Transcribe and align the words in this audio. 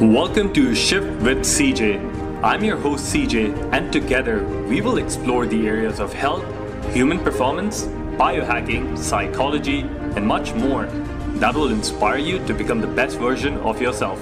Welcome 0.00 0.54
to 0.54 0.74
Shift 0.74 1.20
with 1.20 1.40
CJ. 1.40 2.42
I'm 2.42 2.64
your 2.64 2.78
host 2.78 3.14
CJ, 3.14 3.70
and 3.70 3.92
together 3.92 4.42
we 4.66 4.80
will 4.80 4.96
explore 4.96 5.44
the 5.44 5.68
areas 5.68 6.00
of 6.00 6.14
health, 6.14 6.42
human 6.94 7.18
performance, 7.18 7.82
biohacking, 8.16 8.96
psychology, 8.96 9.80
and 9.80 10.26
much 10.26 10.54
more 10.54 10.86
that 11.36 11.54
will 11.54 11.68
inspire 11.68 12.16
you 12.16 12.38
to 12.46 12.54
become 12.54 12.80
the 12.80 12.86
best 12.86 13.18
version 13.18 13.58
of 13.58 13.82
yourself. 13.82 14.18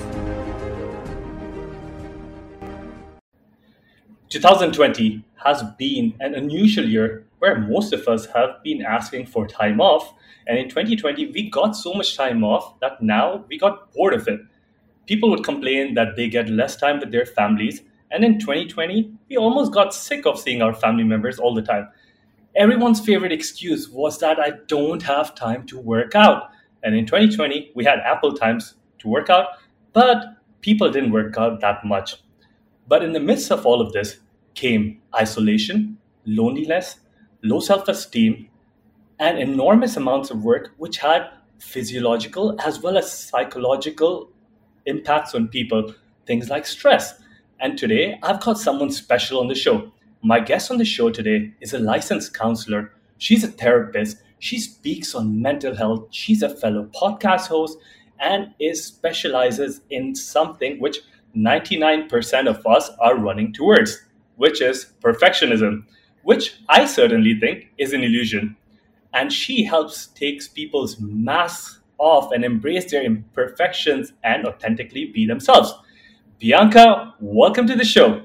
2020 4.31 5.25
has 5.45 5.63
been 5.79 6.13
an 6.19 6.35
unusual 6.35 6.89
year 6.89 7.25
where 7.39 7.57
most 7.57 7.93
of 7.93 8.09
us 8.09 8.27
have 8.27 8.61
been 8.65 8.83
asking 8.83 9.27
for 9.27 9.47
time 9.47 9.81
off. 9.81 10.13
And 10.49 10.59
in 10.59 10.69
2020, 10.69 11.31
we 11.31 11.49
got 11.49 11.77
so 11.77 11.95
much 11.95 12.17
time 12.17 12.43
off 12.43 12.81
that 12.81 13.01
now 13.01 13.45
we 13.49 13.57
got 13.57 13.93
bored 13.93 14.15
of 14.15 14.27
it 14.27 14.41
people 15.09 15.31
would 15.31 15.43
complain 15.43 15.95
that 15.95 16.15
they 16.17 16.29
get 16.29 16.51
less 16.51 16.77
time 16.77 17.01
with 17.01 17.11
their 17.11 17.25
families. 17.25 17.81
And 18.11 18.25
in 18.25 18.39
2020, 18.39 19.11
we 19.29 19.37
almost 19.39 19.73
got 19.73 19.95
sick 19.95 20.27
of 20.27 20.39
seeing 20.39 20.61
our 20.63 20.75
family 20.75 21.03
members 21.03 21.39
all 21.39 21.55
the 21.55 21.63
time. 21.63 21.89
Everyone's 22.55 23.01
favorite 23.01 23.33
excuse 23.33 23.89
was 23.89 24.19
that 24.19 24.39
I 24.39 24.53
don't 24.67 25.03
have 25.03 25.35
time 25.35 25.67
to 25.67 25.79
work 25.79 26.15
out. 26.15 26.51
And 26.83 26.95
in 26.95 27.07
2020, 27.07 27.73
we 27.75 27.85
had 27.85 28.01
Apple 28.01 28.35
times 28.35 28.75
to 28.99 29.09
work 29.09 29.31
out, 29.31 29.47
but 29.95 30.37
people 30.61 30.91
didn't 30.91 31.13
work 31.13 31.37
out 31.39 31.61
that 31.61 31.85
much. 31.85 32.17
But 32.87 33.03
in 33.03 33.13
the 33.13 33.21
midst 33.21 33.51
of 33.51 33.65
all 33.65 33.81
of 33.81 33.93
this 33.93 34.19
came 34.55 35.01
isolation, 35.15 35.99
loneliness, 36.27 36.97
low 37.43 37.61
self 37.61 37.89
esteem, 37.89 38.49
and 39.19 39.39
enormous 39.39 39.97
amounts 39.97 40.31
of 40.31 40.45
work, 40.45 40.73
which 40.77 40.99
had 40.99 41.31
physiological 41.59 42.61
as 42.61 42.81
well 42.81 42.97
as 42.97 43.11
psychological 43.11 44.31
impacts 44.89 45.35
on 45.35 45.49
people, 45.49 45.95
things 46.27 46.51
like 46.51 46.67
stress. 46.67 47.21
And 47.61 47.79
today, 47.79 48.19
I've 48.23 48.41
got 48.41 48.59
someone 48.59 48.91
special 48.91 49.41
on 49.41 49.49
the 49.49 49.55
show. 49.55 49.93
My 50.23 50.41
guest 50.41 50.71
on 50.71 50.79
the 50.79 50.85
show 50.85 51.11
today 51.11 51.53
is 51.61 51.75
a 51.75 51.79
licensed 51.79 52.35
counselor. 52.35 52.93
She's 53.19 53.45
a 53.45 53.49
therapist. 53.49 54.19
She 54.39 54.59
speaks 54.59 55.15
on 55.15 55.41
mental 55.43 55.75
health. 55.75 56.07
She's 56.11 56.43
a 56.43 56.49
fellow 56.49 56.89
podcast 56.95 57.47
host 57.47 57.79
and 58.21 58.55
is 58.59 58.85
specializes 58.85 59.81
in 59.91 60.15
something 60.15 60.81
which 60.81 60.99
99% 61.37 62.49
of 62.49 62.67
us 62.67 62.91
are 63.01 63.17
running 63.17 63.53
towards, 63.53 64.03
which 64.37 64.61
is 64.61 64.93
perfectionism, 65.03 65.85
which 66.23 66.57
I 66.69 66.85
certainly 66.85 67.39
think 67.39 67.69
is 67.79 67.93
an 67.93 68.03
illusion. 68.03 68.57
And 69.13 69.33
she 69.33 69.65
helps 69.65 70.09
takes 70.09 70.49
people's 70.49 70.99
masks 71.01 71.81
off 71.99 72.33
and 72.33 72.45
embrace 72.45 72.91
their 72.91 73.03
imperfections 73.03 74.13
and 74.25 74.47
authentically 74.47 75.07
be 75.07 75.27
themselves. 75.27 75.75
Bianca, 76.39 77.15
welcome 77.21 77.67
to 77.67 77.75
the 77.75 77.85
show. 77.85 78.23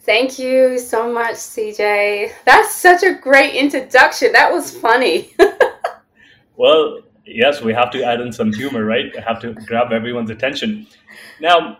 Thank 0.00 0.38
you 0.38 0.78
so 0.78 1.12
much, 1.12 1.34
CJ. 1.34 2.32
That's 2.46 2.74
such 2.74 3.02
a 3.02 3.14
great 3.14 3.54
introduction. 3.54 4.32
That 4.32 4.50
was 4.50 4.74
funny. 4.74 5.34
well, 6.56 7.02
yes, 7.26 7.60
we 7.60 7.74
have 7.74 7.90
to 7.90 8.02
add 8.02 8.20
in 8.20 8.32
some 8.32 8.52
humor, 8.52 8.84
right? 8.84 9.14
I 9.16 9.20
have 9.20 9.40
to 9.42 9.52
grab 9.52 9.92
everyone's 9.92 10.30
attention. 10.30 10.86
Now, 11.40 11.78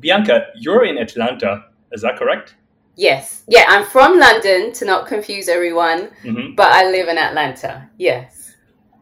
Bianca, 0.00 0.46
you're 0.56 0.86
in 0.86 0.96
Atlanta. 0.98 1.66
Is 1.92 2.02
that 2.02 2.16
correct? 2.16 2.56
Yes. 2.96 3.42
Yeah, 3.46 3.66
I'm 3.68 3.84
from 3.84 4.18
London 4.18 4.72
to 4.72 4.84
not 4.86 5.06
confuse 5.06 5.48
everyone, 5.48 6.08
mm-hmm. 6.22 6.54
but 6.54 6.72
I 6.72 6.90
live 6.90 7.08
in 7.08 7.18
Atlanta. 7.18 7.88
Yes. 7.98 8.45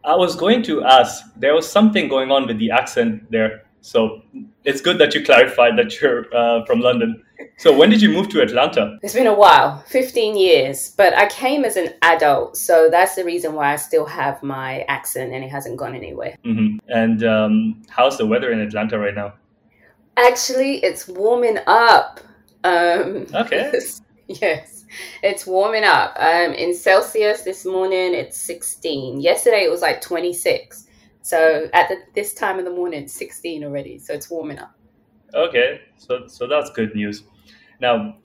I 0.05 0.15
was 0.15 0.35
going 0.35 0.61
to 0.63 0.83
ask, 0.83 1.23
there 1.35 1.53
was 1.55 1.69
something 1.69 2.07
going 2.07 2.31
on 2.31 2.47
with 2.47 2.59
the 2.59 2.71
accent 2.71 3.29
there. 3.31 3.63
So 3.81 4.21
it's 4.63 4.81
good 4.81 4.97
that 4.99 5.13
you 5.13 5.23
clarified 5.23 5.77
that 5.77 5.99
you're 5.99 6.25
uh, 6.35 6.65
from 6.65 6.81
London. 6.81 7.23
So 7.57 7.75
when 7.75 7.89
did 7.89 8.01
you 8.01 8.09
move 8.09 8.29
to 8.29 8.41
Atlanta? 8.41 8.97
It's 9.03 9.13
been 9.13 9.27
a 9.27 9.33
while, 9.33 9.83
15 9.87 10.37
years, 10.37 10.93
but 10.95 11.15
I 11.15 11.27
came 11.27 11.65
as 11.65 11.75
an 11.75 11.93
adult. 12.01 12.57
So 12.57 12.89
that's 12.89 13.15
the 13.15 13.23
reason 13.23 13.53
why 13.53 13.73
I 13.73 13.75
still 13.75 14.05
have 14.05 14.41
my 14.41 14.81
accent 14.87 15.33
and 15.33 15.43
it 15.43 15.49
hasn't 15.49 15.77
gone 15.77 15.95
anywhere. 15.95 16.35
Mm-hmm. 16.45 16.77
And 16.89 17.23
um, 17.23 17.83
how's 17.89 18.17
the 18.17 18.25
weather 18.25 18.51
in 18.51 18.59
Atlanta 18.59 18.97
right 18.97 19.15
now? 19.15 19.33
Actually, 20.17 20.83
it's 20.83 21.07
warming 21.07 21.59
up. 21.67 22.19
Um, 22.63 23.27
okay. 23.33 23.71
yes 24.27 24.74
it's 25.23 25.45
warming 25.45 25.83
up. 25.83 26.15
Um, 26.17 26.53
in 26.53 26.73
Celsius 26.75 27.41
this 27.41 27.65
morning, 27.65 28.13
it's 28.13 28.37
16. 28.37 29.19
Yesterday, 29.21 29.63
it 29.63 29.71
was 29.71 29.81
like 29.81 30.01
26. 30.01 30.87
So 31.21 31.69
at 31.73 31.89
the, 31.89 31.97
this 32.13 32.33
time 32.33 32.59
of 32.59 32.65
the 32.65 32.71
morning, 32.71 33.03
it's 33.03 33.13
16 33.13 33.63
already. 33.63 33.97
So 33.97 34.13
it's 34.13 34.29
warming 34.29 34.59
up. 34.59 34.75
Okay, 35.33 35.81
so 35.97 36.27
so 36.27 36.47
that's 36.47 36.69
good 36.69 36.95
news. 36.95 37.23
Now, 37.81 38.17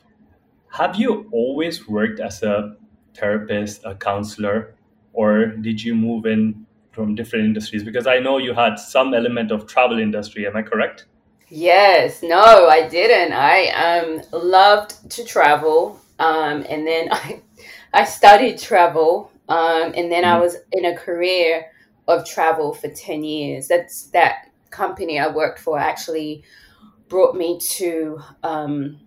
have 0.73 0.97
you 0.97 1.29
always 1.33 1.89
worked 1.89 2.21
as 2.21 2.43
a 2.43 2.77
therapist, 3.15 3.85
a 3.85 3.95
counselor, 3.95 4.75
or 5.13 5.47
did 5.47 5.83
you 5.83 5.95
move 5.95 6.27
in 6.27 6.67
from 6.93 7.15
different 7.15 7.45
industries? 7.47 7.83
Because 7.83 8.07
I 8.07 8.19
know 8.19 8.39
you 8.39 8.55
had 8.55 8.77
some 8.77 9.15
element 9.15 9.51
of 9.51 9.67
travel 9.67 9.99
industry. 9.99 10.47
Am 10.47 10.57
I 10.57 10.63
correct? 10.63 11.07
Yes, 11.49 12.23
no, 12.23 12.69
I 12.69 12.89
didn't. 12.89 13.33
I 13.33 13.69
um 13.71 14.23
loved 14.33 15.11
to 15.11 15.25
travel. 15.25 16.00
Um, 16.21 16.65
and 16.69 16.87
then 16.87 17.09
I, 17.13 17.43
I 17.93 18.05
studied 18.05 18.59
travel. 18.59 19.33
Um, 19.49 19.93
and 19.97 20.13
then. 20.13 20.25
I 20.25 20.39
was 20.39 20.57
in 20.71 20.85
a 20.85 20.97
career 20.97 21.67
of 22.07 22.25
travel 22.25 22.73
for 22.73 22.89
10 22.89 23.25
years. 23.25 23.67
That's 23.67 24.05
that 24.11 24.51
company 24.71 25.19
I 25.19 25.29
worked 25.29 25.59
for 25.59 25.79
actually 25.79 26.45
brought 27.09 27.35
me 27.35 27.59
to 27.59 28.21
um, 28.45 29.01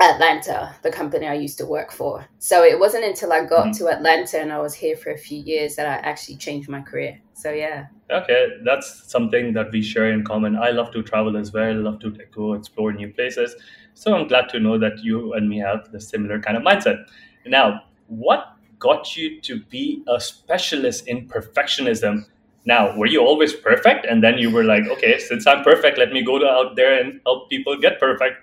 Atlanta, 0.00 0.74
the 0.82 0.90
company 0.90 1.26
I 1.26 1.34
used 1.34 1.58
to 1.58 1.66
work 1.66 1.92
for. 1.92 2.24
So 2.38 2.62
it 2.62 2.78
wasn't 2.78 3.04
until 3.04 3.32
I 3.32 3.44
got 3.44 3.68
mm. 3.68 3.78
to 3.78 3.88
Atlanta 3.88 4.40
and 4.40 4.52
I 4.52 4.58
was 4.58 4.74
here 4.74 4.96
for 4.96 5.10
a 5.10 5.18
few 5.18 5.42
years 5.42 5.76
that 5.76 5.86
I 5.86 6.08
actually 6.08 6.36
changed 6.36 6.68
my 6.68 6.80
career. 6.80 7.20
So 7.34 7.50
yeah. 7.50 7.86
Okay, 8.10 8.48
that's 8.64 9.10
something 9.10 9.52
that 9.54 9.72
we 9.72 9.82
share 9.82 10.12
in 10.12 10.24
common. 10.24 10.56
I 10.56 10.70
love 10.70 10.92
to 10.92 11.02
travel 11.02 11.36
as 11.36 11.52
well. 11.52 11.64
I 11.64 11.72
love 11.72 11.98
to 12.00 12.10
go 12.30 12.54
explore 12.54 12.92
new 12.92 13.12
places. 13.12 13.54
So 13.94 14.14
I'm 14.14 14.26
glad 14.28 14.48
to 14.50 14.60
know 14.60 14.78
that 14.78 15.02
you 15.02 15.34
and 15.34 15.48
me 15.48 15.58
have 15.58 15.90
the 15.92 16.00
similar 16.00 16.40
kind 16.40 16.56
of 16.56 16.62
mindset. 16.62 17.06
Now, 17.46 17.82
what 18.08 18.56
got 18.78 19.16
you 19.16 19.40
to 19.42 19.60
be 19.64 20.02
a 20.08 20.20
specialist 20.20 21.06
in 21.06 21.28
perfectionism? 21.28 22.24
Now, 22.64 22.96
were 22.96 23.06
you 23.06 23.20
always 23.20 23.52
perfect? 23.52 24.06
And 24.06 24.22
then 24.22 24.38
you 24.38 24.50
were 24.50 24.64
like, 24.64 24.86
okay, 24.88 25.18
since 25.18 25.46
I'm 25.46 25.62
perfect, 25.62 25.98
let 25.98 26.12
me 26.12 26.22
go 26.22 26.36
out 26.48 26.76
there 26.76 27.00
and 27.00 27.20
help 27.24 27.48
people 27.50 27.76
get 27.76 27.98
perfect. 27.98 28.36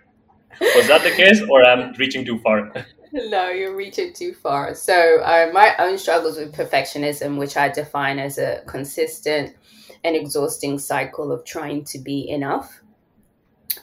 Was 0.61 0.87
that 0.87 1.03
the 1.03 1.11
case, 1.11 1.41
or 1.49 1.63
I'm 1.63 1.93
reaching 1.93 2.25
too 2.25 2.39
far? 2.39 2.71
no, 3.13 3.49
you're 3.49 3.75
reaching 3.75 4.13
too 4.13 4.33
far. 4.33 4.75
So, 4.75 5.21
uh, 5.21 5.51
my 5.53 5.75
own 5.79 5.97
struggles 5.97 6.37
with 6.37 6.53
perfectionism, 6.53 7.37
which 7.37 7.55
I 7.55 7.69
define 7.69 8.19
as 8.19 8.37
a 8.37 8.61
consistent 8.65 9.55
and 10.03 10.15
exhausting 10.15 10.79
cycle 10.79 11.31
of 11.31 11.45
trying 11.45 11.85
to 11.85 11.99
be 11.99 12.29
enough 12.29 12.81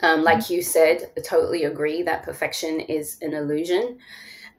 um, 0.06 0.22
like 0.22 0.38
mm-hmm. 0.38 0.54
you 0.54 0.62
said, 0.62 1.10
I 1.16 1.20
totally 1.20 1.64
agree 1.64 2.02
that 2.02 2.22
perfection 2.22 2.80
is 2.80 3.18
an 3.22 3.34
illusion. 3.34 3.98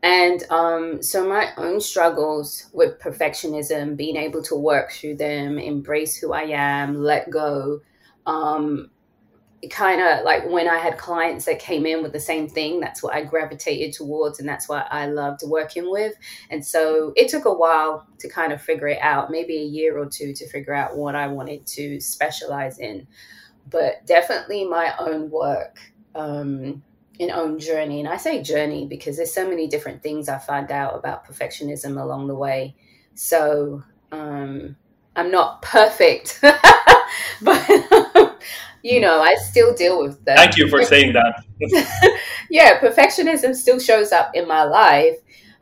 And 0.03 0.43
um, 0.51 1.01
so, 1.01 1.27
my 1.27 1.49
own 1.57 1.79
struggles 1.81 2.69
with 2.73 2.99
perfectionism, 2.99 3.95
being 3.97 4.17
able 4.17 4.43
to 4.43 4.55
work 4.55 4.91
through 4.91 5.15
them, 5.15 5.57
embrace 5.57 6.17
who 6.17 6.33
I 6.33 6.43
am, 6.43 7.01
let 7.01 7.29
go, 7.31 7.79
um, 8.27 8.91
kind 9.71 10.01
of 10.01 10.23
like 10.23 10.47
when 10.49 10.67
I 10.67 10.77
had 10.77 10.99
clients 10.99 11.45
that 11.45 11.59
came 11.59 11.87
in 11.87 12.03
with 12.03 12.13
the 12.13 12.19
same 12.19 12.47
thing, 12.47 12.79
that's 12.79 13.01
what 13.01 13.15
I 13.15 13.23
gravitated 13.23 13.95
towards, 13.95 14.39
and 14.39 14.47
that's 14.47 14.69
what 14.69 14.87
I 14.91 15.07
loved 15.07 15.41
working 15.45 15.89
with. 15.89 16.13
And 16.51 16.63
so, 16.63 17.13
it 17.15 17.29
took 17.29 17.45
a 17.45 17.53
while 17.53 18.05
to 18.19 18.29
kind 18.29 18.51
of 18.51 18.61
figure 18.61 18.89
it 18.89 19.01
out, 19.01 19.31
maybe 19.31 19.57
a 19.57 19.65
year 19.65 19.97
or 19.97 20.05
two 20.05 20.33
to 20.33 20.47
figure 20.49 20.75
out 20.75 20.97
what 20.97 21.15
I 21.15 21.27
wanted 21.27 21.65
to 21.67 21.99
specialize 22.01 22.77
in 22.77 23.07
but 23.69 24.05
definitely 24.05 24.65
my 24.65 24.93
own 24.99 25.29
work 25.29 25.79
um, 26.15 26.83
and 27.19 27.31
own 27.31 27.59
journey. 27.59 27.99
And 27.99 28.09
I 28.09 28.17
say 28.17 28.41
journey 28.41 28.87
because 28.87 29.17
there's 29.17 29.33
so 29.33 29.47
many 29.47 29.67
different 29.67 30.01
things 30.01 30.29
I 30.29 30.37
find 30.37 30.71
out 30.71 30.95
about 30.95 31.25
perfectionism 31.27 32.01
along 32.01 32.27
the 32.27 32.35
way. 32.35 32.75
So 33.15 33.83
um, 34.11 34.75
I'm 35.15 35.31
not 35.31 35.61
perfect, 35.61 36.39
but 37.41 38.37
you 38.83 39.01
know, 39.01 39.19
I 39.19 39.35
still 39.35 39.73
deal 39.73 40.01
with 40.01 40.23
that. 40.25 40.37
Thank 40.37 40.57
you 40.57 40.69
for 40.69 40.83
saying 40.83 41.13
that. 41.13 41.43
yeah, 42.49 42.79
perfectionism 42.79 43.55
still 43.55 43.79
shows 43.79 44.11
up 44.11 44.31
in 44.33 44.47
my 44.47 44.63
life. 44.63 45.15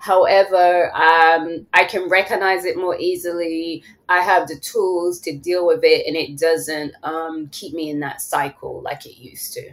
However, 0.06 0.96
um, 0.96 1.66
I 1.74 1.84
can 1.86 2.08
recognize 2.10 2.64
it 2.64 2.78
more 2.78 2.96
easily. 3.00 3.84
I 4.08 4.22
have 4.22 4.48
the 4.48 4.56
tools 4.56 5.20
to 5.22 5.36
deal 5.36 5.66
with 5.66 5.80
it, 5.82 6.06
and 6.06 6.16
it 6.16 6.38
doesn't 6.38 6.94
um, 7.02 7.50
keep 7.52 7.74
me 7.74 7.90
in 7.90 8.02
that 8.02 8.22
cycle 8.22 8.84
like 8.84 9.08
it 9.08 9.18
used 9.18 9.54
to. 9.54 9.72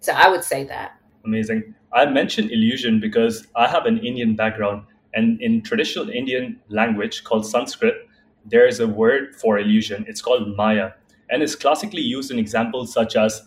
So 0.00 0.14
I 0.14 0.30
would 0.30 0.44
say 0.44 0.64
that. 0.64 0.98
Amazing. 1.26 1.74
I 1.92 2.06
mentioned 2.06 2.50
illusion 2.50 3.00
because 3.00 3.48
I 3.54 3.68
have 3.68 3.84
an 3.84 3.98
Indian 3.98 4.34
background, 4.34 4.84
and 5.12 5.38
in 5.42 5.60
traditional 5.60 6.08
Indian 6.08 6.58
language 6.70 7.22
called 7.24 7.44
Sanskrit, 7.44 8.08
there 8.46 8.66
is 8.66 8.80
a 8.80 8.88
word 8.88 9.36
for 9.36 9.58
illusion. 9.58 10.06
It's 10.08 10.22
called 10.22 10.56
Maya, 10.56 10.92
and 11.28 11.42
it's 11.42 11.54
classically 11.54 12.00
used 12.00 12.30
in 12.30 12.38
examples 12.38 12.94
such 12.94 13.14
as 13.14 13.42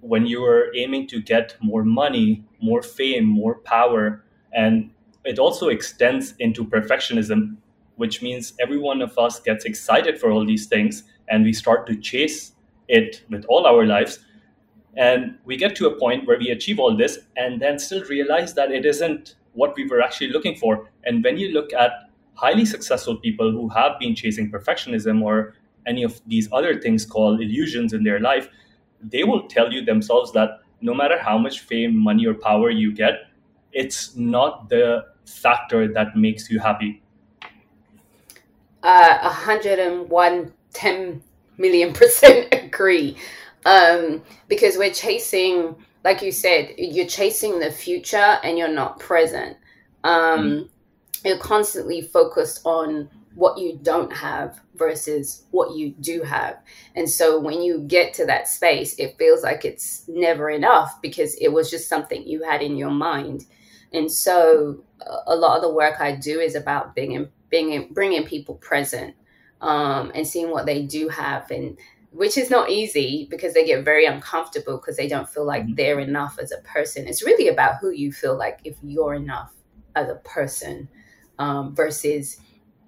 when 0.00 0.26
you 0.26 0.44
are 0.44 0.70
aiming 0.76 1.08
to 1.08 1.20
get 1.20 1.56
more 1.60 1.82
money, 1.82 2.44
more 2.62 2.82
fame, 2.82 3.24
more 3.24 3.56
power, 3.56 4.22
and 4.52 4.92
it 5.30 5.38
also 5.38 5.68
extends 5.68 6.34
into 6.40 6.64
perfectionism, 6.64 7.56
which 7.94 8.20
means 8.20 8.52
every 8.58 8.78
one 8.78 9.00
of 9.00 9.16
us 9.16 9.38
gets 9.38 9.64
excited 9.64 10.18
for 10.18 10.32
all 10.32 10.44
these 10.44 10.66
things 10.66 11.04
and 11.28 11.44
we 11.44 11.52
start 11.52 11.86
to 11.86 11.94
chase 11.94 12.50
it 12.88 13.22
with 13.30 13.44
all 13.48 13.64
our 13.64 13.86
lives. 13.86 14.18
And 14.96 15.38
we 15.44 15.56
get 15.56 15.76
to 15.76 15.86
a 15.86 15.96
point 15.96 16.26
where 16.26 16.36
we 16.36 16.50
achieve 16.50 16.80
all 16.80 16.96
this 16.96 17.20
and 17.36 17.62
then 17.62 17.78
still 17.78 18.02
realize 18.06 18.54
that 18.54 18.72
it 18.72 18.84
isn't 18.84 19.36
what 19.52 19.76
we 19.76 19.86
were 19.86 20.02
actually 20.02 20.30
looking 20.30 20.56
for. 20.56 20.90
And 21.04 21.22
when 21.22 21.38
you 21.38 21.52
look 21.52 21.72
at 21.72 21.92
highly 22.34 22.64
successful 22.64 23.16
people 23.16 23.52
who 23.52 23.68
have 23.68 24.00
been 24.00 24.16
chasing 24.16 24.50
perfectionism 24.50 25.22
or 25.22 25.54
any 25.86 26.02
of 26.02 26.20
these 26.26 26.48
other 26.50 26.80
things 26.80 27.06
called 27.06 27.40
illusions 27.40 27.92
in 27.92 28.02
their 28.02 28.18
life, 28.18 28.48
they 29.00 29.22
will 29.22 29.46
tell 29.46 29.72
you 29.72 29.84
themselves 29.84 30.32
that 30.32 30.58
no 30.80 30.92
matter 30.92 31.18
how 31.22 31.38
much 31.38 31.60
fame, 31.60 31.96
money, 31.96 32.26
or 32.26 32.34
power 32.34 32.68
you 32.68 32.92
get, 32.92 33.30
it's 33.72 34.16
not 34.16 34.68
the 34.68 35.04
factor 35.30 35.92
that 35.92 36.16
makes 36.16 36.50
you 36.50 36.58
happy. 36.58 37.02
Uh, 38.82 39.18
101, 39.22 40.52
10 40.72 41.22
million 41.58 41.92
percent 41.94 42.48
agree. 42.52 43.16
Um, 43.66 44.22
because 44.48 44.76
we're 44.78 44.92
chasing, 44.92 45.76
like 46.04 46.22
you 46.22 46.32
said, 46.32 46.74
you're 46.78 47.06
chasing 47.06 47.60
the 47.60 47.70
future 47.70 48.38
and 48.42 48.56
you're 48.56 48.68
not 48.68 48.98
present. 48.98 49.56
Um, 50.04 50.40
mm. 50.40 50.68
You're 51.24 51.38
constantly 51.38 52.00
focused 52.00 52.62
on 52.64 53.10
what 53.34 53.58
you 53.58 53.78
don't 53.82 54.12
have 54.12 54.60
versus 54.74 55.44
what 55.50 55.76
you 55.76 55.90
do 56.00 56.22
have. 56.22 56.58
And 56.96 57.08
so 57.08 57.38
when 57.38 57.62
you 57.62 57.80
get 57.80 58.14
to 58.14 58.26
that 58.26 58.48
space, 58.48 58.94
it 58.98 59.16
feels 59.18 59.42
like 59.42 59.64
it's 59.64 60.04
never 60.08 60.50
enough 60.50 61.00
because 61.00 61.34
it 61.36 61.48
was 61.48 61.70
just 61.70 61.88
something 61.88 62.26
you 62.26 62.42
had 62.42 62.62
in 62.62 62.76
your 62.76 62.90
mind. 62.90 63.44
And 63.92 64.10
so 64.10 64.84
a 65.26 65.34
lot 65.34 65.56
of 65.56 65.62
the 65.62 65.72
work 65.72 66.00
I 66.00 66.14
do 66.14 66.40
is 66.40 66.54
about 66.54 66.94
being 66.94 67.28
being 67.48 67.92
bringing 67.92 68.24
people 68.24 68.54
present 68.56 69.14
um, 69.60 70.12
and 70.14 70.26
seeing 70.26 70.50
what 70.50 70.66
they 70.66 70.82
do 70.82 71.08
have 71.08 71.50
and 71.50 71.76
which 72.12 72.36
is 72.36 72.50
not 72.50 72.70
easy 72.70 73.28
because 73.30 73.54
they 73.54 73.64
get 73.64 73.84
very 73.84 74.04
uncomfortable 74.04 74.76
because 74.76 74.96
they 74.96 75.08
don't 75.08 75.28
feel 75.28 75.44
like 75.44 75.62
mm-hmm. 75.62 75.74
they're 75.74 76.00
enough 76.00 76.38
as 76.40 76.52
a 76.52 76.58
person. 76.62 77.06
It's 77.06 77.24
really 77.24 77.48
about 77.48 77.76
who 77.80 77.90
you 77.90 78.12
feel 78.12 78.36
like 78.36 78.60
if 78.64 78.76
you're 78.82 79.14
enough 79.14 79.52
as 79.94 80.08
a 80.08 80.16
person 80.16 80.88
um, 81.38 81.74
versus 81.74 82.38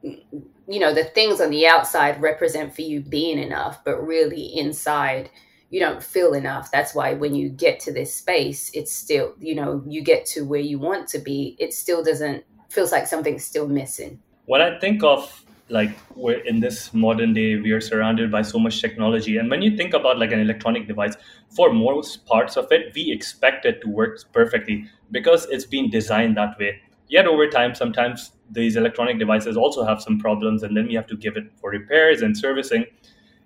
you 0.02 0.80
know 0.80 0.92
the 0.92 1.04
things 1.04 1.40
on 1.40 1.50
the 1.50 1.66
outside 1.66 2.20
represent 2.20 2.74
for 2.74 2.82
you 2.82 3.00
being 3.00 3.38
enough 3.38 3.84
but 3.84 4.04
really 4.04 4.46
inside 4.58 5.30
you 5.72 5.80
don't 5.80 6.02
feel 6.02 6.34
enough. 6.34 6.70
That's 6.70 6.94
why 6.94 7.14
when 7.14 7.34
you 7.34 7.48
get 7.48 7.80
to 7.80 7.92
this 7.92 8.14
space 8.14 8.70
it's 8.74 8.92
still 8.92 9.34
you 9.40 9.54
know 9.54 9.82
you 9.86 10.02
get 10.02 10.26
to 10.26 10.44
where 10.44 10.60
you 10.60 10.78
want 10.78 11.08
to 11.08 11.18
be 11.18 11.56
it 11.58 11.72
still 11.72 12.04
doesn't 12.04 12.44
feels 12.68 12.92
like 12.92 13.06
something's 13.06 13.44
still 13.44 13.66
missing. 13.66 14.20
When 14.46 14.60
i 14.60 14.78
think 14.78 15.02
of 15.02 15.44
like 15.68 15.96
we're 16.14 16.44
in 16.50 16.60
this 16.60 16.92
modern 16.92 17.32
day 17.32 17.56
we 17.56 17.70
are 17.72 17.80
surrounded 17.80 18.30
by 18.30 18.42
so 18.42 18.58
much 18.58 18.80
technology 18.80 19.38
and 19.38 19.48
when 19.48 19.62
you 19.62 19.76
think 19.76 19.94
about 19.94 20.18
like 20.18 20.32
an 20.32 20.40
electronic 20.40 20.86
device 20.86 21.14
for 21.56 21.72
most 21.72 22.26
parts 22.26 22.56
of 22.56 22.70
it 22.70 22.92
we 22.94 23.10
expect 23.10 23.64
it 23.64 23.80
to 23.80 23.88
work 23.88 24.18
perfectly 24.32 24.84
because 25.10 25.46
it's 25.46 25.64
been 25.64 25.88
designed 25.90 26.36
that 26.36 26.58
way. 26.58 26.80
Yet 27.08 27.26
over 27.26 27.46
time 27.48 27.74
sometimes 27.74 28.32
these 28.50 28.76
electronic 28.76 29.18
devices 29.18 29.56
also 29.56 29.84
have 29.84 30.02
some 30.02 30.18
problems 30.18 30.62
and 30.62 30.76
then 30.76 30.86
we 30.86 30.94
have 30.94 31.06
to 31.06 31.16
give 31.16 31.36
it 31.36 31.44
for 31.60 31.70
repairs 31.70 32.22
and 32.22 32.36
servicing. 32.36 32.84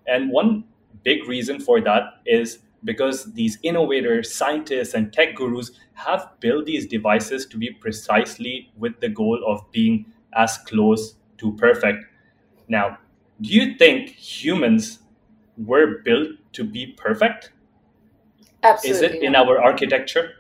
And 0.07 0.31
one 0.31 0.65
big 1.07 1.27
reason 1.29 1.61
for 1.61 1.81
that 1.81 2.21
is 2.27 2.59
because 2.83 3.33
these 3.33 3.59
innovators 3.63 4.35
scientists 4.35 4.95
and 4.95 5.13
tech 5.13 5.35
gurus 5.37 5.71
have 5.95 6.29
built 6.41 6.67
these 6.67 6.87
devices 6.87 7.47
to 7.47 7.57
be 7.57 7.71
precisely 7.71 8.71
with 8.77 8.99
the 9.01 9.09
goal 9.09 9.41
of 9.47 9.65
being 9.71 10.05
as 10.35 10.59
close 10.67 11.15
to 11.39 11.53
perfect. 11.57 12.05
Now 12.69 12.99
do 13.41 13.51
you 13.51 13.75
think 13.77 14.09
humans 14.11 14.99
were 15.57 15.99
built 16.05 16.31
to 16.53 16.65
be 16.65 16.87
perfect? 16.97 17.53
Absolutely 18.63 18.91
is 18.91 19.03
it 19.03 19.13
not. 19.15 19.23
in 19.23 19.37
our 19.37 19.63
architecture? 19.63 20.33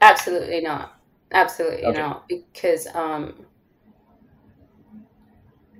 Absolutely 0.00 0.60
not. 0.60 0.98
Absolutely 1.32 1.84
okay. 1.84 1.98
not, 1.98 2.28
because 2.28 2.86
um, 2.94 3.34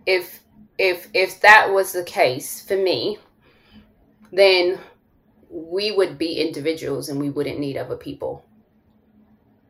if 0.04 0.42
if 0.76 1.08
if 1.14 1.40
that 1.40 1.72
was 1.72 1.92
the 1.92 2.04
case 2.04 2.60
for 2.66 2.76
me, 2.76 3.18
then 4.32 4.78
we 5.50 5.93
would 5.93 6.19
be 6.19 6.40
individuals 6.40 7.08
and 7.08 7.20
we 7.20 7.31
wouldn't 7.31 7.58
need 7.58 7.76
other 7.76 7.96
people. 7.96 8.44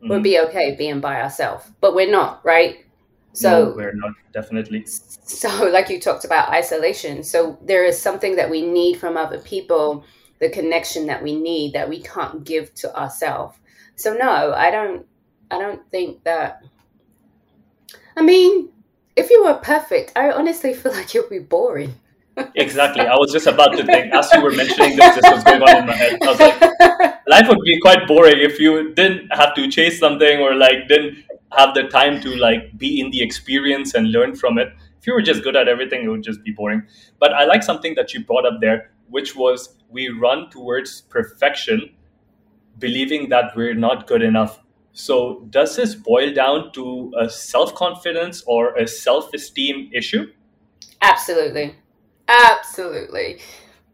Mm-hmm. 0.03 0.11
We'd 0.11 0.23
be 0.23 0.38
okay 0.41 0.75
being 0.76 1.00
by 1.00 1.20
ourselves, 1.20 1.70
but 1.81 1.94
we're 1.94 2.11
not, 2.11 2.44
right? 2.44 2.85
So 3.32 3.67
no, 3.67 3.75
we're 3.76 3.93
not 3.94 4.12
definitely. 4.32 4.87
So, 5.26 5.49
like 5.64 5.91
you 5.91 6.00
talked 6.00 6.25
about 6.25 6.50
isolation, 6.50 7.25
so 7.25 7.58
there 7.61 7.85
is 7.85 8.00
something 8.00 8.37
that 8.37 8.49
we 8.49 8.62
need 8.62 8.94
from 8.94 9.17
other 9.17 9.41
people, 9.41 10.05
the 10.38 10.49
connection 10.49 11.06
that 11.08 11.20
we 11.20 11.35
need 11.35 11.73
that 11.73 11.88
we 11.88 12.00
can't 12.00 12.44
give 12.44 12.73
to 12.75 12.97
ourselves. 12.97 13.58
So, 13.97 14.14
no, 14.14 14.53
I 14.55 14.70
don't. 14.70 15.05
I 15.50 15.58
don't 15.58 15.82
think 15.91 16.23
that. 16.25 16.62
I 18.17 18.23
mean, 18.23 18.70
if 19.17 19.31
you 19.31 19.44
were 19.44 19.55
perfect, 19.55 20.12
I 20.14 20.31
honestly 20.31 20.73
feel 20.75 20.93
like 20.93 21.12
you'd 21.12 21.29
be 21.29 21.41
boring. 21.41 21.94
Exactly. 22.54 23.02
I 23.02 23.14
was 23.16 23.32
just 23.32 23.46
about 23.46 23.72
to 23.76 23.84
think, 23.84 24.12
as 24.12 24.30
you 24.32 24.42
were 24.42 24.50
mentioning 24.50 24.96
this, 24.96 25.14
this 25.16 25.30
was 25.30 25.44
going 25.44 25.62
on 25.62 25.76
in 25.78 25.86
my 25.86 25.94
head. 25.94 26.18
I 26.22 26.26
was 26.26 26.40
like, 26.40 26.60
life 27.26 27.48
would 27.48 27.62
be 27.64 27.80
quite 27.80 28.06
boring 28.06 28.38
if 28.38 28.58
you 28.58 28.94
didn't 28.94 29.28
have 29.30 29.54
to 29.54 29.68
chase 29.70 29.98
something 29.98 30.40
or 30.40 30.54
like 30.54 30.88
didn't 30.88 31.24
have 31.52 31.74
the 31.74 31.84
time 31.84 32.20
to 32.22 32.34
like 32.36 32.76
be 32.78 33.00
in 33.00 33.10
the 33.10 33.22
experience 33.22 33.94
and 33.94 34.10
learn 34.12 34.34
from 34.34 34.58
it. 34.58 34.68
If 34.98 35.06
you 35.06 35.14
were 35.14 35.22
just 35.22 35.42
good 35.42 35.56
at 35.56 35.68
everything, 35.68 36.04
it 36.04 36.08
would 36.08 36.22
just 36.22 36.42
be 36.42 36.52
boring. 36.52 36.82
But 37.18 37.32
I 37.32 37.44
like 37.44 37.62
something 37.62 37.94
that 37.94 38.12
you 38.12 38.24
brought 38.24 38.44
up 38.44 38.60
there, 38.60 38.90
which 39.08 39.36
was 39.36 39.76
we 39.88 40.08
run 40.08 40.50
towards 40.50 41.02
perfection, 41.02 41.90
believing 42.78 43.28
that 43.28 43.56
we're 43.56 43.74
not 43.74 44.06
good 44.06 44.22
enough 44.22 44.60
so, 44.98 45.44
does 45.50 45.76
this 45.76 45.94
boil 45.94 46.32
down 46.32 46.72
to 46.72 47.12
a 47.18 47.28
self 47.28 47.74
confidence 47.74 48.42
or 48.46 48.74
a 48.76 48.88
self 48.88 49.34
esteem 49.34 49.90
issue? 49.92 50.32
Absolutely. 51.02 51.74
Absolutely. 52.28 53.40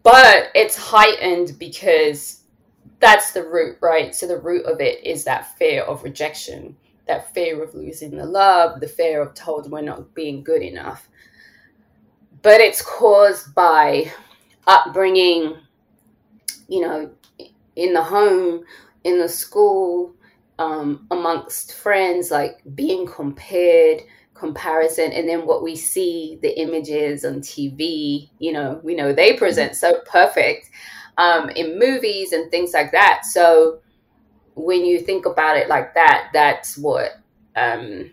But 0.02 0.50
it's 0.54 0.76
heightened 0.76 1.58
because 1.58 2.42
that's 3.00 3.32
the 3.32 3.44
root, 3.44 3.78
right? 3.80 4.14
So, 4.14 4.26
the 4.26 4.38
root 4.38 4.66
of 4.66 4.80
it 4.80 5.04
is 5.04 5.24
that 5.24 5.56
fear 5.58 5.82
of 5.82 6.02
rejection, 6.04 6.76
that 7.06 7.32
fear 7.34 7.62
of 7.62 7.74
losing 7.74 8.16
the 8.16 8.26
love, 8.26 8.80
the 8.80 8.88
fear 8.88 9.22
of 9.22 9.34
told 9.34 9.70
we're 9.70 9.82
not 9.82 10.14
being 10.14 10.42
good 10.42 10.62
enough. 10.62 11.08
But 12.42 12.60
it's 12.60 12.82
caused 12.82 13.54
by 13.54 14.12
upbringing, 14.66 15.56
you 16.68 16.80
know, 16.80 17.10
in 17.76 17.92
the 17.92 18.02
home, 18.02 18.64
in 19.04 19.18
the 19.18 19.28
school, 19.28 20.14
um, 20.58 21.06
amongst 21.10 21.74
friends, 21.74 22.30
like 22.30 22.60
being 22.74 23.06
compared, 23.06 24.02
comparison, 24.42 25.12
and 25.12 25.28
then 25.28 25.46
what 25.46 25.62
we 25.62 25.76
see 25.76 26.36
the 26.42 26.60
images 26.60 27.24
on 27.24 27.36
TV, 27.40 28.28
you 28.40 28.52
know, 28.52 28.80
we 28.82 28.96
know 28.96 29.12
they 29.12 29.36
present 29.36 29.76
so 29.76 30.00
perfect 30.10 30.68
um, 31.16 31.48
in 31.50 31.78
movies 31.78 32.32
and 32.32 32.50
things 32.50 32.72
like 32.74 32.90
that. 32.90 33.24
So 33.24 33.78
when 34.54 34.84
you 34.84 34.98
think 34.98 35.26
about 35.26 35.56
it 35.56 35.68
like 35.68 35.94
that, 35.94 36.30
that's 36.32 36.76
what 36.76 37.12
um, 37.54 38.10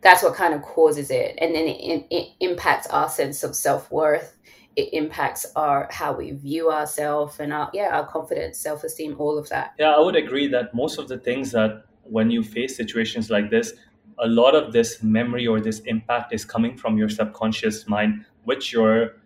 that's 0.00 0.22
what 0.22 0.34
kind 0.34 0.54
of 0.54 0.62
causes 0.62 1.10
it, 1.10 1.36
and 1.38 1.54
then 1.54 1.66
it, 1.66 2.06
it 2.10 2.28
impacts 2.40 2.86
our 2.86 3.10
sense 3.10 3.44
of 3.44 3.54
self 3.54 3.90
worth 3.90 4.32
it 4.76 4.92
impacts 4.92 5.46
our 5.56 5.88
how 5.90 6.12
we 6.12 6.32
view 6.32 6.70
ourselves 6.70 7.40
and 7.40 7.50
our 7.50 7.70
yeah 7.72 7.96
our 7.96 8.06
confidence 8.06 8.58
self-esteem 8.58 9.16
all 9.18 9.38
of 9.38 9.48
that. 9.48 9.72
Yeah 9.78 9.94
i 9.94 10.00
would 10.00 10.16
agree 10.16 10.48
that 10.48 10.74
most 10.74 10.98
of 10.98 11.08
the 11.08 11.16
things 11.16 11.50
that 11.52 11.86
when 12.02 12.30
you 12.30 12.42
face 12.42 12.76
situations 12.76 13.30
like 13.30 13.50
this 13.50 13.72
a 14.18 14.26
lot 14.26 14.54
of 14.54 14.72
this 14.72 15.02
memory 15.02 15.46
or 15.46 15.60
this 15.60 15.80
impact 15.80 16.32
is 16.32 16.44
coming 16.44 16.76
from 16.76 16.96
your 16.96 17.08
subconscious 17.08 17.86
mind 17.88 18.24
which 18.44 18.72
your 18.72 19.16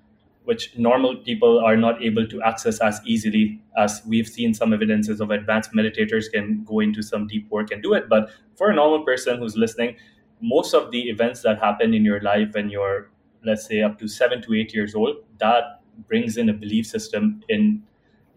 which 0.45 0.77
normal 0.77 1.17
people 1.17 1.61
are 1.61 1.77
not 1.77 2.03
able 2.03 2.27
to 2.27 2.43
access 2.43 2.81
as 2.81 3.01
easily 3.05 3.61
as 3.77 4.03
we've 4.07 4.27
seen 4.27 4.55
some 4.55 4.73
evidences 4.73 5.21
of 5.21 5.31
advanced 5.31 5.73
meditators 5.73 6.33
can 6.33 6.65
go 6.65 6.81
into 6.81 7.03
some 7.03 7.27
deep 7.27 7.49
work 7.51 7.71
and 7.71 7.83
do 7.83 7.93
it. 7.93 8.09
But 8.09 8.31
for 8.57 8.71
a 8.71 8.75
normal 8.75 9.05
person 9.05 9.39
who's 9.39 9.57
listening 9.57 9.97
most 10.41 10.75
of 10.75 10.91
the 10.91 11.03
events 11.11 11.43
that 11.43 11.59
happen 11.59 11.93
in 11.93 12.05
your 12.05 12.21
life 12.23 12.55
when 12.55 12.71
you're 12.71 13.11
let's 13.45 13.67
say 13.67 13.83
up 13.83 13.99
to 13.99 14.09
seven 14.09 14.43
to 14.43 14.55
eight 14.55 14.75
years 14.75 14.95
old, 14.95 15.17
that 15.39 15.81
brings 16.09 16.37
in 16.37 16.49
a 16.49 16.53
belief 16.53 16.87
system 16.87 17.43
in 17.49 17.83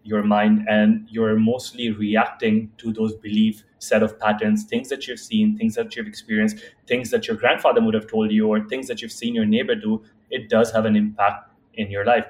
your 0.04 0.22
mind 0.22 0.64
and 0.68 1.06
you're 1.10 1.36
mostly 1.36 1.90
reacting 1.90 2.70
to 2.76 2.92
those 2.92 3.14
belief 3.16 3.64
set 3.78 4.02
of 4.02 4.18
patterns 4.20 4.64
things 4.64 4.88
that 4.88 5.08
you've 5.08 5.18
seen 5.18 5.56
things 5.56 5.74
that 5.74 5.96
you've 5.96 6.06
experienced 6.06 6.58
things 6.86 7.10
that 7.10 7.26
your 7.26 7.36
grandfather 7.36 7.82
would 7.82 7.94
have 7.94 8.06
told 8.06 8.30
you 8.30 8.46
or 8.46 8.60
things 8.68 8.86
that 8.86 9.00
you've 9.00 9.12
seen 9.12 9.34
your 9.34 9.46
neighbor 9.46 9.74
do. 9.74 10.02
It 10.30 10.48
does 10.48 10.70
have 10.72 10.84
an 10.84 10.94
impact 10.94 11.50
in 11.74 11.90
your 11.90 12.04
life. 12.04 12.26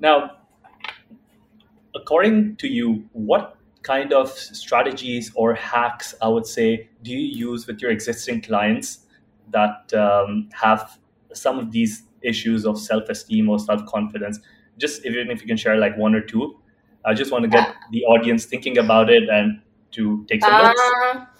Now 0.00 0.38
according 1.96 2.56
to 2.56 2.68
you, 2.68 3.08
what 3.12 3.56
kind 3.82 4.12
of 4.12 4.30
strategies 4.30 5.32
or 5.34 5.54
hacks, 5.54 6.14
I 6.20 6.28
would 6.28 6.46
say, 6.46 6.88
do 7.02 7.12
you 7.12 7.50
use 7.50 7.66
with 7.66 7.80
your 7.80 7.90
existing 7.90 8.42
clients 8.42 9.00
that 9.50 9.92
um, 9.94 10.48
have 10.52 10.98
some 11.32 11.58
of 11.58 11.70
these 11.70 12.02
issues 12.22 12.66
of 12.66 12.78
self 12.78 13.08
esteem 13.08 13.48
or 13.48 13.58
self 13.58 13.84
confidence? 13.86 14.38
Just 14.78 15.06
even 15.06 15.30
if 15.30 15.40
you 15.40 15.46
can 15.46 15.56
share 15.56 15.76
like 15.78 15.96
one 15.96 16.14
or 16.14 16.20
two, 16.20 16.58
I 17.06 17.14
just 17.14 17.30
want 17.30 17.44
to 17.44 17.48
get 17.48 17.74
the 17.92 18.04
audience 18.04 18.46
thinking 18.46 18.78
about 18.78 19.08
it 19.10 19.28
and 19.28 19.62
to 19.92 20.26
take 20.28 20.42
some 20.42 20.52
uh, 20.52 20.72
notes. 20.72 21.30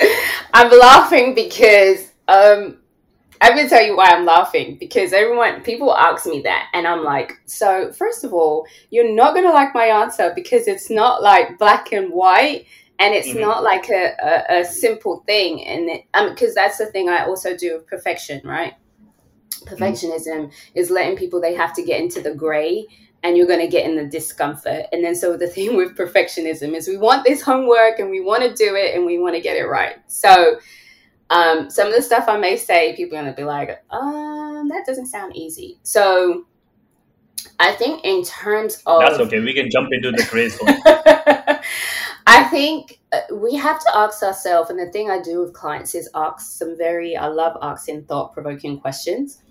I'm 0.54 0.70
laughing 0.78 1.34
because 1.34 2.12
um, 2.28 2.78
I'm 3.40 3.56
gonna 3.56 3.68
tell 3.68 3.82
you 3.82 3.96
why 3.96 4.10
I'm 4.10 4.24
laughing 4.24 4.76
because 4.78 5.12
everyone, 5.12 5.62
people 5.62 5.94
ask 5.94 6.26
me 6.26 6.42
that, 6.42 6.68
and 6.72 6.86
I'm 6.86 7.02
like, 7.02 7.32
so 7.46 7.92
first 7.92 8.24
of 8.24 8.32
all, 8.32 8.66
you're 8.90 9.12
not 9.12 9.34
gonna 9.34 9.52
like 9.52 9.74
my 9.74 9.86
answer 9.86 10.32
because 10.34 10.68
it's 10.68 10.90
not 10.90 11.22
like 11.22 11.58
black 11.58 11.92
and 11.92 12.12
white, 12.12 12.66
and 12.98 13.14
it's 13.14 13.28
mm-hmm. 13.28 13.40
not 13.40 13.62
like 13.62 13.88
a, 13.90 14.14
a, 14.22 14.60
a, 14.60 14.64
simple 14.64 15.24
thing, 15.26 15.64
and 15.64 15.90
it, 15.90 16.04
um, 16.14 16.30
because 16.30 16.54
that's 16.54 16.78
the 16.78 16.86
thing 16.86 17.08
I 17.08 17.24
also 17.24 17.56
do 17.56 17.74
with 17.74 17.86
perfection, 17.86 18.40
right? 18.44 18.74
Perfectionism 19.64 20.26
mm-hmm. 20.26 20.78
is 20.78 20.90
letting 20.90 21.16
people 21.16 21.40
they 21.40 21.54
have 21.54 21.74
to 21.74 21.82
get 21.82 22.00
into 22.00 22.20
the 22.20 22.34
gray 22.34 22.86
and 23.24 23.38
you're 23.38 23.46
going 23.46 23.60
to 23.60 23.66
get 23.66 23.88
in 23.88 23.96
the 23.96 24.04
discomfort. 24.04 24.84
And 24.92 25.02
then, 25.02 25.16
so 25.16 25.36
the 25.36 25.46
thing 25.56 25.76
with 25.76 25.96
perfectionism 25.96 26.74
is 26.74 26.86
we 26.86 26.98
want 26.98 27.24
this 27.24 27.42
homework 27.42 27.98
and 27.98 28.10
we 28.10 28.20
want 28.20 28.42
to 28.44 28.54
do 28.54 28.76
it 28.76 28.94
and 28.94 29.04
we 29.04 29.18
want 29.18 29.34
to 29.34 29.40
get 29.40 29.56
it 29.56 29.64
right. 29.64 29.96
So, 30.06 30.60
um, 31.30 31.70
some 31.70 31.88
of 31.88 31.94
the 31.94 32.02
stuff 32.02 32.28
I 32.28 32.36
may 32.36 32.56
say, 32.56 32.94
people 32.94 33.18
are 33.18 33.22
going 33.22 33.34
to 33.34 33.36
be 33.36 33.44
like, 33.44 33.82
um, 33.90 34.68
that 34.68 34.84
doesn't 34.86 35.06
sound 35.06 35.34
easy. 35.34 35.80
So, 35.82 36.44
I 37.58 37.72
think 37.72 38.04
in 38.04 38.22
terms 38.24 38.82
of. 38.86 39.00
That's 39.00 39.18
okay. 39.20 39.40
We 39.40 39.54
can 39.54 39.70
jump 39.70 39.88
into 39.92 40.12
the 40.12 40.24
craze. 40.24 40.58
I 42.26 42.44
think 42.44 43.00
uh, 43.12 43.20
we 43.34 43.54
have 43.54 43.80
to 43.80 43.96
ask 43.96 44.22
ourselves, 44.22 44.70
and 44.70 44.78
the 44.78 44.90
thing 44.90 45.10
I 45.10 45.20
do 45.20 45.40
with 45.40 45.52
clients 45.52 45.94
is 45.94 46.08
ask 46.14 46.58
some 46.58 46.76
very, 46.76 47.16
I 47.16 47.26
love 47.28 47.56
asking 47.62 48.04
thought 48.04 48.32
provoking 48.32 48.80
questions. 48.80 49.42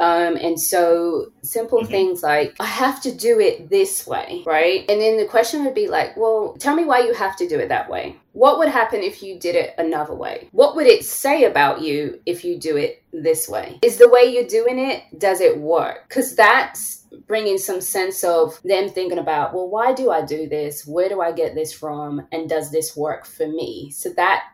Um, 0.00 0.36
and 0.36 0.58
so 0.58 1.30
simple 1.42 1.80
mm-hmm. 1.80 1.90
things 1.90 2.22
like, 2.22 2.56
I 2.58 2.64
have 2.64 3.02
to 3.02 3.14
do 3.14 3.38
it 3.38 3.68
this 3.68 4.06
way, 4.06 4.42
right? 4.46 4.80
And 4.88 5.00
then 5.00 5.18
the 5.18 5.26
question 5.26 5.62
would 5.64 5.74
be 5.74 5.88
like, 5.88 6.16
well, 6.16 6.56
tell 6.58 6.74
me 6.74 6.84
why 6.84 7.00
you 7.00 7.12
have 7.12 7.36
to 7.36 7.46
do 7.46 7.58
it 7.58 7.68
that 7.68 7.90
way. 7.90 8.16
What 8.32 8.58
would 8.58 8.68
happen 8.68 9.02
if 9.02 9.22
you 9.22 9.38
did 9.38 9.56
it 9.56 9.74
another 9.76 10.14
way? 10.14 10.48
What 10.52 10.74
would 10.74 10.86
it 10.86 11.04
say 11.04 11.44
about 11.44 11.82
you 11.82 12.20
if 12.24 12.44
you 12.44 12.58
do 12.58 12.78
it 12.78 13.02
this 13.12 13.46
way? 13.48 13.78
Is 13.82 13.98
the 13.98 14.08
way 14.08 14.24
you're 14.24 14.46
doing 14.46 14.78
it, 14.78 15.02
does 15.18 15.42
it 15.42 15.58
work? 15.58 16.08
Because 16.08 16.34
that's 16.34 17.04
bringing 17.26 17.58
some 17.58 17.80
sense 17.80 18.24
of 18.24 18.60
them 18.62 18.88
thinking 18.88 19.18
about, 19.18 19.52
well, 19.52 19.68
why 19.68 19.92
do 19.92 20.10
I 20.10 20.24
do 20.24 20.48
this? 20.48 20.86
Where 20.86 21.08
do 21.08 21.20
I 21.20 21.32
get 21.32 21.54
this 21.54 21.72
from? 21.72 22.26
And 22.32 22.48
does 22.48 22.70
this 22.70 22.96
work 22.96 23.26
for 23.26 23.46
me? 23.46 23.90
So 23.90 24.10
that 24.10 24.44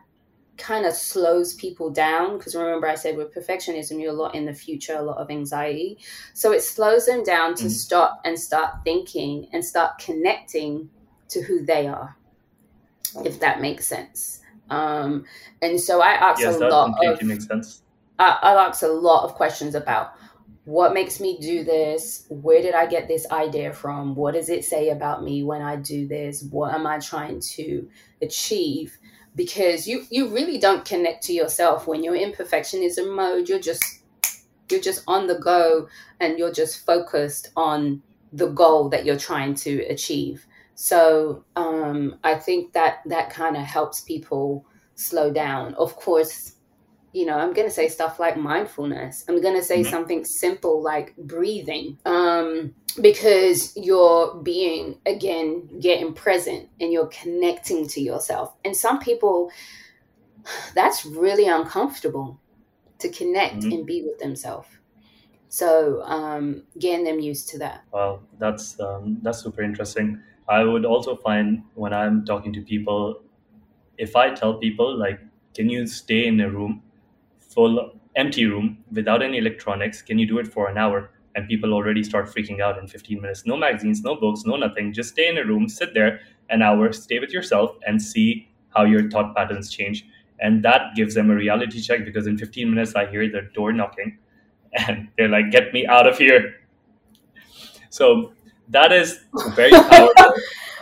kind 0.57 0.85
of 0.85 0.93
slows 0.93 1.53
people 1.53 1.89
down 1.89 2.37
because 2.37 2.55
remember 2.55 2.87
I 2.87 2.95
said 2.95 3.15
with 3.15 3.33
perfectionism 3.33 4.01
you're 4.01 4.11
a 4.11 4.15
lot 4.15 4.35
in 4.35 4.45
the 4.45 4.53
future, 4.53 4.95
a 4.95 5.01
lot 5.01 5.17
of 5.17 5.29
anxiety. 5.29 5.99
So 6.33 6.51
it 6.51 6.61
slows 6.61 7.05
them 7.05 7.23
down 7.23 7.55
to 7.55 7.65
mm 7.65 7.77
stop 7.77 8.21
and 8.25 8.39
start 8.39 8.73
thinking 8.83 9.47
and 9.53 9.63
start 9.63 9.99
connecting 9.99 10.89
to 11.29 11.41
who 11.41 11.63
they 11.63 11.85
are, 11.87 12.17
if 13.23 13.39
that 13.39 13.61
makes 13.61 13.85
sense. 13.85 14.41
Um, 14.69 15.25
and 15.61 15.79
so 15.79 16.01
I 16.01 16.11
ask 16.11 16.41
yes, 16.41 16.55
a 16.55 16.67
lot 16.67 16.93
of 17.05 17.21
makes 17.21 17.45
sense. 17.45 17.83
I, 18.19 18.37
I 18.41 18.67
ask 18.67 18.81
a 18.81 18.87
lot 18.87 19.25
of 19.25 19.35
questions 19.35 19.75
about 19.75 20.13
what 20.67 20.93
makes 20.93 21.21
me 21.21 21.37
do 21.39 21.63
this 21.63 22.25
where 22.27 22.61
did 22.61 22.75
i 22.75 22.85
get 22.85 23.07
this 23.07 23.25
idea 23.31 23.71
from 23.71 24.13
what 24.15 24.33
does 24.33 24.49
it 24.49 24.65
say 24.65 24.89
about 24.89 25.23
me 25.23 25.41
when 25.41 25.61
i 25.61 25.77
do 25.77 26.05
this 26.05 26.43
what 26.51 26.73
am 26.73 26.85
i 26.85 26.99
trying 26.99 27.39
to 27.39 27.89
achieve 28.21 28.97
because 29.37 29.87
you 29.87 30.03
you 30.09 30.27
really 30.27 30.57
don't 30.57 30.83
connect 30.83 31.23
to 31.23 31.33
yourself 31.33 31.87
when 31.87 32.03
you're 32.03 32.15
in 32.15 32.33
perfectionism 32.33 33.15
mode. 33.15 33.47
You're 33.47 33.59
just 33.59 33.83
you're 34.69 34.81
just 34.81 35.03
on 35.07 35.27
the 35.27 35.39
go 35.39 35.87
and 36.19 36.37
you're 36.37 36.51
just 36.51 36.85
focused 36.85 37.51
on 37.55 38.01
the 38.33 38.47
goal 38.47 38.89
that 38.89 39.05
you're 39.05 39.17
trying 39.17 39.55
to 39.55 39.83
achieve. 39.85 40.45
So 40.75 41.45
um, 41.55 42.19
i 42.23 42.35
think 42.35 42.73
that 42.73 42.99
that 43.05 43.29
kind 43.31 43.55
of 43.55 43.63
helps 43.63 44.01
people 44.01 44.65
slow 44.95 45.31
down. 45.31 45.73
Of 45.75 45.95
course 45.95 46.56
you 47.13 47.25
know 47.25 47.37
i'm 47.37 47.53
going 47.53 47.67
to 47.67 47.73
say 47.73 47.87
stuff 47.87 48.19
like 48.19 48.37
mindfulness. 48.37 49.25
I'm 49.27 49.41
going 49.41 49.55
to 49.55 49.63
say 49.63 49.81
mm-hmm. 49.81 49.89
something 49.89 50.25
simple 50.25 50.81
like 50.81 51.15
breathing 51.17 51.97
um, 52.05 52.73
because 53.01 53.75
you're 53.75 54.35
being 54.35 54.99
again 55.05 55.79
getting 55.79 56.13
present 56.13 56.69
and 56.79 56.91
you're 56.91 57.07
connecting 57.07 57.87
to 57.89 58.01
yourself. 58.01 58.55
And 58.63 58.75
some 58.75 58.99
people 58.99 59.51
that's 60.75 61.05
really 61.05 61.47
uncomfortable 61.47 62.39
to 62.99 63.09
connect 63.09 63.57
mm-hmm. 63.57 63.71
and 63.71 63.85
be 63.85 64.03
with 64.03 64.19
themselves. 64.19 64.67
So 65.49 66.01
um, 66.03 66.63
getting 66.77 67.05
them 67.05 67.19
used 67.19 67.49
to 67.49 67.59
that. 67.59 67.83
Wow 67.91 68.21
that's 68.39 68.79
um, 68.79 69.19
that's 69.21 69.39
super 69.43 69.61
interesting. 69.61 70.21
I 70.47 70.63
would 70.63 70.85
also 70.85 71.15
find 71.15 71.63
when 71.75 71.93
i'm 71.93 72.23
talking 72.23 72.53
to 72.53 72.61
people 72.61 73.21
if 73.97 74.15
i 74.15 74.33
tell 74.33 74.53
people 74.53 74.97
like 74.97 75.19
can 75.53 75.69
you 75.69 75.85
stay 75.87 76.27
in 76.27 76.39
a 76.39 76.49
room 76.49 76.81
full 77.57 77.91
empty 78.15 78.45
room 78.45 78.77
without 78.91 79.23
any 79.23 79.39
electronics 79.39 80.01
can 80.01 80.19
you 80.19 80.27
do 80.27 80.37
it 80.37 80.47
for 80.55 80.69
an 80.69 80.77
hour 80.77 81.09
and 81.33 81.47
people 81.47 81.73
already 81.73 82.03
start 82.03 82.27
freaking 82.27 82.61
out 82.61 82.77
in 82.79 82.87
15 82.87 83.21
minutes. 83.21 83.45
No 83.45 83.57
magazines, 83.57 84.01
no 84.03 84.15
books, 84.15 84.43
no 84.45 84.55
nothing. 84.55 84.93
Just 84.93 85.09
stay 85.09 85.27
in 85.27 85.37
a 85.37 85.45
room, 85.45 85.67
sit 85.69 85.93
there 85.93 86.19
an 86.49 86.61
hour, 86.63 86.91
stay 86.91 87.19
with 87.19 87.31
yourself, 87.31 87.75
and 87.85 88.01
see 88.01 88.49
how 88.75 88.83
your 88.85 89.09
thought 89.09 89.35
patterns 89.35 89.69
change. 89.69 90.05
And 90.39 90.63
that 90.63 90.95
gives 90.95 91.13
them 91.15 91.29
a 91.31 91.35
reality 91.35 91.79
check 91.79 92.05
because 92.05 92.27
in 92.27 92.37
15 92.37 92.69
minutes, 92.71 92.95
I 92.95 93.05
hear 93.05 93.29
the 93.29 93.41
door 93.53 93.71
knocking 93.73 94.17
and 94.73 95.09
they're 95.17 95.29
like, 95.29 95.51
get 95.51 95.73
me 95.73 95.85
out 95.87 96.07
of 96.07 96.17
here. 96.17 96.55
So 97.89 98.33
that 98.69 98.91
is 98.91 99.19
very 99.55 99.71
powerful. 99.89 100.33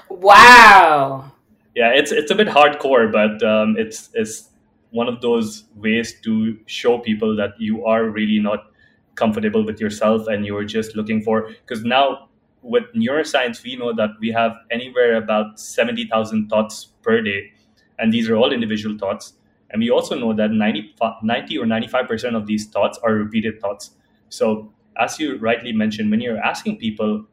wow. 0.09 1.31
Yeah, 1.75 1.89
it's 1.89 2.13
it's 2.13 2.31
a 2.31 2.35
bit 2.35 2.47
hardcore, 2.47 3.11
but 3.11 3.43
um, 3.43 3.75
it's 3.77 4.09
it's 4.13 4.49
one 4.95 5.09
of 5.09 5.19
those 5.19 5.65
ways 5.75 6.13
to 6.21 6.57
show 6.67 6.97
people 6.97 7.35
that 7.35 7.59
you 7.59 7.85
are 7.85 8.05
really 8.05 8.39
not 8.39 8.71
comfortable 9.15 9.65
with 9.65 9.81
yourself 9.81 10.27
and 10.27 10.45
you're 10.45 10.63
just 10.63 10.95
looking 10.95 11.21
for 11.21 11.49
because 11.65 11.83
now 11.83 12.29
with 12.61 12.83
neuroscience 12.95 13.61
we 13.63 13.75
know 13.75 13.93
that 13.93 14.11
we 14.21 14.31
have 14.31 14.53
anywhere 14.71 15.15
about 15.15 15.59
70,000 15.59 16.47
thoughts 16.47 16.85
per 17.01 17.21
day 17.21 17.51
and 17.99 18.13
these 18.13 18.29
are 18.29 18.37
all 18.37 18.51
individual 18.51 18.97
thoughts. 18.97 19.33
And 19.69 19.81
we 19.81 19.89
also 19.89 20.17
know 20.17 20.33
that 20.33 20.51
90, 20.51 20.95
90 21.23 21.57
or 21.57 21.65
95% 21.65 22.35
of 22.35 22.45
these 22.45 22.67
thoughts 22.67 22.97
are 23.03 23.13
repeated 23.15 23.59
thoughts. 23.59 23.91
So 24.29 24.71
as 24.97 25.19
you 25.19 25.37
rightly 25.37 25.73
mentioned 25.73 26.09
when 26.09 26.21
you're 26.21 26.39
asking 26.39 26.77
people 26.77 27.25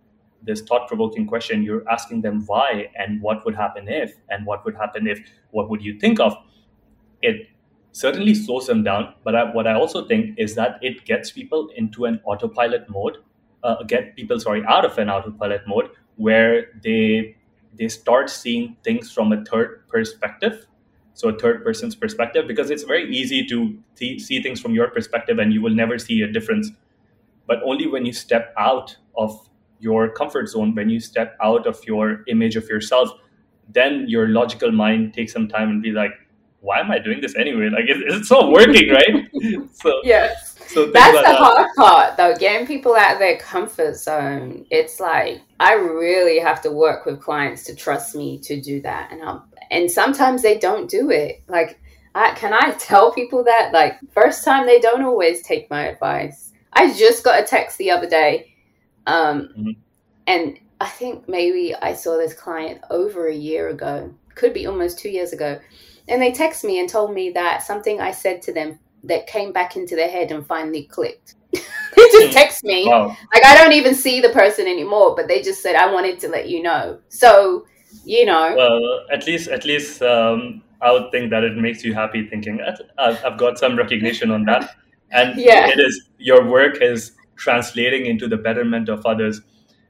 this 0.42 0.60
thought-provoking 0.62 1.24
question 1.28 1.62
you're 1.62 1.88
asking 1.88 2.22
them 2.22 2.42
why 2.46 2.90
and 2.98 3.22
what 3.22 3.44
would 3.44 3.54
happen 3.54 3.86
if 3.86 4.14
and 4.28 4.44
what 4.44 4.64
would 4.64 4.74
happen 4.74 5.06
if 5.06 5.20
what 5.52 5.70
would 5.70 5.80
you 5.80 5.96
think 6.00 6.18
of? 6.18 6.34
It 7.22 7.46
certainly 7.92 8.34
slows 8.34 8.66
them 8.66 8.82
down. 8.82 9.14
But 9.24 9.34
I, 9.36 9.44
what 9.54 9.66
I 9.66 9.74
also 9.74 10.06
think 10.06 10.38
is 10.38 10.54
that 10.56 10.78
it 10.82 11.04
gets 11.04 11.30
people 11.30 11.70
into 11.76 12.06
an 12.06 12.20
autopilot 12.24 12.88
mode, 12.88 13.18
uh, 13.62 13.82
get 13.84 14.16
people 14.16 14.40
sorry 14.40 14.64
out 14.66 14.84
of 14.84 14.98
an 14.98 15.08
autopilot 15.08 15.62
mode 15.66 15.90
where 16.16 16.66
they 16.82 17.36
they 17.74 17.88
start 17.88 18.28
seeing 18.28 18.76
things 18.84 19.10
from 19.10 19.32
a 19.32 19.44
third 19.44 19.88
perspective. 19.88 20.66
So 21.14 21.28
a 21.28 21.38
third 21.38 21.64
person's 21.64 21.94
perspective, 21.94 22.46
because 22.46 22.70
it's 22.70 22.84
very 22.84 23.10
easy 23.14 23.46
to 23.46 23.78
see, 23.94 24.18
see 24.18 24.42
things 24.42 24.60
from 24.60 24.74
your 24.74 24.88
perspective 24.88 25.38
and 25.38 25.52
you 25.52 25.62
will 25.62 25.74
never 25.74 25.98
see 25.98 26.22
a 26.22 26.30
difference. 26.30 26.70
But 27.46 27.62
only 27.64 27.86
when 27.86 28.04
you 28.06 28.12
step 28.12 28.54
out 28.58 28.96
of 29.16 29.48
your 29.78 30.10
comfort 30.10 30.48
zone, 30.48 30.74
when 30.74 30.88
you 30.88 31.00
step 31.00 31.36
out 31.42 31.66
of 31.66 31.80
your 31.86 32.24
image 32.28 32.56
of 32.56 32.68
yourself, 32.68 33.10
then 33.68 34.06
your 34.08 34.28
logical 34.28 34.70
mind 34.70 35.14
takes 35.14 35.32
some 35.32 35.48
time 35.48 35.70
and 35.70 35.82
be 35.82 35.92
like, 35.92 36.12
why 36.62 36.78
am 36.78 36.92
I 36.92 36.98
doing 37.00 37.20
this 37.20 37.34
anyway? 37.36 37.68
Like 37.68 37.86
it, 37.88 38.00
it's 38.06 38.30
not 38.30 38.50
working, 38.52 38.88
right? 38.88 39.28
so 39.74 40.00
yes. 40.04 40.56
So 40.68 40.86
that's 40.86 41.16
the 41.16 41.22
that. 41.22 41.36
hard 41.36 41.68
part 41.76 42.16
though, 42.16 42.34
getting 42.36 42.66
people 42.66 42.94
out 42.94 43.14
of 43.14 43.18
their 43.18 43.36
comfort 43.38 43.96
zone. 43.96 44.64
It's 44.70 45.00
like 45.00 45.42
I 45.58 45.74
really 45.74 46.38
have 46.38 46.62
to 46.62 46.70
work 46.70 47.04
with 47.04 47.20
clients 47.20 47.64
to 47.64 47.74
trust 47.74 48.14
me 48.14 48.38
to 48.40 48.60
do 48.60 48.80
that. 48.82 49.10
And 49.12 49.22
i 49.22 49.38
and 49.72 49.90
sometimes 49.90 50.40
they 50.42 50.58
don't 50.58 50.88
do 50.88 51.10
it. 51.10 51.42
Like 51.48 51.80
I, 52.14 52.32
can 52.34 52.52
I 52.52 52.72
tell 52.78 53.12
people 53.12 53.42
that? 53.44 53.72
Like 53.72 53.98
first 54.12 54.44
time 54.44 54.64
they 54.64 54.78
don't 54.78 55.02
always 55.02 55.42
take 55.42 55.68
my 55.68 55.88
advice. 55.88 56.52
I 56.72 56.94
just 56.94 57.24
got 57.24 57.42
a 57.42 57.44
text 57.44 57.76
the 57.78 57.90
other 57.90 58.08
day. 58.08 58.54
Um 59.08 59.48
mm-hmm. 59.58 59.70
and 60.28 60.58
I 60.80 60.88
think 60.88 61.28
maybe 61.28 61.74
I 61.74 61.94
saw 61.94 62.16
this 62.16 62.34
client 62.34 62.82
over 62.88 63.26
a 63.26 63.34
year 63.34 63.70
ago. 63.70 64.14
Could 64.36 64.54
be 64.54 64.66
almost 64.66 65.00
two 65.00 65.10
years 65.10 65.32
ago 65.32 65.60
and 66.08 66.20
they 66.20 66.32
text 66.32 66.64
me 66.64 66.80
and 66.80 66.88
told 66.88 67.12
me 67.12 67.30
that 67.30 67.62
something 67.62 68.00
I 68.00 68.12
said 68.12 68.42
to 68.42 68.52
them 68.52 68.78
that 69.04 69.26
came 69.26 69.52
back 69.52 69.76
into 69.76 69.96
their 69.96 70.08
head 70.08 70.30
and 70.30 70.46
finally 70.46 70.84
clicked. 70.84 71.34
they 71.52 71.60
just 71.96 72.32
text 72.32 72.64
me. 72.64 72.86
Wow. 72.86 73.16
Like 73.34 73.44
I 73.44 73.56
don't 73.56 73.72
even 73.72 73.94
see 73.94 74.20
the 74.20 74.30
person 74.30 74.66
anymore, 74.66 75.14
but 75.14 75.28
they 75.28 75.42
just 75.42 75.62
said 75.62 75.76
I 75.76 75.92
wanted 75.92 76.18
to 76.20 76.28
let 76.28 76.48
you 76.48 76.62
know. 76.62 76.98
So 77.08 77.66
you 78.04 78.24
know. 78.24 78.54
Well, 78.56 78.80
at 79.12 79.26
least 79.26 79.48
at 79.48 79.64
least 79.64 80.02
um, 80.02 80.62
I 80.80 80.92
would 80.92 81.10
think 81.10 81.30
that 81.30 81.44
it 81.44 81.56
makes 81.56 81.84
you 81.84 81.94
happy 81.94 82.26
thinking 82.26 82.60
I've 82.98 83.38
got 83.38 83.58
some 83.58 83.76
recognition 83.76 84.30
on 84.30 84.44
that, 84.44 84.74
and 85.10 85.38
yeah. 85.38 85.68
it 85.68 85.78
is 85.78 86.08
your 86.18 86.44
work 86.48 86.80
is 86.80 87.12
translating 87.36 88.06
into 88.06 88.28
the 88.28 88.36
betterment 88.36 88.88
of 88.88 89.04
others. 89.06 89.40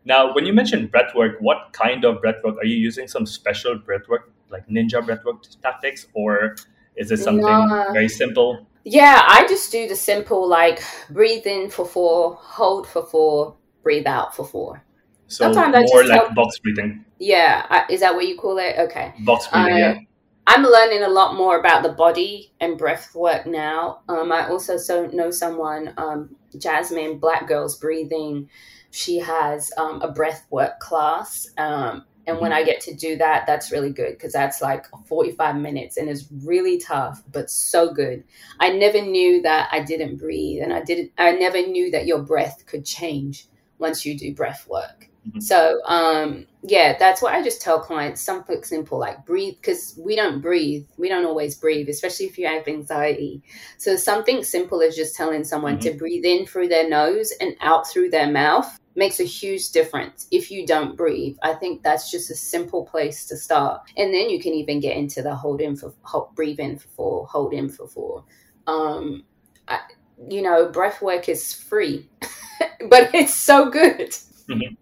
Now, 0.05 0.35
when 0.35 0.47
you 0.47 0.53
mentioned 0.53 0.93
breathwork, 0.93 1.41
what 1.41 1.73
kind 1.73 2.05
of 2.05 2.17
breathwork 2.17 2.57
are 2.57 2.65
you 2.65 2.77
using? 2.77 3.07
Some 3.07 3.25
special 3.25 3.79
breathwork, 3.79 4.25
like 4.53 4.69
ninja 4.69 5.01
breathwork 5.01 5.61
tactics, 5.63 6.07
or 6.15 6.55
is 6.97 7.11
it 7.11 7.19
something 7.19 7.45
no. 7.45 7.87
very 7.93 8.09
simple? 8.09 8.67
Yeah, 8.85 9.23
I 9.27 9.47
just 9.49 9.73
do 9.73 9.89
the 9.89 9.97
simple 9.97 10.47
like 10.47 10.83
breathe 11.11 11.47
in 11.47 11.71
for 11.71 11.87
four, 11.87 12.35
hold 12.35 12.87
for 12.87 13.03
four, 13.03 13.57
breathe 13.83 14.07
out 14.07 14.37
for 14.37 14.45
four. 14.45 14.85
So 15.29 15.53
Sometimes 15.53 15.91
more 15.91 16.01
I 16.01 16.03
just 16.03 16.11
like 16.11 16.21
help... 16.21 16.35
box 16.35 16.59
breathing. 16.59 17.05
Yeah, 17.19 17.65
I, 17.71 17.85
is 17.91 18.01
that 18.01 18.15
what 18.15 18.27
you 18.27 18.37
call 18.37 18.59
it? 18.59 18.77
Okay. 18.79 19.15
Box 19.21 19.49
breathing. 19.49 19.73
Uh, 19.73 19.77
yeah. 19.77 19.99
I'm 20.47 20.65
learning 20.65 21.05
a 21.05 21.09
lot 21.09 21.37
more 21.37 21.59
about 21.59 21.85
the 21.85 21.91
body 21.91 22.53
and 22.61 22.77
breath 22.77 23.15
work 23.15 23.47
now. 23.47 24.01
Um, 24.09 24.33
I 24.33 24.49
also 24.49 24.77
so 24.77 25.07
know 25.07 25.31
someone, 25.31 25.95
um, 25.97 26.35
Jasmine 26.59 27.19
Black 27.19 27.47
Girls 27.47 27.79
Breathing. 27.79 28.51
She 28.91 29.19
has 29.21 29.73
um, 29.79 30.03
a 30.03 30.11
breath 30.11 30.47
work 30.51 30.81
class. 30.81 31.49
Um, 31.57 32.05
and 32.27 32.39
when 32.39 32.53
mm-hmm. 32.53 32.61
I 32.61 32.65
get 32.65 32.81
to 32.83 32.95
do 32.95 33.17
that, 33.17 33.47
that's 33.47 33.73
really 33.73 33.91
good 33.91 34.13
because 34.13 34.33
that's 34.33 34.63
like 34.63 34.87
45 35.07 35.57
minutes 35.57 35.97
and 35.97 36.09
it's 36.09 36.27
really 36.45 36.79
tough, 36.79 37.23
but 37.33 37.51
so 37.51 37.93
good. 37.93 38.23
I 38.61 38.71
never 38.71 39.03
knew 39.03 39.43
that 39.43 39.69
I 39.73 39.81
didn't 39.81 40.19
breathe 40.19 40.63
and 40.63 40.73
I 40.73 40.83
didn't, 40.83 41.13
I 41.19 41.33
never 41.33 41.67
knew 41.67 41.91
that 41.91 42.07
your 42.07 42.21
breath 42.21 42.65
could 42.67 42.85
change 42.85 43.47
once 43.79 44.07
you 44.07 44.17
do 44.17 44.33
breath 44.35 44.69
work. 44.69 45.09
Mm-hmm. 45.29 45.41
So, 45.41 45.81
um, 45.85 46.47
yeah, 46.63 46.97
that's 46.99 47.23
what 47.23 47.35
I 47.35 47.43
just 47.43 47.61
tell 47.61 47.81
clients 47.81 48.21
something 48.21 48.63
simple 48.65 48.99
like 48.99 49.25
breathe 49.25 49.55
because 49.61 49.99
we 49.99 50.17
don't 50.17 50.41
breathe. 50.41 50.87
We 50.97 51.09
don't 51.09 51.27
always 51.27 51.55
breathe, 51.55 51.89
especially 51.89 52.27
if 52.27 52.39
you 52.39 52.49
have 52.49 52.67
anxiety. 52.67 53.41
So, 53.79 53.95
something 53.95 54.43
simple 54.43 54.81
is 54.81 54.97
just 54.97 55.15
telling 55.15 55.45
someone 55.45 55.79
mm-hmm. 55.79 55.93
to 55.93 55.99
breathe 55.99 56.25
in 56.25 56.45
through 56.45 56.69
their 56.69 56.89
nose 56.89 57.33
and 57.41 57.55
out 57.61 57.89
through 57.89 58.11
their 58.11 58.31
mouth 58.33 58.81
makes 58.95 59.21
a 59.21 59.25
huge 59.25 59.71
difference 59.71 60.27
if 60.31 60.51
you 60.51 60.67
don't 60.67 60.97
breathe. 60.97 61.37
I 61.43 61.55
think 61.55 61.83
that's 61.83 62.11
just 62.11 62.31
a 62.31 62.35
simple 62.35 62.85
place 62.85 63.27
to 63.27 63.37
start. 63.37 63.83
And 63.97 64.13
then 64.13 64.31
you 64.31 64.41
can 64.41 64.53
even 64.55 64.81
get 64.81 64.97
into 64.97 65.23
the 65.23 65.35
hold 65.35 65.61
in 65.61 65.77
for 65.77 65.95
hold, 66.03 66.35
breathe 66.35 66.61
in 66.61 66.79
for 66.79 66.89
four, 66.89 67.27
hold 67.27 67.53
in 67.53 67.69
for 67.69 67.87
four. 67.89 68.25
Um, 68.67 69.25
I, 69.69 69.81
you 70.29 70.43
know, 70.43 70.69
breath 70.69 71.03
work 71.03 71.29
is 71.29 71.53
free, 71.53 72.09
but 72.89 73.15
it's 73.15 73.35
so 73.35 73.71
good. 73.71 74.11
Mm-hmm 74.49 74.75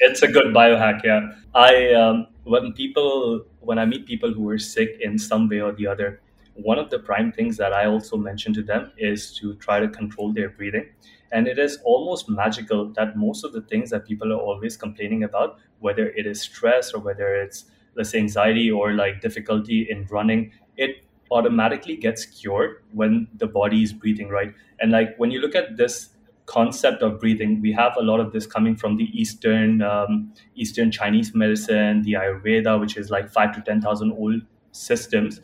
it's 0.00 0.22
a 0.22 0.28
good 0.28 0.46
biohack 0.54 1.02
yeah 1.04 1.20
i 1.54 1.92
um, 1.92 2.26
when 2.44 2.72
people 2.72 3.44
when 3.60 3.78
i 3.78 3.84
meet 3.84 4.06
people 4.06 4.32
who 4.32 4.48
are 4.48 4.58
sick 4.58 4.98
in 5.00 5.18
some 5.18 5.48
way 5.48 5.60
or 5.60 5.72
the 5.72 5.86
other 5.86 6.20
one 6.54 6.78
of 6.78 6.90
the 6.90 6.98
prime 6.98 7.32
things 7.32 7.56
that 7.56 7.72
i 7.72 7.86
also 7.86 8.16
mention 8.16 8.52
to 8.52 8.62
them 8.62 8.92
is 8.98 9.32
to 9.32 9.54
try 9.56 9.78
to 9.80 9.88
control 9.88 10.32
their 10.32 10.50
breathing 10.50 10.86
and 11.32 11.46
it 11.48 11.58
is 11.58 11.78
almost 11.84 12.28
magical 12.28 12.92
that 12.92 13.16
most 13.16 13.44
of 13.44 13.52
the 13.52 13.62
things 13.62 13.90
that 13.90 14.06
people 14.06 14.32
are 14.32 14.40
always 14.40 14.76
complaining 14.76 15.24
about 15.24 15.58
whether 15.80 16.08
it 16.10 16.26
is 16.26 16.40
stress 16.40 16.92
or 16.92 17.00
whether 17.00 17.34
it's 17.34 17.64
let's 17.96 18.10
say 18.10 18.18
anxiety 18.18 18.70
or 18.70 18.92
like 18.92 19.20
difficulty 19.20 19.86
in 19.88 20.04
running 20.10 20.52
it 20.76 21.04
automatically 21.30 21.96
gets 21.96 22.24
cured 22.26 22.82
when 22.92 23.26
the 23.36 23.46
body 23.46 23.82
is 23.82 23.92
breathing 23.92 24.28
right 24.28 24.52
and 24.80 24.92
like 24.92 25.16
when 25.16 25.30
you 25.30 25.40
look 25.40 25.54
at 25.54 25.76
this 25.76 26.10
concept 26.46 27.02
of 27.02 27.18
breathing. 27.20 27.62
We 27.62 27.72
have 27.72 27.96
a 27.96 28.02
lot 28.02 28.20
of 28.20 28.32
this 28.32 28.46
coming 28.46 28.76
from 28.76 28.98
the 28.98 29.04
Eastern 29.18 29.80
um, 29.80 30.34
Eastern 30.54 30.90
Chinese 30.90 31.34
medicine, 31.34 32.02
the 32.02 32.12
Ayurveda, 32.12 32.78
which 32.78 32.98
is 32.98 33.08
like 33.10 33.30
five 33.30 33.54
to 33.54 33.62
ten 33.62 33.80
thousand 33.80 34.12
old 34.12 34.42
systems, 34.72 35.40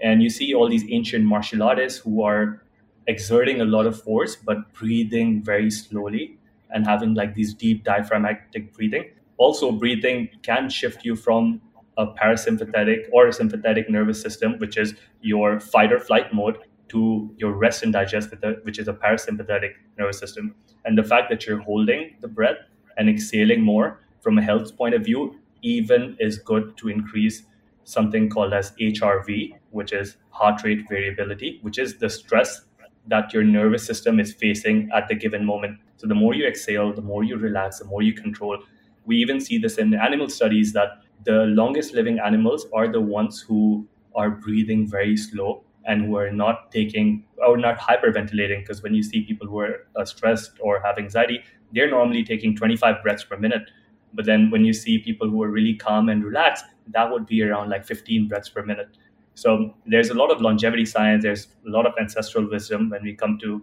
and 0.00 0.22
you 0.22 0.28
see 0.28 0.52
all 0.54 0.68
these 0.68 0.84
ancient 0.90 1.24
martial 1.24 1.62
artists 1.62 1.98
who 2.00 2.22
are 2.22 2.62
exerting 3.06 3.60
a 3.60 3.64
lot 3.64 3.86
of 3.86 4.00
force 4.00 4.36
but 4.36 4.72
breathing 4.72 5.42
very 5.42 5.70
slowly 5.70 6.38
and 6.70 6.86
having 6.86 7.14
like 7.14 7.34
these 7.34 7.54
deep 7.54 7.84
diaphragmatic 7.84 8.72
breathing. 8.74 9.10
Also, 9.36 9.72
breathing 9.72 10.28
can 10.42 10.68
shift 10.68 11.04
you 11.04 11.16
from 11.16 11.60
a 11.96 12.06
parasympathetic 12.06 13.08
or 13.12 13.28
a 13.28 13.32
sympathetic 13.32 13.88
nervous 13.88 14.20
system, 14.20 14.58
which 14.58 14.76
is 14.76 14.94
your 15.20 15.60
fight 15.60 15.92
or 15.92 16.00
flight 16.00 16.32
mode, 16.32 16.58
to 16.88 17.34
your 17.38 17.52
rest 17.52 17.82
and 17.82 17.92
digest, 17.92 18.32
which 18.62 18.78
is 18.78 18.88
a 18.88 18.92
parasympathetic 18.92 19.72
nervous 19.98 20.18
system. 20.18 20.54
And 20.84 20.98
the 20.98 21.02
fact 21.02 21.30
that 21.30 21.46
you're 21.46 21.60
holding 21.60 22.16
the 22.20 22.28
breath 22.28 22.58
and 22.96 23.08
exhaling 23.08 23.62
more 23.62 24.00
from 24.20 24.38
a 24.38 24.42
health 24.42 24.76
point 24.76 24.94
of 24.94 25.04
view, 25.04 25.38
even 25.62 26.16
is 26.20 26.38
good 26.38 26.76
to 26.78 26.88
increase 26.88 27.44
something 27.84 28.28
called 28.28 28.52
as 28.52 28.72
HRV, 28.80 29.54
which 29.70 29.92
is 29.92 30.16
heart 30.30 30.62
rate 30.62 30.86
variability, 30.88 31.58
which 31.62 31.78
is 31.78 31.98
the 31.98 32.10
stress 32.10 32.62
that 33.06 33.32
your 33.32 33.42
nervous 33.44 33.84
system 33.84 34.18
is 34.18 34.32
facing 34.32 34.88
at 34.94 35.08
the 35.08 35.14
given 35.14 35.44
moment. 35.44 35.78
So 35.96 36.06
the 36.06 36.14
more 36.14 36.34
you 36.34 36.46
exhale, 36.46 36.92
the 36.92 37.02
more 37.02 37.22
you 37.24 37.36
relax, 37.36 37.78
the 37.78 37.84
more 37.84 38.02
you 38.02 38.12
control. 38.14 38.58
We 39.04 39.16
even 39.16 39.40
see 39.40 39.58
this 39.58 39.78
in 39.78 39.94
animal 39.94 40.28
studies 40.28 40.72
that 40.72 41.02
the 41.24 41.44
longest 41.46 41.94
living 41.94 42.18
animals 42.18 42.66
are 42.72 42.88
the 42.90 43.00
ones 43.00 43.40
who 43.40 43.86
are 44.14 44.30
breathing 44.30 44.88
very 44.88 45.16
slow 45.16 45.64
and 45.86 46.06
who 46.06 46.16
are 46.16 46.30
not 46.30 46.70
taking 46.72 47.24
or 47.46 47.56
not 47.56 47.78
hyperventilating 47.78 48.60
because 48.60 48.82
when 48.82 48.94
you 48.94 49.02
see 49.02 49.22
people 49.22 49.46
who 49.46 49.58
are 49.58 49.86
uh, 49.96 50.04
stressed 50.04 50.52
or 50.60 50.80
have 50.80 50.96
anxiety 50.98 51.42
they're 51.72 51.90
normally 51.90 52.24
taking 52.24 52.56
25 52.56 53.02
breaths 53.02 53.24
per 53.24 53.36
minute 53.36 53.70
but 54.14 54.24
then 54.24 54.50
when 54.50 54.64
you 54.64 54.72
see 54.72 54.98
people 54.98 55.28
who 55.28 55.42
are 55.42 55.50
really 55.50 55.74
calm 55.74 56.08
and 56.08 56.24
relaxed 56.24 56.64
that 56.88 57.10
would 57.10 57.26
be 57.26 57.42
around 57.42 57.68
like 57.68 57.84
15 57.84 58.28
breaths 58.28 58.48
per 58.48 58.62
minute 58.64 58.88
so 59.34 59.74
there's 59.86 60.10
a 60.10 60.14
lot 60.14 60.30
of 60.30 60.40
longevity 60.40 60.84
science 60.84 61.22
there's 61.22 61.48
a 61.66 61.70
lot 61.70 61.86
of 61.86 61.92
ancestral 62.00 62.48
wisdom 62.48 62.90
when 62.90 63.02
we 63.02 63.14
come 63.14 63.38
to 63.38 63.62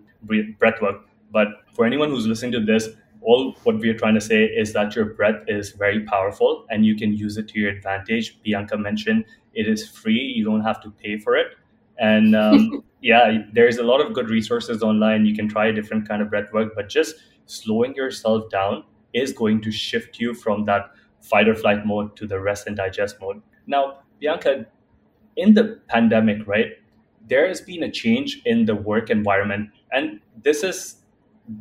breath 0.60 0.81
work 0.81 1.05
but 1.31 1.47
for 1.73 1.86
anyone 1.86 2.10
who's 2.10 2.27
listening 2.27 2.51
to 2.51 2.60
this 2.60 2.89
all 3.21 3.55
what 3.63 3.77
we're 3.77 3.97
trying 3.97 4.15
to 4.15 4.21
say 4.21 4.45
is 4.45 4.73
that 4.73 4.95
your 4.95 5.05
breath 5.05 5.41
is 5.47 5.71
very 5.71 6.03
powerful 6.05 6.65
and 6.69 6.86
you 6.86 6.95
can 6.95 7.13
use 7.13 7.38
it 7.38 7.47
to 7.47 7.60
your 7.60 7.69
advantage 7.69 8.41
bianca 8.43 8.77
mentioned 8.77 9.23
it 9.53 9.67
is 9.67 9.88
free 9.88 10.19
you 10.36 10.43
don't 10.43 10.62
have 10.62 10.81
to 10.81 10.91
pay 10.91 11.17
for 11.17 11.36
it 11.36 11.55
and 12.01 12.36
um, 12.36 12.84
yeah, 13.01 13.43
there's 13.53 13.77
a 13.77 13.84
lot 13.84 14.01
of 14.01 14.13
good 14.13 14.29
resources 14.29 14.84
online. 14.84 15.25
You 15.25 15.36
can 15.36 15.47
try 15.47 15.67
a 15.67 15.73
different 15.73 16.07
kind 16.07 16.21
of 16.21 16.29
breath 16.29 16.51
work, 16.53 16.73
but 16.75 16.89
just 16.89 17.15
slowing 17.45 17.95
yourself 17.95 18.49
down 18.49 18.84
is 19.13 19.34
going 19.34 19.62
to 19.62 19.71
shift 19.71 20.19
you 20.19 20.34
from 20.34 20.65
that 20.65 20.91
fight 21.21 21.47
or 21.47 21.55
flight 21.55 21.86
mode 21.86 22.15
to 22.17 22.27
the 22.27 22.39
rest 22.39 22.67
and 22.67 22.75
digest 22.75 23.17
mode. 23.21 23.41
Now, 23.67 23.99
Bianca, 24.19 24.65
in 25.36 25.54
the 25.54 25.80
pandemic, 25.88 26.46
right, 26.48 26.74
there 27.28 27.48
has 27.48 27.62
been 27.62 27.84
a 27.84 27.91
change 27.91 28.41
in 28.46 28.65
the 28.65 28.76
work 28.76 29.10
environment. 29.10 29.70
And 29.91 30.20
this 30.44 30.62
has 30.62 30.98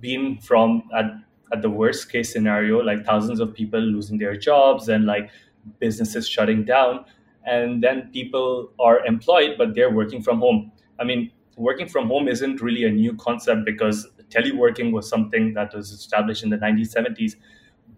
been 0.00 0.38
from 0.38 0.88
at, 0.96 1.06
at 1.52 1.62
the 1.62 1.70
worst 1.70 2.10
case 2.10 2.32
scenario, 2.32 2.80
like 2.80 3.04
thousands 3.04 3.40
of 3.40 3.54
people 3.54 3.80
losing 3.80 4.18
their 4.18 4.36
jobs 4.36 4.88
and 4.88 5.04
like 5.06 5.30
businesses 5.78 6.28
shutting 6.28 6.64
down. 6.64 7.04
And 7.44 7.82
then 7.82 8.10
people 8.12 8.70
are 8.78 9.04
employed 9.06 9.56
but 9.58 9.74
they're 9.74 9.90
working 9.90 10.22
from 10.22 10.40
home. 10.40 10.72
I 10.98 11.04
mean 11.04 11.30
working 11.56 11.88
from 11.88 12.08
home 12.08 12.28
isn't 12.28 12.60
really 12.62 12.84
a 12.84 12.90
new 12.90 13.14
concept 13.16 13.64
because 13.64 14.08
teleworking 14.30 14.92
was 14.92 15.08
something 15.08 15.52
that 15.54 15.74
was 15.74 15.90
established 15.90 16.42
in 16.42 16.50
the 16.50 16.56
1970s 16.56 17.34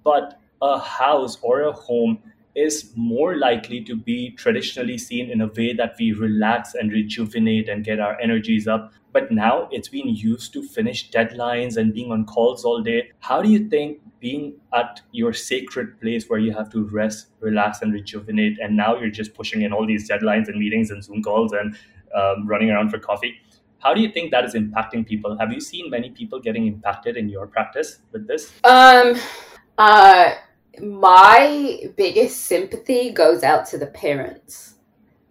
but 0.02 0.40
a 0.62 0.78
house 0.78 1.38
or 1.42 1.62
a 1.62 1.72
home 1.72 2.18
is 2.54 2.92
more 2.96 3.36
likely 3.36 3.82
to 3.84 3.96
be 3.96 4.30
traditionally 4.32 4.98
seen 4.98 5.30
in 5.30 5.40
a 5.40 5.46
way 5.46 5.72
that 5.72 5.94
we 5.98 6.12
relax 6.12 6.74
and 6.74 6.92
rejuvenate 6.92 7.68
and 7.68 7.84
get 7.84 7.98
our 7.98 8.20
energies 8.20 8.68
up. 8.68 8.92
But 9.12 9.30
now 9.30 9.68
it's 9.70 9.88
being 9.88 10.08
used 10.08 10.52
to 10.54 10.62
finish 10.62 11.10
deadlines 11.10 11.76
and 11.76 11.92
being 11.92 12.12
on 12.12 12.24
calls 12.24 12.64
all 12.64 12.82
day. 12.82 13.10
How 13.20 13.42
do 13.42 13.48
you 13.48 13.68
think 13.68 14.00
being 14.20 14.54
at 14.72 15.00
your 15.10 15.32
sacred 15.32 16.00
place 16.00 16.28
where 16.28 16.38
you 16.38 16.52
have 16.52 16.70
to 16.70 16.84
rest, 16.84 17.28
relax, 17.40 17.82
and 17.82 17.92
rejuvenate, 17.92 18.58
and 18.60 18.76
now 18.76 18.96
you're 18.96 19.10
just 19.10 19.34
pushing 19.34 19.62
in 19.62 19.72
all 19.72 19.86
these 19.86 20.08
deadlines 20.08 20.48
and 20.48 20.58
meetings 20.58 20.90
and 20.90 21.02
Zoom 21.02 21.22
calls 21.22 21.52
and 21.52 21.76
um, 22.14 22.46
running 22.46 22.70
around 22.70 22.90
for 22.90 22.98
coffee? 22.98 23.34
How 23.80 23.92
do 23.92 24.00
you 24.00 24.10
think 24.12 24.30
that 24.30 24.44
is 24.44 24.54
impacting 24.54 25.04
people? 25.06 25.36
Have 25.38 25.52
you 25.52 25.60
seen 25.60 25.90
many 25.90 26.10
people 26.10 26.38
getting 26.38 26.68
impacted 26.68 27.16
in 27.16 27.28
your 27.28 27.48
practice 27.48 27.98
with 28.12 28.28
this? 28.28 28.52
Um, 28.62 29.16
uh, 29.76 30.34
my 30.80 31.80
biggest 31.96 32.42
sympathy 32.42 33.10
goes 33.10 33.42
out 33.42 33.66
to 33.66 33.78
the 33.78 33.86
parents. 33.86 34.74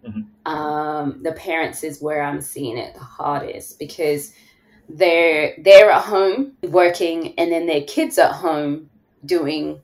Mm-hmm. 0.05 0.51
Um, 0.51 1.21
the 1.23 1.33
parents 1.33 1.83
is 1.83 2.01
where 2.01 2.21
I'm 2.21 2.41
seeing 2.41 2.77
it 2.77 2.93
the 2.93 2.99
hardest 2.99 3.77
because 3.79 4.33
they're 4.89 5.55
they're 5.59 5.91
at 5.91 6.03
home 6.03 6.53
working, 6.63 7.33
and 7.37 7.51
then 7.51 7.65
their 7.65 7.83
kids 7.83 8.17
at 8.17 8.31
home 8.31 8.89
doing 9.25 9.81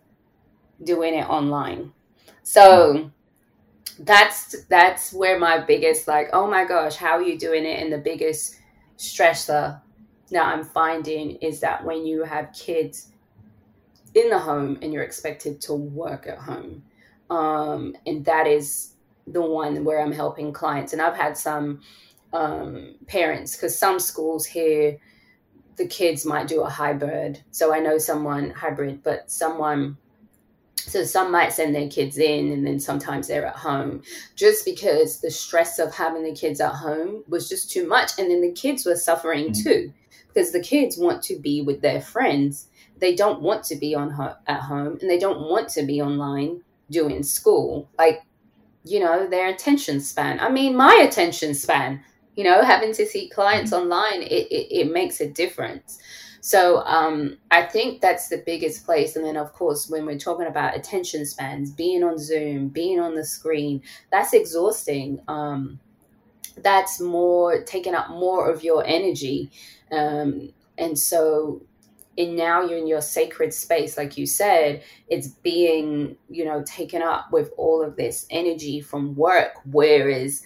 doing 0.83 1.13
it 1.13 1.29
online. 1.29 1.91
So 2.43 3.11
that's 3.99 4.63
that's 4.65 5.13
where 5.13 5.39
my 5.39 5.59
biggest 5.59 6.07
like, 6.07 6.29
oh 6.33 6.47
my 6.47 6.65
gosh, 6.65 6.95
how 6.95 7.13
are 7.13 7.23
you 7.23 7.37
doing 7.37 7.65
it? 7.65 7.81
And 7.81 7.91
the 7.91 7.97
biggest 7.97 8.59
stressor 8.97 9.79
that 10.31 10.45
I'm 10.45 10.63
finding 10.63 11.37
is 11.37 11.59
that 11.61 11.83
when 11.83 12.05
you 12.05 12.23
have 12.23 12.51
kids 12.53 13.11
in 14.17 14.29
the 14.29 14.39
home 14.39 14.79
and 14.81 14.91
you're 14.91 15.03
expected 15.03 15.61
to 15.61 15.73
work 15.73 16.27
at 16.27 16.37
home, 16.37 16.83
um, 17.29 17.95
and 18.05 18.25
that 18.25 18.47
is 18.47 18.93
the 19.25 19.41
one 19.41 19.83
where 19.83 20.01
I'm 20.01 20.11
helping 20.11 20.53
clients. 20.53 20.93
And 20.93 21.01
I've 21.01 21.17
had 21.17 21.37
some 21.37 21.81
um, 22.33 22.95
parents 23.07 23.55
because 23.55 23.77
some 23.77 23.99
schools 23.99 24.45
here 24.45 24.97
the 25.77 25.87
kids 25.87 26.25
might 26.25 26.47
do 26.47 26.63
a 26.63 26.69
hybrid. 26.69 27.43
So 27.51 27.73
I 27.73 27.79
know 27.79 27.97
someone 27.97 28.49
hybrid, 28.49 29.03
but 29.03 29.31
someone 29.31 29.97
so 30.75 31.03
some 31.03 31.33
might 31.33 31.51
send 31.51 31.75
their 31.75 31.89
kids 31.89 32.17
in 32.17 32.49
and 32.51 32.65
then 32.65 32.79
sometimes 32.79 33.27
they're 33.27 33.45
at 33.45 33.57
home 33.57 34.03
just 34.35 34.63
because 34.63 35.19
the 35.19 35.29
stress 35.29 35.79
of 35.79 35.93
having 35.93 36.23
the 36.23 36.33
kids 36.33 36.61
at 36.61 36.71
home 36.71 37.25
was 37.27 37.49
just 37.49 37.69
too 37.69 37.85
much. 37.85 38.11
And 38.17 38.31
then 38.31 38.41
the 38.41 38.53
kids 38.53 38.85
were 38.85 38.95
suffering 38.95 39.49
mm. 39.49 39.63
too 39.63 39.93
because 40.27 40.53
the 40.53 40.61
kids 40.61 40.97
want 40.97 41.21
to 41.23 41.37
be 41.37 41.61
with 41.61 41.81
their 41.81 41.99
friends. 41.99 42.69
They 42.99 43.15
don't 43.15 43.41
want 43.41 43.63
to 43.65 43.75
be 43.75 43.95
on 43.95 44.09
ho- 44.09 44.35
at 44.47 44.61
home 44.61 44.97
and 45.01 45.09
they 45.09 45.19
don't 45.19 45.49
want 45.49 45.69
to 45.69 45.83
be 45.83 46.01
online 46.01 46.61
doing 46.89 47.23
school. 47.23 47.89
Like, 47.97 48.23
you 48.83 48.99
know, 48.99 49.27
their 49.27 49.49
attention 49.49 49.99
span. 49.99 50.39
I 50.39 50.49
mean, 50.49 50.75
my 50.75 51.05
attention 51.07 51.53
span, 51.53 52.03
you 52.35 52.43
know, 52.43 52.61
having 52.63 52.93
to 52.93 53.05
see 53.05 53.29
clients 53.29 53.71
mm. 53.71 53.81
online, 53.81 54.21
it, 54.21 54.47
it, 54.51 54.79
it 54.79 54.91
makes 54.91 55.19
a 55.21 55.29
difference. 55.29 55.99
So 56.39 56.77
um, 56.85 57.37
I 57.51 57.63
think 57.63 57.99
that's 57.99 58.29
the 58.29 58.41
biggest 58.45 58.85
place. 58.85 59.17
And 59.17 59.25
then, 59.25 59.35
of 59.35 59.51
course, 59.51 59.89
when 59.89 60.05
we're 60.05 60.17
talking 60.17 60.47
about 60.47 60.77
attention 60.77 61.25
spans, 61.25 61.71
being 61.71 62.03
on 62.03 62.17
Zoom, 62.17 62.69
being 62.69 63.01
on 63.01 63.15
the 63.15 63.25
screen, 63.25 63.81
that's 64.11 64.33
exhausting. 64.33 65.19
Um, 65.27 65.79
that's 66.63 67.01
more 67.01 67.63
taking 67.63 67.93
up 67.93 68.09
more 68.11 68.49
of 68.49 68.63
your 68.63 68.85
energy. 68.85 69.51
Um, 69.91 70.53
and 70.77 70.97
so, 70.97 71.63
and 72.17 72.35
now 72.35 72.61
you're 72.61 72.77
in 72.77 72.87
your 72.87 73.01
sacred 73.01 73.53
space, 73.53 73.97
like 73.97 74.17
you 74.17 74.25
said, 74.25 74.83
it's 75.07 75.27
being, 75.27 76.17
you 76.29 76.45
know, 76.45 76.63
taken 76.65 77.01
up 77.01 77.31
with 77.31 77.51
all 77.57 77.83
of 77.83 77.95
this 77.95 78.25
energy 78.29 78.81
from 78.81 79.15
work. 79.15 79.53
Whereas, 79.65 80.41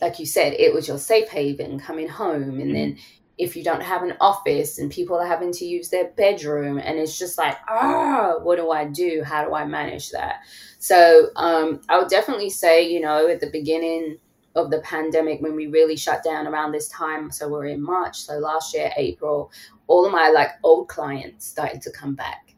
like 0.00 0.18
you 0.18 0.26
said, 0.26 0.54
it 0.54 0.72
was 0.72 0.86
your 0.86 0.98
safe 0.98 1.28
haven 1.28 1.78
coming 1.78 2.08
home, 2.08 2.60
and 2.60 2.62
mm-hmm. 2.62 2.72
then 2.72 2.98
if 3.38 3.56
you 3.56 3.64
don't 3.64 3.82
have 3.82 4.02
an 4.02 4.14
office 4.20 4.78
and 4.78 4.90
people 4.90 5.16
are 5.16 5.26
having 5.26 5.52
to 5.52 5.64
use 5.64 5.88
their 5.88 6.08
bedroom 6.10 6.78
and 6.78 6.98
it's 6.98 7.18
just 7.18 7.38
like 7.38 7.56
ah 7.68 8.34
what 8.42 8.56
do 8.56 8.70
i 8.70 8.84
do 8.84 9.22
how 9.24 9.44
do 9.44 9.54
i 9.54 9.64
manage 9.64 10.10
that 10.10 10.40
so 10.78 11.30
um, 11.36 11.80
i 11.88 11.98
would 11.98 12.08
definitely 12.08 12.50
say 12.50 12.86
you 12.86 13.00
know 13.00 13.28
at 13.28 13.40
the 13.40 13.50
beginning 13.50 14.18
of 14.54 14.70
the 14.70 14.80
pandemic 14.80 15.40
when 15.40 15.54
we 15.54 15.66
really 15.66 15.96
shut 15.96 16.22
down 16.22 16.46
around 16.46 16.72
this 16.72 16.88
time. 16.88 17.30
So 17.30 17.48
we're 17.48 17.66
in 17.66 17.82
march. 17.82 18.20
So 18.20 18.34
last 18.34 18.74
year 18.74 18.90
april 18.96 19.50
all 19.86 20.06
of 20.06 20.12
my 20.12 20.30
like 20.30 20.50
old 20.62 20.88
clients 20.88 21.46
started 21.46 21.82
to 21.82 21.90
come 21.90 22.14
back. 22.14 22.54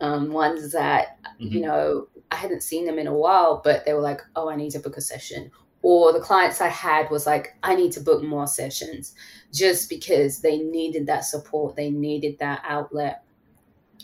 Um, 0.00 0.30
ones 0.30 0.70
that 0.72 1.18
mm-hmm. 1.40 1.54
you 1.54 1.60
know 1.60 2.06
i 2.30 2.36
hadn't 2.36 2.62
seen 2.62 2.86
them 2.86 3.00
in 3.00 3.08
a 3.08 3.12
while 3.12 3.60
but 3.64 3.84
they 3.84 3.94
were 3.94 4.00
like 4.00 4.20
oh 4.36 4.48
i 4.48 4.54
need 4.54 4.70
to 4.70 4.78
book 4.78 4.96
a 4.96 5.00
session. 5.00 5.50
Or 5.82 6.12
the 6.12 6.20
clients 6.20 6.60
I 6.60 6.68
had 6.68 7.08
was 7.08 7.24
like, 7.24 7.56
I 7.62 7.76
need 7.76 7.92
to 7.92 8.00
book 8.00 8.22
more 8.22 8.48
sessions 8.48 9.14
just 9.52 9.88
because 9.88 10.40
they 10.40 10.58
needed 10.58 11.06
that 11.06 11.24
support, 11.24 11.76
they 11.76 11.88
needed 11.88 12.36
that 12.40 12.62
outlet 12.64 13.22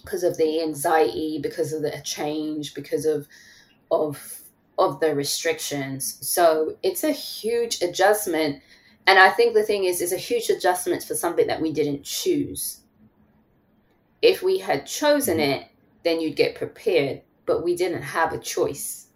because 0.05 0.23
of 0.23 0.37
the 0.37 0.63
anxiety, 0.63 1.41
because 1.43 1.73
of 1.73 1.83
the 1.83 2.01
change, 2.05 2.75
because 2.75 3.07
of 3.07 3.27
of 3.91 4.41
of 4.79 5.01
the 5.01 5.15
restrictions. 5.15 6.19
So 6.21 6.77
it's 6.83 7.05
a 7.05 7.13
huge 7.13 7.83
adjustment. 7.83 8.63
And 9.07 9.19
I 9.19 9.31
think 9.31 9.55
the 9.55 9.63
thing 9.63 9.85
is, 9.85 10.01
it's 10.01 10.13
a 10.13 10.17
huge 10.17 10.49
adjustment 10.49 11.03
for 11.03 11.15
something 11.15 11.47
that 11.47 11.61
we 11.61 11.73
didn't 11.73 12.05
choose. 12.05 12.81
If 14.23 14.43
we 14.43 14.59
had 14.59 14.87
chosen 14.87 15.39
mm-hmm. 15.39 15.63
it, 15.63 15.69
then 16.05 16.21
you'd 16.21 16.37
get 16.37 16.55
prepared, 16.55 17.23
but 17.47 17.63
we 17.63 17.77
didn't 17.77 18.03
have 18.03 18.33
a 18.33 18.39
choice. 18.39 19.09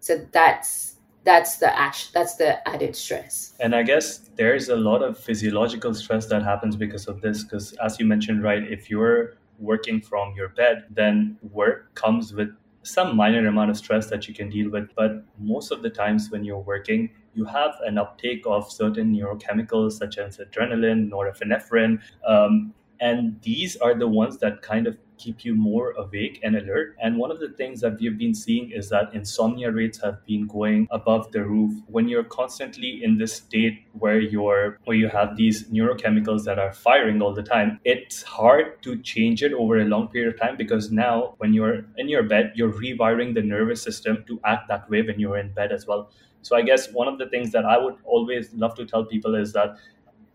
So 0.00 0.26
that's 0.32 0.94
that's 1.24 1.56
the 1.56 1.78
ash 1.78 2.08
that's 2.08 2.36
the 2.36 2.66
added 2.68 2.94
stress 2.94 3.54
and 3.58 3.74
i 3.74 3.82
guess 3.82 4.18
there's 4.36 4.68
a 4.68 4.76
lot 4.76 5.02
of 5.02 5.18
physiological 5.18 5.94
stress 5.94 6.26
that 6.26 6.42
happens 6.42 6.76
because 6.76 7.08
of 7.08 7.20
this 7.22 7.42
because 7.42 7.72
as 7.82 7.98
you 7.98 8.06
mentioned 8.06 8.42
right 8.42 8.70
if 8.70 8.90
you're 8.90 9.34
working 9.58 10.00
from 10.00 10.34
your 10.34 10.50
bed 10.50 10.84
then 10.90 11.36
work 11.50 11.94
comes 11.94 12.34
with 12.34 12.50
some 12.84 13.16
minor 13.16 13.46
amount 13.46 13.70
of 13.70 13.76
stress 13.76 14.08
that 14.10 14.28
you 14.28 14.34
can 14.34 14.48
deal 14.48 14.70
with 14.70 14.88
but 14.94 15.24
most 15.38 15.72
of 15.72 15.82
the 15.82 15.90
times 15.90 16.30
when 16.30 16.44
you're 16.44 16.58
working 16.58 17.10
you 17.34 17.44
have 17.44 17.74
an 17.84 17.98
uptake 17.98 18.42
of 18.46 18.70
certain 18.70 19.14
neurochemicals 19.14 19.92
such 19.92 20.18
as 20.18 20.38
adrenaline 20.38 21.10
norepinephrine 21.10 22.00
um, 22.26 22.72
and 23.00 23.40
these 23.42 23.76
are 23.76 23.94
the 23.94 24.06
ones 24.06 24.38
that 24.38 24.62
kind 24.62 24.86
of 24.86 24.96
keep 25.24 25.44
you 25.44 25.54
more 25.54 25.92
awake 25.92 26.40
and 26.42 26.56
alert. 26.56 26.96
And 27.02 27.16
one 27.18 27.30
of 27.30 27.40
the 27.40 27.48
things 27.48 27.80
that 27.80 27.98
we've 27.98 28.18
been 28.18 28.34
seeing 28.34 28.70
is 28.70 28.88
that 28.90 29.14
insomnia 29.14 29.70
rates 29.70 30.00
have 30.02 30.24
been 30.26 30.46
going 30.46 30.86
above 30.90 31.32
the 31.32 31.42
roof. 31.44 31.72
When 31.86 32.08
you're 32.08 32.24
constantly 32.24 33.02
in 33.02 33.16
this 33.18 33.34
state 33.34 33.78
where 33.92 34.20
you're 34.20 34.78
where 34.84 34.96
you 34.96 35.08
have 35.08 35.36
these 35.36 35.64
neurochemicals 35.70 36.44
that 36.44 36.58
are 36.58 36.72
firing 36.72 37.22
all 37.22 37.34
the 37.34 37.42
time, 37.42 37.80
it's 37.84 38.22
hard 38.22 38.82
to 38.82 38.98
change 39.14 39.42
it 39.42 39.52
over 39.52 39.80
a 39.80 39.84
long 39.84 40.08
period 40.08 40.34
of 40.34 40.40
time 40.40 40.56
because 40.56 40.90
now 40.92 41.34
when 41.38 41.54
you're 41.54 41.84
in 41.96 42.08
your 42.08 42.22
bed, 42.22 42.52
you're 42.54 42.72
rewiring 42.72 43.34
the 43.34 43.42
nervous 43.42 43.82
system 43.82 44.24
to 44.26 44.40
act 44.44 44.68
that 44.68 44.88
way 44.90 45.02
when 45.02 45.18
you're 45.18 45.38
in 45.38 45.52
bed 45.52 45.72
as 45.72 45.86
well. 45.86 46.10
So 46.42 46.56
I 46.56 46.62
guess 46.62 46.92
one 46.92 47.08
of 47.08 47.18
the 47.18 47.26
things 47.26 47.52
that 47.52 47.64
I 47.64 47.78
would 47.78 47.96
always 48.04 48.52
love 48.52 48.74
to 48.74 48.84
tell 48.84 49.06
people 49.06 49.34
is 49.34 49.54
that 49.54 49.76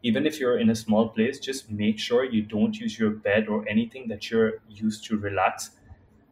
even 0.03 0.25
if 0.25 0.39
you're 0.39 0.59
in 0.59 0.69
a 0.69 0.75
small 0.75 1.09
place, 1.09 1.39
just 1.39 1.69
make 1.69 1.99
sure 1.99 2.23
you 2.23 2.41
don't 2.41 2.77
use 2.77 2.97
your 2.97 3.11
bed 3.11 3.47
or 3.47 3.67
anything 3.67 4.07
that 4.07 4.29
you're 4.29 4.61
used 4.69 5.03
to 5.05 5.17
relax 5.17 5.71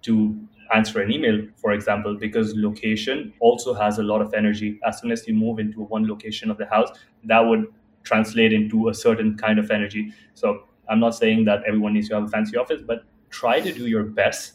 to 0.04 0.40
answer 0.74 1.02
an 1.02 1.12
email, 1.12 1.46
for 1.56 1.72
example, 1.72 2.16
because 2.16 2.54
location 2.56 3.34
also 3.40 3.74
has 3.74 4.00
a 4.00 4.04
lot 4.04 4.22
of 4.22 4.34
energy. 4.34 4.80
As 4.86 5.00
soon 5.00 5.12
as 5.12 5.28
you 5.28 5.34
move 5.34 5.60
into 5.60 5.82
one 5.82 6.08
location 6.08 6.50
of 6.52 6.58
the 6.58 6.66
house, 6.66 6.90
that 7.26 7.40
would 7.40 7.68
translate 8.04 8.54
into 8.54 8.90
a 8.90 8.94
certain 8.94 9.38
kind 9.38 9.60
of 9.60 9.70
energy. 9.72 10.14
So 10.34 10.64
I'm 10.90 11.00
not 11.00 11.16
saying 11.16 11.46
that 11.46 11.64
everyone 11.68 11.94
needs 11.94 12.10
to 12.10 12.16
have 12.16 12.24
a 12.24 12.28
fancy 12.28 12.58
office, 12.58 12.82
but 12.86 13.04
try 13.30 13.60
to 13.60 13.72
do 13.72 13.88
your 13.88 14.04
best 14.04 14.54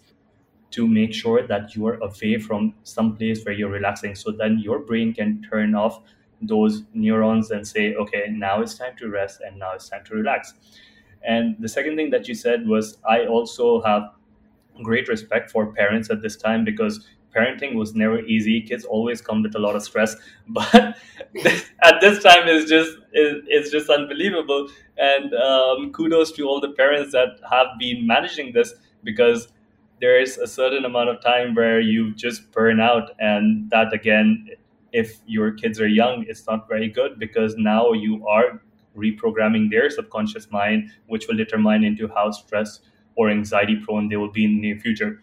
to 0.70 0.86
make 0.88 1.12
sure 1.12 1.46
that 1.46 1.74
you 1.74 1.86
are 1.86 1.98
away 1.98 2.38
from 2.38 2.74
some 2.82 3.16
place 3.16 3.44
where 3.44 3.54
you're 3.54 3.70
relaxing 3.70 4.14
so 4.14 4.30
then 4.30 4.58
your 4.58 4.78
brain 4.78 5.12
can 5.12 5.42
turn 5.42 5.74
off 5.74 6.00
those 6.42 6.82
neurons 6.94 7.50
and 7.50 7.66
say, 7.66 7.94
okay, 7.94 8.24
now 8.30 8.60
it's 8.60 8.74
time 8.74 8.96
to 8.98 9.08
rest 9.08 9.40
and 9.46 9.58
now 9.58 9.72
it's 9.72 9.88
time 9.88 10.04
to 10.04 10.14
relax. 10.14 10.54
And 11.24 11.56
the 11.60 11.68
second 11.68 11.96
thing 11.96 12.10
that 12.10 12.28
you 12.28 12.34
said 12.34 12.66
was, 12.66 12.98
I 13.08 13.26
also 13.26 13.80
have 13.82 14.10
great 14.82 15.08
respect 15.08 15.50
for 15.50 15.72
parents 15.72 16.10
at 16.10 16.22
this 16.22 16.36
time 16.36 16.64
because 16.64 17.06
parenting 17.34 17.74
was 17.74 17.94
never 17.94 18.20
easy. 18.20 18.60
Kids 18.60 18.84
always 18.84 19.20
come 19.20 19.42
with 19.42 19.54
a 19.54 19.58
lot 19.58 19.76
of 19.76 19.82
stress, 19.82 20.16
but 20.48 20.74
at 21.82 22.00
this 22.00 22.22
time 22.22 22.48
it's 22.48 22.68
just 22.70 22.98
it's 23.12 23.70
just 23.70 23.90
unbelievable. 23.90 24.68
And 24.98 25.34
um, 25.34 25.92
kudos 25.92 26.32
to 26.32 26.46
all 26.48 26.60
the 26.60 26.70
parents 26.70 27.12
that 27.12 27.40
have 27.50 27.68
been 27.78 28.06
managing 28.06 28.52
this 28.52 28.74
because 29.04 29.48
there 30.00 30.20
is 30.20 30.36
a 30.38 30.46
certain 30.46 30.84
amount 30.84 31.08
of 31.10 31.20
time 31.20 31.54
where 31.54 31.80
you 31.80 32.14
just 32.14 32.50
burn 32.52 32.80
out, 32.80 33.10
and 33.18 33.70
that 33.70 33.92
again 33.92 34.48
if 34.92 35.18
your 35.26 35.52
kids 35.52 35.80
are 35.80 35.88
young, 35.88 36.24
it's 36.28 36.46
not 36.46 36.68
very 36.68 36.88
good 36.88 37.18
because 37.18 37.56
now 37.56 37.92
you 37.92 38.26
are 38.26 38.62
reprogramming 38.96 39.70
their 39.70 39.88
subconscious 39.90 40.50
mind, 40.50 40.90
which 41.06 41.26
will 41.26 41.36
determine 41.36 41.84
into 41.84 42.08
how 42.08 42.30
stress 42.30 42.80
or 43.16 43.30
anxiety 43.30 43.76
prone 43.76 44.08
they 44.08 44.16
will 44.16 44.30
be 44.30 44.44
in 44.44 44.56
the 44.56 44.60
near 44.60 44.78
future. 44.78 45.22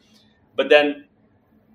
But 0.56 0.70
then 0.70 1.06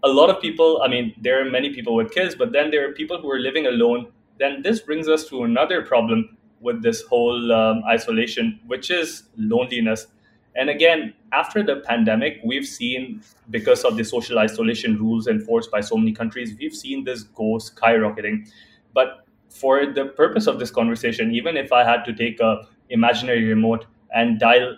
a 0.03 0.09
lot 0.09 0.29
of 0.29 0.41
people, 0.41 0.83
I 0.83 0.89
mean, 0.89 1.15
there 1.21 1.41
are 1.41 1.51
many 1.51 1.73
people 1.73 1.95
with 1.95 2.13
kids, 2.13 2.35
but 2.35 2.53
then 2.53 2.71
there 2.71 2.89
are 2.89 2.93
people 2.93 3.21
who 3.21 3.31
are 3.31 3.39
living 3.39 3.67
alone. 3.67 4.09
Then 4.39 4.63
this 4.63 4.81
brings 4.81 5.09
us 5.09 5.27
to 5.29 5.45
another 5.45 5.83
problem 5.83 6.37
with 6.61 6.83
this 6.83 7.03
whole 7.03 7.53
um, 7.53 7.83
isolation, 7.89 8.61
which 8.67 8.91
is 8.91 9.25
loneliness. 9.37 10.07
And 10.57 10.71
again, 10.71 11.15
after 11.33 11.63
the 11.63 11.77
pandemic, 11.77 12.41
we've 12.45 12.67
seen, 12.67 13.23
because 13.51 13.83
of 13.85 13.97
the 13.97 14.05
social 14.05 14.39
isolation 14.39 14.97
rules 14.99 15.27
enforced 15.27 15.71
by 15.71 15.81
so 15.81 15.97
many 15.97 16.13
countries, 16.13 16.55
we've 16.59 16.75
seen 16.75 17.05
this 17.05 17.25
go 17.25 17.59
skyrocketing. 17.59 18.49
But 18.93 19.27
for 19.51 19.87
the 19.87 20.07
purpose 20.07 20.47
of 20.47 20.59
this 20.59 20.71
conversation, 20.71 21.35
even 21.35 21.57
if 21.57 21.73
I 21.73 21.85
had 21.85 22.05
to 22.05 22.13
take 22.13 22.41
a 22.41 22.67
imaginary 22.91 23.45
remote 23.45 23.87
and 24.15 24.39
dial, 24.39 24.77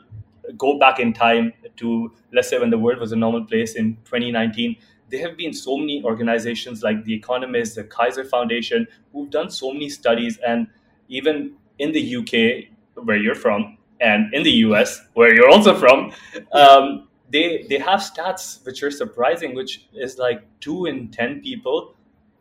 go 0.56 0.78
back 0.78 0.98
in 0.98 1.12
time 1.12 1.52
to, 1.76 2.12
let's 2.32 2.48
say, 2.48 2.58
when 2.58 2.70
the 2.70 2.78
world 2.78 2.98
was 2.98 3.12
a 3.12 3.16
normal 3.16 3.44
place 3.44 3.74
in 3.74 3.96
2019, 4.04 4.76
there 5.10 5.28
have 5.28 5.36
been 5.36 5.52
so 5.52 5.76
many 5.76 6.02
organizations 6.04 6.82
like 6.82 7.04
The 7.04 7.14
Economist, 7.14 7.76
the 7.76 7.84
Kaiser 7.84 8.24
Foundation, 8.24 8.86
who've 9.12 9.30
done 9.30 9.50
so 9.50 9.72
many 9.72 9.88
studies. 9.88 10.38
And 10.38 10.66
even 11.08 11.54
in 11.78 11.92
the 11.92 12.16
UK, 12.16 13.04
where 13.04 13.16
you're 13.16 13.34
from, 13.34 13.78
and 14.00 14.32
in 14.34 14.42
the 14.42 14.52
US, 14.66 15.00
where 15.14 15.34
you're 15.34 15.50
also 15.50 15.74
from, 15.74 16.12
um, 16.52 17.08
they 17.30 17.66
they 17.68 17.78
have 17.78 18.00
stats 18.00 18.64
which 18.64 18.82
are 18.82 18.90
surprising, 18.90 19.54
which 19.54 19.88
is 19.94 20.18
like 20.18 20.42
two 20.60 20.86
in 20.86 21.08
ten 21.08 21.40
people 21.40 21.94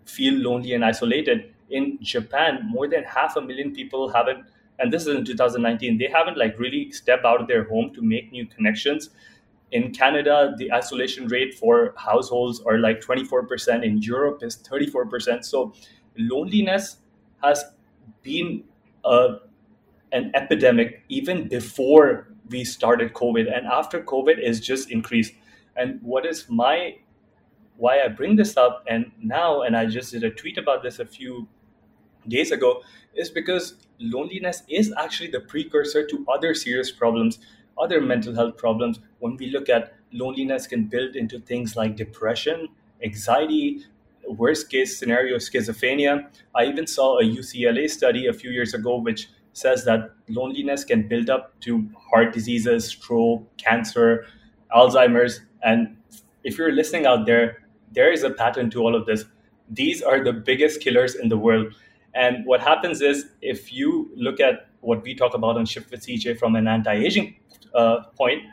feel 0.06 0.34
lonely 0.36 0.74
and 0.74 0.86
isolated. 0.86 1.52
In 1.70 1.98
Japan, 2.02 2.62
more 2.63 2.88
than 2.88 3.04
half 3.04 3.36
a 3.38 3.41
million 3.41 3.74
people 3.74 4.10
haven't 4.10 4.46
and 4.80 4.91
this 4.91 5.08
is 5.08 5.15
in 5.15 5.26
2019 5.26 5.98
they 5.98 6.08
haven't 6.08 6.38
like 6.38 6.58
really 6.60 6.91
stepped 6.91 7.26
out 7.26 7.41
of 7.41 7.48
their 7.48 7.63
home 7.63 7.94
to 7.94 8.02
make 8.02 8.32
new 8.32 8.46
connections. 8.46 9.10
In 9.72 9.91
canada 9.91 10.54
the 10.58 10.72
isolation 10.72 11.28
rate 11.28 11.56
for 11.56 11.94
households 11.98 12.62
are 12.62 12.78
like 12.78 13.02
24% 13.02 13.84
in 13.84 13.98
europe 13.98 14.44
is 14.44 14.58
34% 14.58 15.44
so 15.44 15.74
loneliness 16.18 16.98
has 17.44 17.65
been 18.22 18.63
a, 19.04 19.38
an 20.12 20.32
epidemic 20.34 21.04
even 21.10 21.48
before 21.48 22.28
we 22.50 22.63
started 22.63 23.13
covid 23.13 23.52
and 23.56 23.65
after 23.68 24.02
covid 24.02 24.39
is 24.39 24.60
just 24.60 24.91
increased. 24.91 25.34
And 25.76 26.00
what 26.02 26.26
is 26.26 26.46
my 26.50 26.98
why 27.78 28.00
i 28.02 28.08
bring 28.08 28.38
this 28.38 28.56
up 28.56 28.86
and 28.88 29.12
now 29.22 29.62
and 29.62 29.76
i 29.76 29.86
just 29.86 30.13
did 30.13 30.24
a 30.24 30.30
tweet 30.30 30.58
about 30.58 30.82
this 30.82 31.00
a 31.00 31.06
few 31.06 31.46
days 32.26 32.52
ago 32.52 32.82
is 33.15 33.30
because 33.30 33.76
loneliness 34.00 34.63
is 34.70 34.94
actually 34.98 35.30
the 35.30 35.41
precursor 35.41 36.08
to 36.08 36.26
other 36.30 36.54
serious 36.54 36.89
problems 36.89 37.39
other 37.78 38.02
mental 38.02 38.34
health 38.34 38.58
problems. 38.58 39.00
When 39.20 39.38
we 39.38 39.50
look 39.50 39.70
at 39.70 39.94
loneliness 40.12 40.68
can 40.68 40.86
build 40.86 41.15
into 41.15 41.39
things 41.39 41.76
like 41.76 41.96
depression 41.96 42.70
anxiety 43.04 43.84
worst 44.28 44.70
case 44.70 44.98
scenario 44.98 45.38
schizophrenia. 45.38 46.28
I 46.56 46.65
even 46.65 46.88
saw 46.88 47.20
a 47.20 47.24
ucla 47.24 47.89
study 47.89 48.28
a 48.28 48.34
few 48.34 48.50
years 48.50 48.74
ago 48.74 48.96
which 48.96 49.30
says 49.56 49.84
that 49.86 50.12
loneliness 50.30 50.84
can 50.84 51.08
build 51.08 51.30
up 51.30 51.60
to 51.62 51.89
heart 51.98 52.34
diseases 52.34 52.86
stroke 52.86 53.46
cancer 53.58 54.26
alzheimer's. 54.76 55.41
And 55.63 55.98
if 56.44 56.58
you're 56.58 56.72
listening 56.72 57.06
out 57.06 57.26
there 57.26 57.65
there 57.96 58.12
is 58.12 58.24
a 58.24 58.30
pattern 58.30 58.70
to 58.72 58.82
all 58.82 58.96
of 58.96 59.06
this. 59.06 59.26
These 59.70 60.02
are 60.04 60.24
the 60.24 60.34
biggest 60.34 60.82
killers 60.82 61.15
in 61.15 61.30
the 61.30 61.38
world. 61.38 61.74
And 62.13 62.46
what 62.46 62.62
happens 62.62 63.02
is, 63.02 63.26
if 63.41 63.74
you 63.74 64.12
look 64.15 64.39
at 64.39 64.68
what 64.82 65.02
we 65.02 65.15
talk 65.15 65.34
about 65.34 65.58
on 65.58 65.65
Shift 65.65 65.89
with 65.89 66.06
CJ 66.06 66.38
from 66.38 66.56
an 66.56 66.68
anti-aging 66.68 67.36
uh, 67.74 68.04
point, 68.15 68.44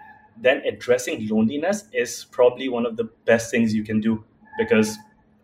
then 0.40 0.62
addressing 0.66 1.28
loneliness 1.28 1.84
is 1.92 2.24
probably 2.30 2.68
one 2.68 2.86
of 2.86 2.96
the 2.96 3.04
best 3.26 3.50
things 3.50 3.74
you 3.74 3.84
can 3.84 4.00
do 4.00 4.24
because, 4.58 4.96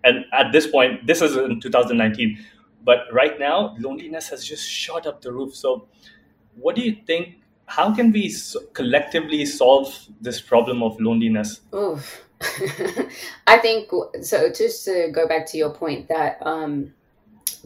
and 0.05 0.25
at 0.33 0.51
this 0.53 0.66
point, 0.66 1.07
this 1.07 1.21
is 1.21 1.37
in 1.37 1.61
2019, 1.61 2.38
but 2.85 3.01
right 3.12 3.38
now 3.38 3.77
loneliness 3.79 4.29
has 4.29 4.45
just 4.45 4.69
shot 4.69 5.07
up 5.07 5.21
the 5.21 5.33
roof. 5.33 5.55
So, 5.55 5.88
what 6.57 6.77
do 6.77 6.83
you 6.83 6.97
think? 7.07 7.37
How 7.67 7.95
can 7.95 8.12
we 8.12 8.35
collectively 8.73 9.45
solve 9.45 9.95
this 10.21 10.41
problem 10.41 10.83
of 10.83 10.99
loneliness? 11.01 11.61
Oof. 11.75 12.25
I 13.47 13.59
think 13.59 13.91
so. 14.23 14.51
Just 14.51 14.85
to 14.87 15.11
go 15.12 15.29
back 15.29 15.47
to 15.49 15.59
your 15.59 15.71
point 15.71 16.09
that 16.09 16.38
um, 16.43 16.95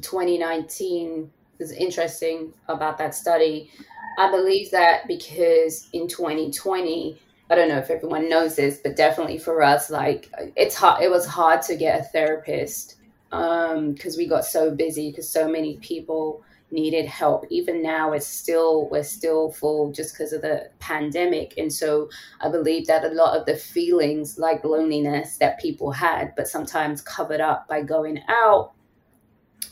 2019 0.01 1.31
is 1.59 1.73
interesting 1.73 2.53
about 2.69 2.99
that 2.99 3.15
study. 3.15 3.71
I 4.19 4.31
believe 4.31 4.71
that 4.73 5.07
because 5.07 5.89
in 5.93 6.09
2020, 6.09 7.19
I 7.51 7.55
don't 7.55 7.69
know 7.69 7.79
if 7.79 7.91
everyone 7.91 8.29
knows 8.29 8.57
this, 8.57 8.81
but 8.83 8.97
definitely 8.97 9.39
for 9.39 9.63
us, 9.63 9.91
like 9.91 10.31
it's 10.57 10.75
hard. 10.75 11.03
It 11.03 11.11
was 11.11 11.27
hard 11.27 11.63
to 11.63 11.77
get 11.77 12.01
a 12.01 12.05
therapist 12.05 12.97
because 13.33 14.15
um, 14.15 14.19
we 14.19 14.27
got 14.27 14.45
so 14.45 14.71
busy 14.71 15.11
because 15.11 15.29
so 15.29 15.49
many 15.49 15.79
people 15.79 16.45
needed 16.71 17.07
help. 17.07 17.47
Even 17.49 17.83
now, 17.83 18.13
it's 18.13 18.27
still 18.27 18.89
we're 18.91 19.03
still 19.03 19.53
full 19.53 19.91
just 19.91 20.13
because 20.13 20.35
of 20.35 20.43
the 20.43 20.69
pandemic, 20.81 21.55
and 21.57 21.73
so 21.73 22.11
I 22.43 22.51
believe 22.51 22.87
that 22.89 23.05
a 23.05 23.09
lot 23.09 23.39
of 23.39 23.47
the 23.47 23.57
feelings 23.57 24.39
like 24.39 24.65
loneliness 24.65 25.39
that 25.39 25.59
people 25.61 25.91
had, 25.91 26.35
but 26.37 26.47
sometimes 26.47 27.01
covered 27.01 27.41
up 27.41 27.67
by 27.69 27.83
going 27.83 28.21
out 28.29 28.73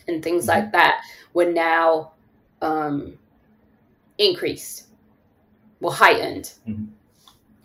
and 0.08 0.22
things 0.22 0.46
mm-hmm. 0.46 0.60
like 0.60 0.72
that 0.72 1.02
were 1.34 1.52
now 1.52 2.12
um, 2.62 3.18
increased, 4.18 4.86
well, 5.80 5.92
heightened. 5.92 6.52
Mm-hmm. 6.66 6.86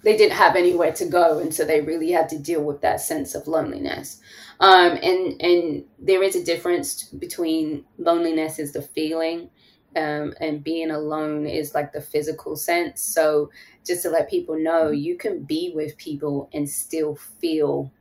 They 0.05 0.15
didn't 0.15 0.37
have 0.37 0.55
anywhere 0.55 0.93
to 0.93 1.05
go, 1.07 1.39
and 1.39 1.51
so 1.51 1.65
they 1.65 1.81
really 1.81 2.11
had 2.11 2.29
to 2.29 2.37
deal 2.37 2.63
with 2.63 2.81
that 2.81 3.01
sense 3.01 3.33
of 3.33 3.47
loneliness. 3.47 4.21
Um, 4.59 4.91
and 5.01 5.41
and 5.41 5.83
there 5.97 6.21
is 6.21 6.35
a 6.35 6.45
difference 6.45 7.05
between 7.05 7.85
loneliness 7.97 8.59
is 8.59 8.71
the 8.71 8.83
feeling, 8.83 9.49
um, 9.95 10.35
and 10.39 10.63
being 10.63 10.91
alone 10.91 11.47
is 11.47 11.73
like 11.73 11.91
the 11.91 12.01
physical 12.01 12.55
sense. 12.55 13.01
So 13.01 13.49
just 13.83 14.03
to 14.03 14.11
let 14.11 14.29
people 14.29 14.57
know, 14.57 14.85
mm-hmm. 14.85 14.93
you 14.93 15.17
can 15.17 15.43
be 15.43 15.71
with 15.73 15.97
people 15.97 16.49
and 16.53 16.69
still 16.69 17.15
feel 17.15 17.91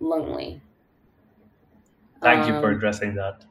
lonely. 0.00 0.60
Thank 2.22 2.42
um, 2.42 2.48
you 2.48 2.60
for 2.60 2.70
um, 2.70 2.76
addressing 2.76 3.14
that. 3.14 3.44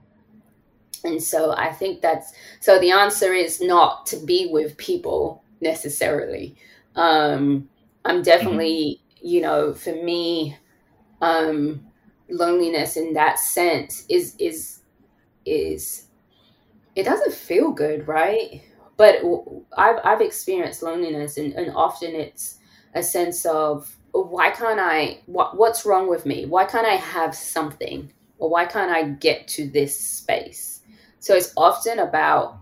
And 1.05 1.23
so 1.23 1.53
I 1.53 1.71
think 1.71 2.01
that's 2.01 2.33
so 2.59 2.77
the 2.77 2.91
answer 2.91 3.33
is 3.33 3.61
not 3.61 4.05
to 4.07 4.17
be 4.17 4.49
with 4.51 4.75
people 4.75 5.43
necessarily. 5.61 6.57
Um, 6.95 7.69
I'm 8.05 8.23
definitely, 8.23 9.01
mm-hmm. 9.15 9.27
you 9.27 9.41
know, 9.41 9.73
for 9.73 9.93
me, 9.93 10.57
um, 11.21 11.85
loneliness 12.29 12.97
in 12.97 13.13
that 13.13 13.39
sense 13.39 14.05
is 14.09 14.35
is 14.39 14.79
is 15.45 16.07
it 16.95 17.03
doesn't 17.03 17.33
feel 17.33 17.71
good, 17.71 18.07
right? 18.07 18.61
But 18.97 19.21
I've 19.77 19.99
I've 20.03 20.21
experienced 20.21 20.83
loneliness, 20.83 21.37
and, 21.37 21.53
and 21.53 21.73
often 21.75 22.15
it's 22.15 22.57
a 22.93 23.03
sense 23.03 23.45
of 23.45 23.95
why 24.11 24.51
can't 24.51 24.79
I? 24.79 25.21
What 25.25 25.57
what's 25.57 25.85
wrong 25.85 26.09
with 26.09 26.25
me? 26.25 26.45
Why 26.45 26.65
can't 26.65 26.87
I 26.87 26.95
have 26.95 27.35
something? 27.35 28.11
Or 28.37 28.49
why 28.49 28.65
can't 28.65 28.91
I 28.91 29.03
get 29.03 29.47
to 29.49 29.67
this 29.67 29.99
space? 29.99 30.81
So 31.19 31.35
it's 31.35 31.53
often 31.55 31.99
about 31.99 32.57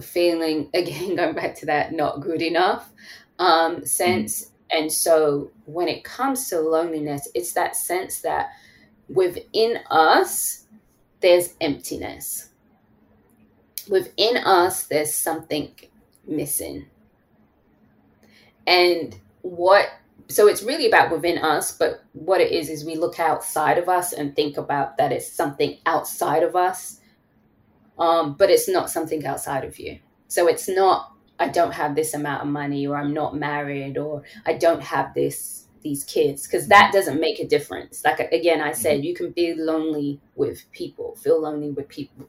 feeling, 0.00 0.70
again, 0.74 1.16
going 1.16 1.34
back 1.34 1.54
to 1.56 1.66
that 1.66 1.92
not 1.92 2.20
good 2.20 2.40
enough 2.40 2.90
um, 3.38 3.84
sense. 3.84 4.50
And 4.70 4.90
so 4.90 5.50
when 5.66 5.88
it 5.88 6.04
comes 6.04 6.48
to 6.48 6.60
loneliness, 6.60 7.28
it's 7.34 7.52
that 7.52 7.76
sense 7.76 8.20
that 8.20 8.50
within 9.08 9.78
us, 9.90 10.64
there's 11.20 11.54
emptiness. 11.60 12.50
Within 13.88 14.36
us, 14.38 14.84
there's 14.84 15.14
something 15.14 15.74
missing. 16.26 16.86
And 18.66 19.18
what 19.42 19.88
so 20.28 20.48
it's 20.48 20.62
really 20.62 20.86
about 20.86 21.10
within 21.10 21.36
us, 21.36 21.76
but 21.76 22.02
what 22.14 22.40
it 22.40 22.50
is 22.50 22.70
is 22.70 22.82
we 22.82 22.96
look 22.96 23.20
outside 23.20 23.76
of 23.76 23.90
us 23.90 24.14
and 24.14 24.34
think 24.34 24.56
about 24.56 24.96
that 24.96 25.12
it's 25.12 25.30
something 25.30 25.76
outside 25.84 26.42
of 26.42 26.56
us 26.56 27.00
um, 27.98 28.34
but 28.34 28.50
it's 28.50 28.68
not 28.68 28.90
something 28.90 29.24
outside 29.26 29.64
of 29.64 29.78
you. 29.78 29.98
So 30.28 30.48
it's 30.48 30.68
not 30.68 31.12
I 31.38 31.48
don't 31.48 31.72
have 31.72 31.94
this 31.94 32.14
amount 32.14 32.42
of 32.42 32.48
money 32.48 32.86
or 32.86 32.96
I'm 32.96 33.12
not 33.12 33.36
married 33.36 33.98
or 33.98 34.22
I 34.46 34.54
don't 34.54 34.82
have 34.82 35.14
this 35.14 35.64
these 35.82 36.02
kids 36.04 36.46
because 36.46 36.66
that 36.68 36.90
doesn't 36.92 37.20
make 37.20 37.38
a 37.38 37.46
difference. 37.46 38.02
Like 38.04 38.18
again, 38.32 38.60
I 38.60 38.72
said 38.72 38.96
mm-hmm. 38.98 39.04
you 39.04 39.14
can 39.14 39.30
be 39.32 39.54
lonely 39.54 40.20
with 40.34 40.64
people, 40.72 41.14
feel 41.16 41.42
lonely 41.42 41.70
with 41.70 41.88
people. 41.88 42.28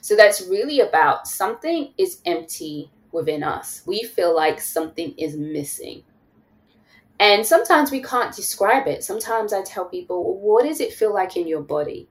So 0.00 0.16
that's 0.16 0.40
really 0.48 0.80
about 0.80 1.28
something 1.28 1.92
is 1.98 2.20
empty 2.24 2.90
within 3.12 3.44
us. 3.44 3.82
We 3.86 4.02
feel 4.02 4.34
like 4.34 4.60
something 4.60 5.14
is 5.18 5.36
missing. 5.36 6.02
And 7.20 7.46
sometimes 7.46 7.92
we 7.92 8.02
can't 8.02 8.34
describe 8.34 8.88
it. 8.88 9.04
Sometimes 9.04 9.52
I 9.52 9.62
tell 9.62 9.84
people, 9.84 10.24
well, 10.24 10.34
what 10.34 10.64
does 10.64 10.80
it 10.80 10.92
feel 10.92 11.14
like 11.14 11.36
in 11.36 11.46
your 11.46 11.62
body? 11.62 12.08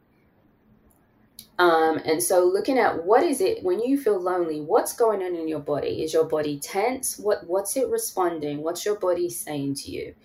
Um, 1.60 2.00
and 2.06 2.22
so 2.22 2.46
looking 2.46 2.80
at 2.80 3.06
what 3.06 3.24
is 3.24 3.39
it 3.39 3.63
when 3.63 3.80
you 3.80 3.98
feel 3.98 4.20
lonely, 4.20 4.62
what's 4.62 4.94
going 4.96 5.22
on 5.22 5.36
in 5.36 5.48
your 5.48 5.60
body? 5.60 6.04
Is 6.04 6.13
your 6.13 6.26
body 6.26 6.60
tense? 6.60 7.20
What 7.20 7.46
what's 7.48 7.78
it 7.78 7.89
responding? 7.89 8.63
What's 8.63 8.86
your 8.86 8.98
body 8.98 9.30
saying 9.30 9.76
to 9.76 9.92
you? 9.92 10.16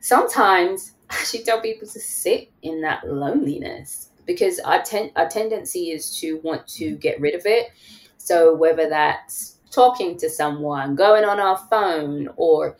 Sometimes 0.00 0.92
I 1.10 1.16
should 1.24 1.44
tell 1.44 1.60
people 1.60 1.88
to 1.88 2.00
sit 2.00 2.50
in 2.62 2.80
that 2.82 3.08
loneliness 3.08 4.10
because 4.26 4.60
our, 4.60 4.82
ten- 4.82 5.10
our 5.16 5.28
tendency 5.28 5.90
is 5.90 6.16
to 6.20 6.38
want 6.44 6.66
to 6.68 6.96
get 6.96 7.20
rid 7.20 7.34
of 7.34 7.46
it. 7.46 7.70
So 8.18 8.54
whether 8.54 8.88
that's 8.88 9.56
talking 9.70 10.18
to 10.18 10.28
someone, 10.28 10.94
going 10.94 11.24
on 11.24 11.40
our 11.40 11.56
phone, 11.70 12.28
or 12.36 12.76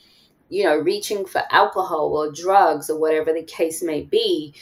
you 0.50 0.64
know, 0.64 0.76
reaching 0.76 1.26
for 1.26 1.42
alcohol 1.50 2.16
or 2.16 2.32
drugs 2.32 2.88
or 2.88 2.98
whatever 2.98 3.32
the 3.32 3.42
case 3.42 3.82
may 3.82 4.02
be, 4.02 4.54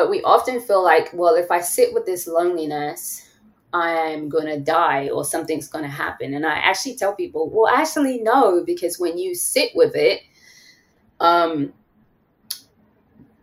but 0.00 0.08
we 0.08 0.22
often 0.22 0.62
feel 0.62 0.82
like, 0.82 1.10
well, 1.12 1.34
if 1.34 1.50
I 1.50 1.60
sit 1.60 1.92
with 1.92 2.06
this 2.06 2.26
loneliness, 2.26 3.28
I'm 3.74 4.30
going 4.30 4.46
to 4.46 4.58
die 4.58 5.10
or 5.10 5.26
something's 5.26 5.68
going 5.68 5.84
to 5.84 5.90
happen. 5.90 6.32
And 6.32 6.46
I 6.46 6.54
actually 6.54 6.96
tell 6.96 7.14
people, 7.14 7.50
well, 7.50 7.70
actually, 7.70 8.16
no, 8.22 8.64
because 8.64 8.98
when 8.98 9.18
you 9.18 9.34
sit 9.34 9.72
with 9.74 9.94
it, 9.94 10.22
um, 11.20 11.74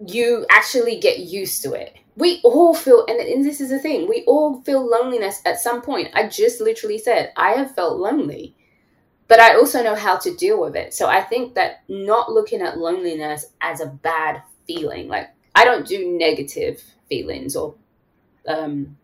you 0.07 0.47
actually 0.49 0.99
get 0.99 1.19
used 1.19 1.61
to 1.61 1.73
it. 1.73 1.95
We 2.15 2.41
all 2.43 2.73
feel, 2.73 3.05
and, 3.07 3.19
and 3.19 3.45
this 3.45 3.61
is 3.61 3.69
the 3.69 3.77
thing, 3.77 4.09
we 4.09 4.23
all 4.25 4.63
feel 4.63 4.83
loneliness 4.83 5.43
at 5.45 5.59
some 5.59 5.83
point. 5.83 6.09
I 6.15 6.27
just 6.27 6.59
literally 6.59 6.97
said, 6.97 7.33
I 7.37 7.51
have 7.51 7.75
felt 7.75 7.99
lonely, 7.99 8.55
but 9.27 9.39
I 9.39 9.53
also 9.53 9.83
know 9.83 9.93
how 9.93 10.17
to 10.17 10.35
deal 10.37 10.59
with 10.59 10.75
it. 10.75 10.95
So 10.95 11.07
I 11.07 11.21
think 11.21 11.53
that 11.53 11.83
not 11.87 12.31
looking 12.31 12.61
at 12.63 12.79
loneliness 12.79 13.45
as 13.61 13.79
a 13.79 13.85
bad 13.85 14.41
feeling, 14.65 15.07
like 15.07 15.29
I 15.57 15.65
don't 15.65 15.87
do 15.87 16.15
negative 16.15 16.83
feelings 17.09 17.55
or 17.55 17.73
um, 18.47 18.95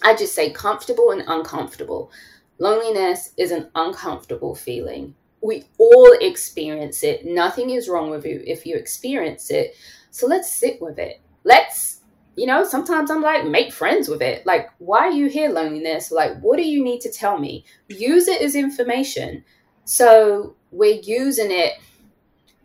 I 0.00 0.14
just 0.14 0.32
say 0.32 0.50
comfortable 0.50 1.10
and 1.10 1.24
uncomfortable. 1.26 2.12
loneliness 2.60 3.32
is 3.36 3.50
an 3.50 3.68
uncomfortable 3.74 4.54
feeling. 4.54 5.16
We 5.40 5.64
all 5.76 6.12
experience 6.20 7.02
it. 7.02 7.26
Nothing 7.26 7.70
is 7.70 7.88
wrong 7.88 8.10
with 8.10 8.24
you 8.24 8.40
if 8.46 8.64
you 8.64 8.76
experience 8.76 9.50
it. 9.50 9.74
So 10.12 10.28
let's 10.28 10.54
sit 10.54 10.80
with 10.80 11.00
it. 11.00 11.20
Let's, 11.42 12.02
you 12.36 12.46
know, 12.46 12.62
sometimes 12.62 13.10
I'm 13.10 13.22
like, 13.22 13.44
make 13.44 13.72
friends 13.72 14.08
with 14.08 14.22
it. 14.22 14.46
Like, 14.46 14.70
why 14.78 15.00
are 15.00 15.10
you 15.10 15.28
here, 15.28 15.50
loneliness? 15.50 16.12
Like, 16.12 16.38
what 16.40 16.58
do 16.58 16.62
you 16.62 16.84
need 16.84 17.00
to 17.00 17.10
tell 17.10 17.38
me? 17.38 17.64
Use 17.88 18.28
it 18.28 18.40
as 18.40 18.54
information. 18.54 19.44
So 19.84 20.54
we're 20.70 21.00
using 21.00 21.50
it 21.50 21.72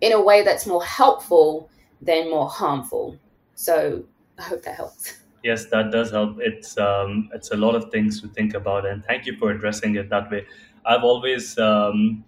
in 0.01 0.11
a 0.11 0.21
way 0.21 0.43
that's 0.43 0.67
more 0.67 0.83
helpful 0.83 1.71
than 1.99 2.29
more 2.29 2.49
harmful. 2.49 3.17
So 3.55 4.03
I 4.37 4.43
hope 4.43 4.63
that 4.63 4.75
helps. 4.75 5.17
Yes, 5.43 5.65
that 5.67 5.91
does 5.91 6.11
help. 6.11 6.37
It's 6.39 6.77
um, 6.77 7.29
it's 7.33 7.51
a 7.51 7.57
lot 7.57 7.75
of 7.75 7.91
things 7.91 8.21
to 8.21 8.27
think 8.29 8.53
about, 8.53 8.85
and 8.85 9.03
thank 9.05 9.25
you 9.25 9.35
for 9.37 9.51
addressing 9.51 9.95
it 9.95 10.09
that 10.09 10.31
way. 10.31 10.45
I've 10.85 11.03
always 11.03 11.57
um, 11.59 12.23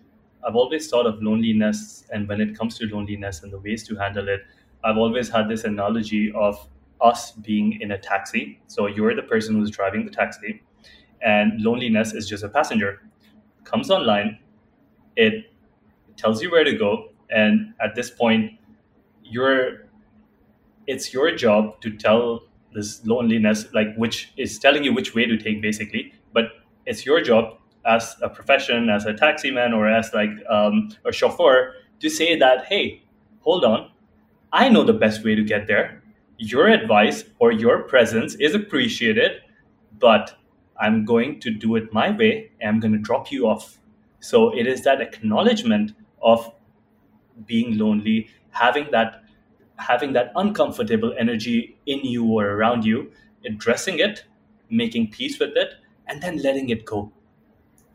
I've 0.45 0.55
always 0.55 0.89
thought 0.89 1.05
of 1.05 1.21
loneliness, 1.23 2.05
and 2.11 2.27
when 2.27 2.41
it 2.41 2.57
comes 2.57 2.77
to 2.79 2.85
loneliness 2.88 3.41
and 3.43 3.53
the 3.53 3.59
ways 3.59 3.88
to 3.88 3.95
handle 3.95 4.27
it, 4.27 4.41
I've 4.83 4.97
always 4.97 5.29
had 5.29 5.47
this 5.47 5.63
analogy 5.63 6.31
of 6.35 6.67
us 7.01 7.31
being 7.31 7.79
in 7.81 7.91
a 7.91 7.97
taxi. 7.97 8.59
So 8.67 8.88
you're 8.88 9.15
the 9.15 9.23
person 9.23 9.55
who's 9.55 9.71
driving 9.71 10.03
the 10.05 10.11
taxi, 10.11 10.61
and 11.21 11.61
loneliness 11.61 12.13
is 12.13 12.27
just 12.27 12.43
a 12.43 12.49
passenger. 12.49 13.01
Comes 13.63 13.89
online, 13.89 14.39
it 15.15 15.45
tells 16.17 16.41
you 16.41 16.51
where 16.51 16.65
to 16.65 16.77
go, 16.77 17.09
and 17.29 17.73
at 17.81 17.95
this 17.95 18.09
point, 18.09 18.59
you're 19.23 19.84
it's 20.87 21.13
your 21.13 21.35
job 21.35 21.81
to 21.81 21.91
tell 21.95 22.43
this 22.73 23.05
loneliness, 23.05 23.67
like 23.73 23.95
which 23.95 24.33
is 24.37 24.59
telling 24.59 24.83
you 24.83 24.93
which 24.93 25.15
way 25.15 25.25
to 25.25 25.37
take, 25.37 25.61
basically. 25.61 26.13
But 26.33 26.45
it's 26.85 27.05
your 27.05 27.21
job 27.21 27.57
as 27.85 28.15
a 28.21 28.29
profession, 28.29 28.89
as 28.89 29.05
a 29.05 29.13
taxi 29.13 29.51
man, 29.51 29.73
or 29.73 29.87
as 29.87 30.13
like 30.13 30.31
um, 30.49 30.89
a 31.05 31.11
chauffeur, 31.11 31.73
to 31.99 32.09
say 32.09 32.37
that, 32.37 32.65
hey, 32.65 33.03
hold 33.41 33.63
on, 33.63 33.91
I 34.51 34.69
know 34.69 34.83
the 34.83 34.93
best 34.93 35.23
way 35.23 35.35
to 35.35 35.43
get 35.43 35.67
there. 35.67 36.03
Your 36.37 36.67
advice 36.67 37.23
or 37.39 37.51
your 37.51 37.83
presence 37.83 38.35
is 38.35 38.55
appreciated, 38.55 39.41
but 39.99 40.35
I'm 40.79 41.05
going 41.05 41.39
to 41.41 41.51
do 41.51 41.75
it 41.75 41.93
my 41.93 42.11
way 42.11 42.51
and 42.59 42.69
I'm 42.69 42.79
going 42.79 42.93
to 42.93 42.99
drop 42.99 43.31
you 43.31 43.47
off. 43.47 43.77
So 44.19 44.55
it 44.57 44.67
is 44.67 44.83
that 44.83 44.99
acknowledgement 45.01 45.93
of 46.21 46.53
being 47.45 47.77
lonely, 47.77 48.29
having 48.51 48.87
that 48.91 49.24
having 49.77 50.13
that 50.13 50.31
uncomfortable 50.35 51.13
energy 51.17 51.77
in 51.85 51.99
you 51.99 52.25
or 52.25 52.45
around 52.51 52.85
you, 52.85 53.11
addressing 53.45 53.99
it, 53.99 54.25
making 54.69 55.11
peace 55.11 55.39
with 55.39 55.55
it, 55.55 55.75
and 56.07 56.21
then 56.21 56.38
letting 56.38 56.69
it 56.69 56.85
go. 56.85 57.11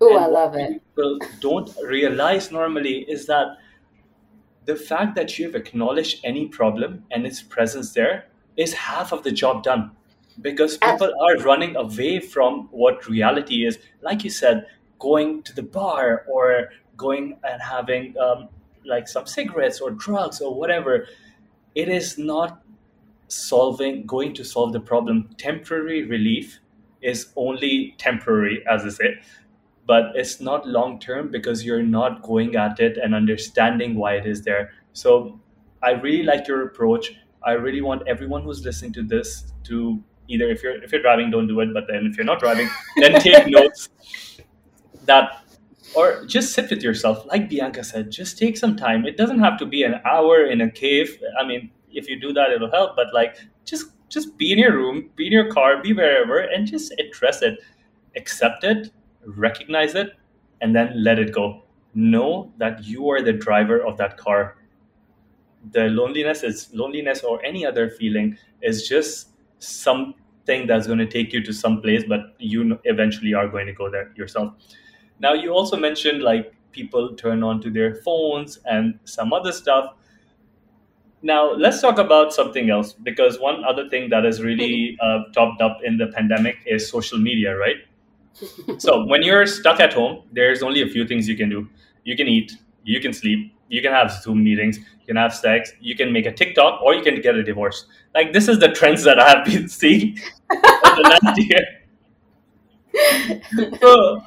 Oh, 0.00 0.16
I 0.16 0.26
love 0.26 0.54
it. 0.54 0.82
People 0.96 1.18
don't 1.40 1.70
realize 1.84 2.50
normally 2.50 3.00
is 3.08 3.26
that 3.26 3.58
the 4.64 4.76
fact 4.76 5.14
that 5.16 5.38
you've 5.38 5.54
acknowledged 5.54 6.20
any 6.24 6.46
problem 6.46 7.04
and 7.10 7.26
its 7.26 7.42
presence 7.42 7.92
there 7.92 8.26
is 8.56 8.72
half 8.72 9.12
of 9.12 9.22
the 9.22 9.32
job 9.32 9.62
done 9.62 9.90
because 10.40 10.78
people 10.78 11.12
are 11.22 11.36
running 11.38 11.76
away 11.76 12.20
from 12.20 12.68
what 12.70 13.08
reality 13.08 13.66
is. 13.66 13.78
Like 14.00 14.24
you 14.24 14.30
said, 14.30 14.66
going 14.98 15.42
to 15.42 15.54
the 15.54 15.62
bar 15.62 16.24
or 16.28 16.70
going 16.96 17.38
and 17.42 17.60
having 17.60 18.14
um, 18.18 18.48
like 18.84 19.08
some 19.08 19.26
cigarettes 19.26 19.80
or 19.80 19.90
drugs 19.90 20.40
or 20.40 20.54
whatever 20.54 21.06
it 21.74 21.88
is 21.88 22.18
not 22.18 22.62
solving 23.28 24.06
going 24.06 24.34
to 24.34 24.44
solve 24.44 24.72
the 24.72 24.80
problem. 24.80 25.30
Temporary 25.38 26.04
relief 26.04 26.60
is 27.02 27.32
only 27.34 27.94
temporary 27.96 28.62
as 28.70 28.84
i 28.84 28.88
say 28.90 29.18
but 29.86 30.12
it's 30.14 30.40
not 30.40 30.68
long 30.68 31.00
term 31.00 31.30
because 31.30 31.64
you're 31.64 31.82
not 31.82 32.22
going 32.22 32.54
at 32.56 32.78
it 32.78 32.96
and 32.98 33.14
understanding 33.14 33.96
why 33.96 34.14
it 34.14 34.26
is 34.26 34.42
there. 34.44 34.70
So 34.92 35.40
i 35.82 35.92
really 35.92 36.22
like 36.22 36.46
your 36.46 36.66
approach. 36.66 37.12
I 37.42 37.52
really 37.52 37.80
want 37.80 38.06
everyone 38.06 38.42
who's 38.42 38.64
listening 38.64 38.92
to 38.94 39.02
this 39.02 39.52
to 39.64 40.02
either 40.28 40.48
if 40.48 40.62
you're 40.62 40.82
if 40.84 40.92
you're 40.92 41.02
driving 41.02 41.30
don't 41.30 41.48
do 41.48 41.58
it 41.60 41.74
but 41.74 41.84
then 41.88 42.06
if 42.06 42.16
you're 42.16 42.26
not 42.26 42.38
driving 42.38 42.68
then 42.98 43.20
take 43.20 43.46
notes 43.58 43.88
that 45.06 45.39
or 45.94 46.24
just 46.26 46.52
sit 46.52 46.70
with 46.70 46.82
yourself. 46.82 47.26
Like 47.26 47.48
bianca 47.48 47.84
said 47.84 48.10
just 48.10 48.38
take 48.38 48.56
some 48.56 48.76
time. 48.76 49.06
It 49.06 49.16
doesn't 49.16 49.40
have 49.40 49.58
to 49.58 49.66
be 49.66 49.82
an 49.82 50.00
hour 50.04 50.44
in 50.46 50.60
a 50.60 50.70
cave. 50.70 51.18
I 51.38 51.44
mean 51.44 51.70
if 51.92 52.08
you 52.08 52.20
do 52.20 52.32
that 52.32 52.50
it'll 52.50 52.70
help. 52.70 52.96
But 52.96 53.12
like 53.12 53.36
just 53.64 53.86
just 54.08 54.36
be 54.38 54.52
in 54.52 54.58
your 54.58 54.74
room 54.74 55.10
be 55.16 55.26
in 55.26 55.32
your 55.32 55.50
car 55.50 55.82
be 55.82 55.92
wherever 55.92 56.38
and 56.38 56.66
just 56.66 56.92
address 56.98 57.42
it. 57.42 57.58
Accept 58.16 58.64
it 58.64 58.90
recognize 59.26 59.94
it 59.94 60.16
and 60.60 60.74
then 60.74 60.92
let 60.96 61.18
it 61.18 61.32
go. 61.32 61.64
Know 61.94 62.52
that 62.58 62.84
you 62.84 63.10
are 63.10 63.22
the 63.22 63.32
driver 63.32 63.84
of 63.84 63.96
that 63.98 64.16
car. 64.16 64.56
The 65.72 65.88
loneliness 65.88 66.42
is 66.42 66.70
loneliness 66.72 67.22
or 67.22 67.44
any 67.44 67.66
other 67.66 67.90
feeling 67.90 68.38
is 68.62 68.88
just 68.88 69.30
something 69.58 70.66
that's 70.66 70.86
going 70.86 70.98
to 70.98 71.06
take 71.06 71.32
you 71.32 71.42
to 71.44 71.52
some 71.52 71.82
place 71.82 72.02
but 72.08 72.34
you 72.38 72.78
eventually 72.84 73.34
are 73.34 73.46
going 73.46 73.66
to 73.66 73.72
go 73.72 73.90
there 73.90 74.10
yourself 74.16 74.54
now, 75.20 75.34
you 75.34 75.52
also 75.52 75.76
mentioned 75.76 76.22
like 76.22 76.52
people 76.72 77.14
turn 77.14 77.42
on 77.42 77.60
to 77.60 77.70
their 77.70 77.94
phones 77.96 78.58
and 78.64 78.98
some 79.04 79.32
other 79.32 79.52
stuff. 79.52 79.94
Now, 81.22 81.52
let's 81.52 81.82
talk 81.82 81.98
about 81.98 82.32
something 82.32 82.70
else 82.70 82.94
because 82.94 83.38
one 83.38 83.62
other 83.64 83.88
thing 83.90 84.08
that 84.10 84.24
has 84.24 84.42
really 84.42 84.96
uh, 85.02 85.24
topped 85.34 85.60
up 85.60 85.78
in 85.84 85.98
the 85.98 86.06
pandemic 86.08 86.56
is 86.66 86.88
social 86.88 87.18
media, 87.18 87.56
right? 87.56 87.76
so, 88.78 89.04
when 89.04 89.22
you're 89.22 89.46
stuck 89.46 89.80
at 89.80 89.92
home, 89.92 90.22
there's 90.32 90.62
only 90.62 90.80
a 90.82 90.88
few 90.88 91.06
things 91.06 91.28
you 91.28 91.36
can 91.36 91.50
do. 91.50 91.68
You 92.04 92.16
can 92.16 92.26
eat, 92.26 92.52
you 92.84 93.00
can 93.00 93.12
sleep, 93.12 93.52
you 93.68 93.82
can 93.82 93.92
have 93.92 94.10
Zoom 94.10 94.42
meetings, 94.42 94.78
you 94.78 95.06
can 95.06 95.16
have 95.16 95.34
sex, 95.34 95.72
you 95.80 95.94
can 95.94 96.12
make 96.12 96.24
a 96.24 96.32
TikTok, 96.32 96.80
or 96.80 96.94
you 96.94 97.02
can 97.02 97.20
get 97.20 97.34
a 97.34 97.42
divorce. 97.42 97.84
Like, 98.14 98.32
this 98.32 98.48
is 98.48 98.58
the 98.58 98.68
trends 98.68 99.02
that 99.02 99.18
I 99.18 99.28
have 99.28 99.44
been 99.44 99.68
seeing 99.80 100.18
the 100.48 101.18
last 101.22 101.38
year. 101.38 101.60
so, 103.80 104.22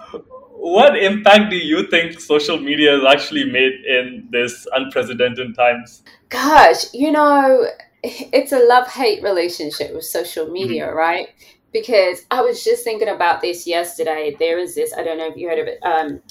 what 0.64 0.98
impact 0.98 1.50
do 1.50 1.58
you 1.58 1.88
think 1.88 2.22
social 2.22 2.58
media 2.58 2.92
has 2.94 3.04
actually 3.04 3.44
made 3.44 3.74
in 3.86 4.30
this 4.32 4.66
unprecedented 4.74 5.54
times? 5.58 6.04
Gosh, 6.30 6.86
you 6.94 7.12
know, 7.12 7.68
it's 8.02 8.54
a 8.54 8.60
love 8.60 8.88
hate 8.88 9.22
relationship 9.22 9.94
with 9.94 10.06
social 10.06 10.48
media, 10.50 10.88
mm-hmm. 10.88 10.96
right? 10.96 11.28
Because 11.74 12.22
I 12.32 12.40
was 12.40 12.64
just 12.64 12.86
thinking 12.86 13.10
about 13.10 13.42
this 13.42 13.68
yesterday. 13.68 14.38
There 14.40 14.58
is 14.58 14.74
this, 14.74 14.94
I 14.98 15.04
don't 15.04 15.18
know 15.18 15.28
if 15.28 15.36
you 15.36 15.50
heard 15.50 15.60
of 15.60 15.68
it. 15.68 15.80
Um, 15.84 16.22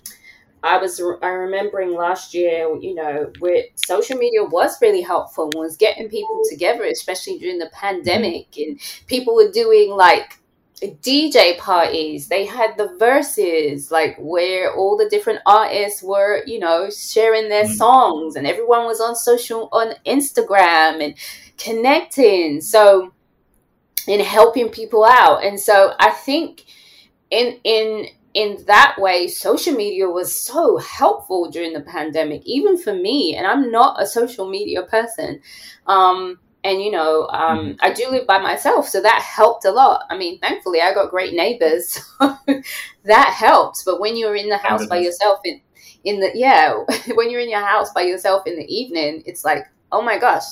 I 0.63 0.79
was 0.79 0.99
I 1.21 1.29
remembering 1.29 1.95
last 1.95 2.33
year, 2.33 2.75
you 2.81 2.95
know, 2.95 3.31
where 3.41 3.65
social 3.75 4.17
media 4.17 4.45
was 4.45 4.81
really 4.81 5.03
helpful 5.03 5.51
and 5.53 5.55
was 5.55 5.77
getting 5.77 6.09
people 6.09 6.41
together, 6.49 6.85
especially 6.85 7.39
during 7.39 7.59
the 7.59 7.71
pandemic, 7.75 8.57
and 8.57 8.81
people 9.09 9.35
were 9.35 9.51
doing 9.51 9.91
like 9.91 10.39
DJ 10.89 11.59
parties. 11.59 12.29
They 12.29 12.45
had 12.45 12.77
the 12.77 12.97
verses, 12.99 13.91
like 13.91 14.17
where 14.19 14.75
all 14.75 14.97
the 14.97 15.09
different 15.09 15.41
artists 15.47 16.03
were, 16.03 16.43
you 16.47 16.59
know, 16.59 16.91
sharing 16.91 17.49
their 17.49 17.65
mm-hmm. 17.65 17.75
songs, 17.75 18.37
and 18.37 18.47
everyone 18.47 18.85
was 18.85 19.01
on 19.01 19.15
social 19.15 19.69
on 19.73 19.95
Instagram 20.07 21.05
and 21.05 21.15
connecting. 21.57 22.61
So, 22.61 23.13
in 24.09 24.21
helping 24.21 24.69
people 24.69 25.05
out, 25.05 25.45
and 25.45 25.59
so 25.61 25.95
I 25.99 26.11
think 26.11 26.65
in 27.31 27.59
in 27.65 28.07
in 28.35 28.65
that 28.67 28.97
way, 28.99 29.29
social 29.29 29.75
media 29.75 30.09
was 30.09 30.35
so 30.35 30.79
helpful 30.79 31.51
during 31.51 31.73
the 31.73 31.83
pandemic, 31.83 32.43
even 32.45 32.79
for 32.79 32.95
me. 32.95 33.37
And 33.37 33.47
I'm 33.47 33.71
not 33.71 34.03
a 34.03 34.07
social 34.07 34.49
media 34.49 34.83
person. 34.83 35.41
Um, 35.87 36.39
and 36.65 36.83
you 36.83 36.91
know 36.91 37.29
um, 37.29 37.59
mm. 37.59 37.77
i 37.81 37.93
do 37.93 38.09
live 38.09 38.27
by 38.27 38.39
myself 38.39 38.89
so 38.89 39.01
that 39.01 39.21
helped 39.23 39.65
a 39.65 39.71
lot 39.71 40.05
i 40.11 40.17
mean 40.17 40.39
thankfully 40.39 40.81
i 40.81 40.93
got 40.93 41.11
great 41.11 41.35
neighbors 41.35 41.99
that 43.05 43.35
helps 43.37 43.83
but 43.85 44.01
when 44.01 44.17
you're 44.17 44.37
in 44.37 44.49
the 44.49 44.57
house 44.57 44.87
by 44.87 44.99
yourself 44.99 45.41
in 45.45 45.61
in 46.05 46.21
the 46.21 46.31
yeah 46.35 46.75
when 47.15 47.31
you're 47.31 47.41
in 47.41 47.51
your 47.51 47.65
house 47.65 47.93
by 47.93 48.03
yourself 48.03 48.47
in 48.47 48.57
the 48.57 48.75
evening 48.75 49.23
it's 49.27 49.45
like 49.45 49.65
oh 49.91 50.03
my 50.03 50.19
gosh 50.19 50.45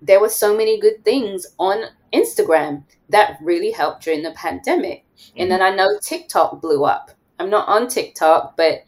there 0.00 0.20
were 0.20 0.28
so 0.28 0.56
many 0.56 0.80
good 0.80 1.04
things 1.04 1.46
on 1.58 1.84
instagram 2.12 2.82
that 3.08 3.38
really 3.42 3.70
helped 3.70 4.02
during 4.02 4.22
the 4.22 4.32
pandemic 4.32 5.04
mm-hmm. 5.16 5.42
and 5.42 5.50
then 5.50 5.62
i 5.62 5.70
know 5.70 5.98
tiktok 6.02 6.60
blew 6.60 6.84
up 6.84 7.10
i'm 7.38 7.50
not 7.50 7.68
on 7.68 7.88
tiktok 7.88 8.56
but 8.56 8.84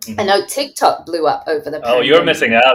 mm-hmm. 0.00 0.20
i 0.20 0.24
know 0.24 0.44
tiktok 0.46 1.04
blew 1.06 1.26
up 1.26 1.44
over 1.46 1.70
the 1.70 1.78
oh 1.78 1.82
pandemic. 1.82 2.06
you're 2.06 2.24
missing 2.24 2.54
out 2.54 2.74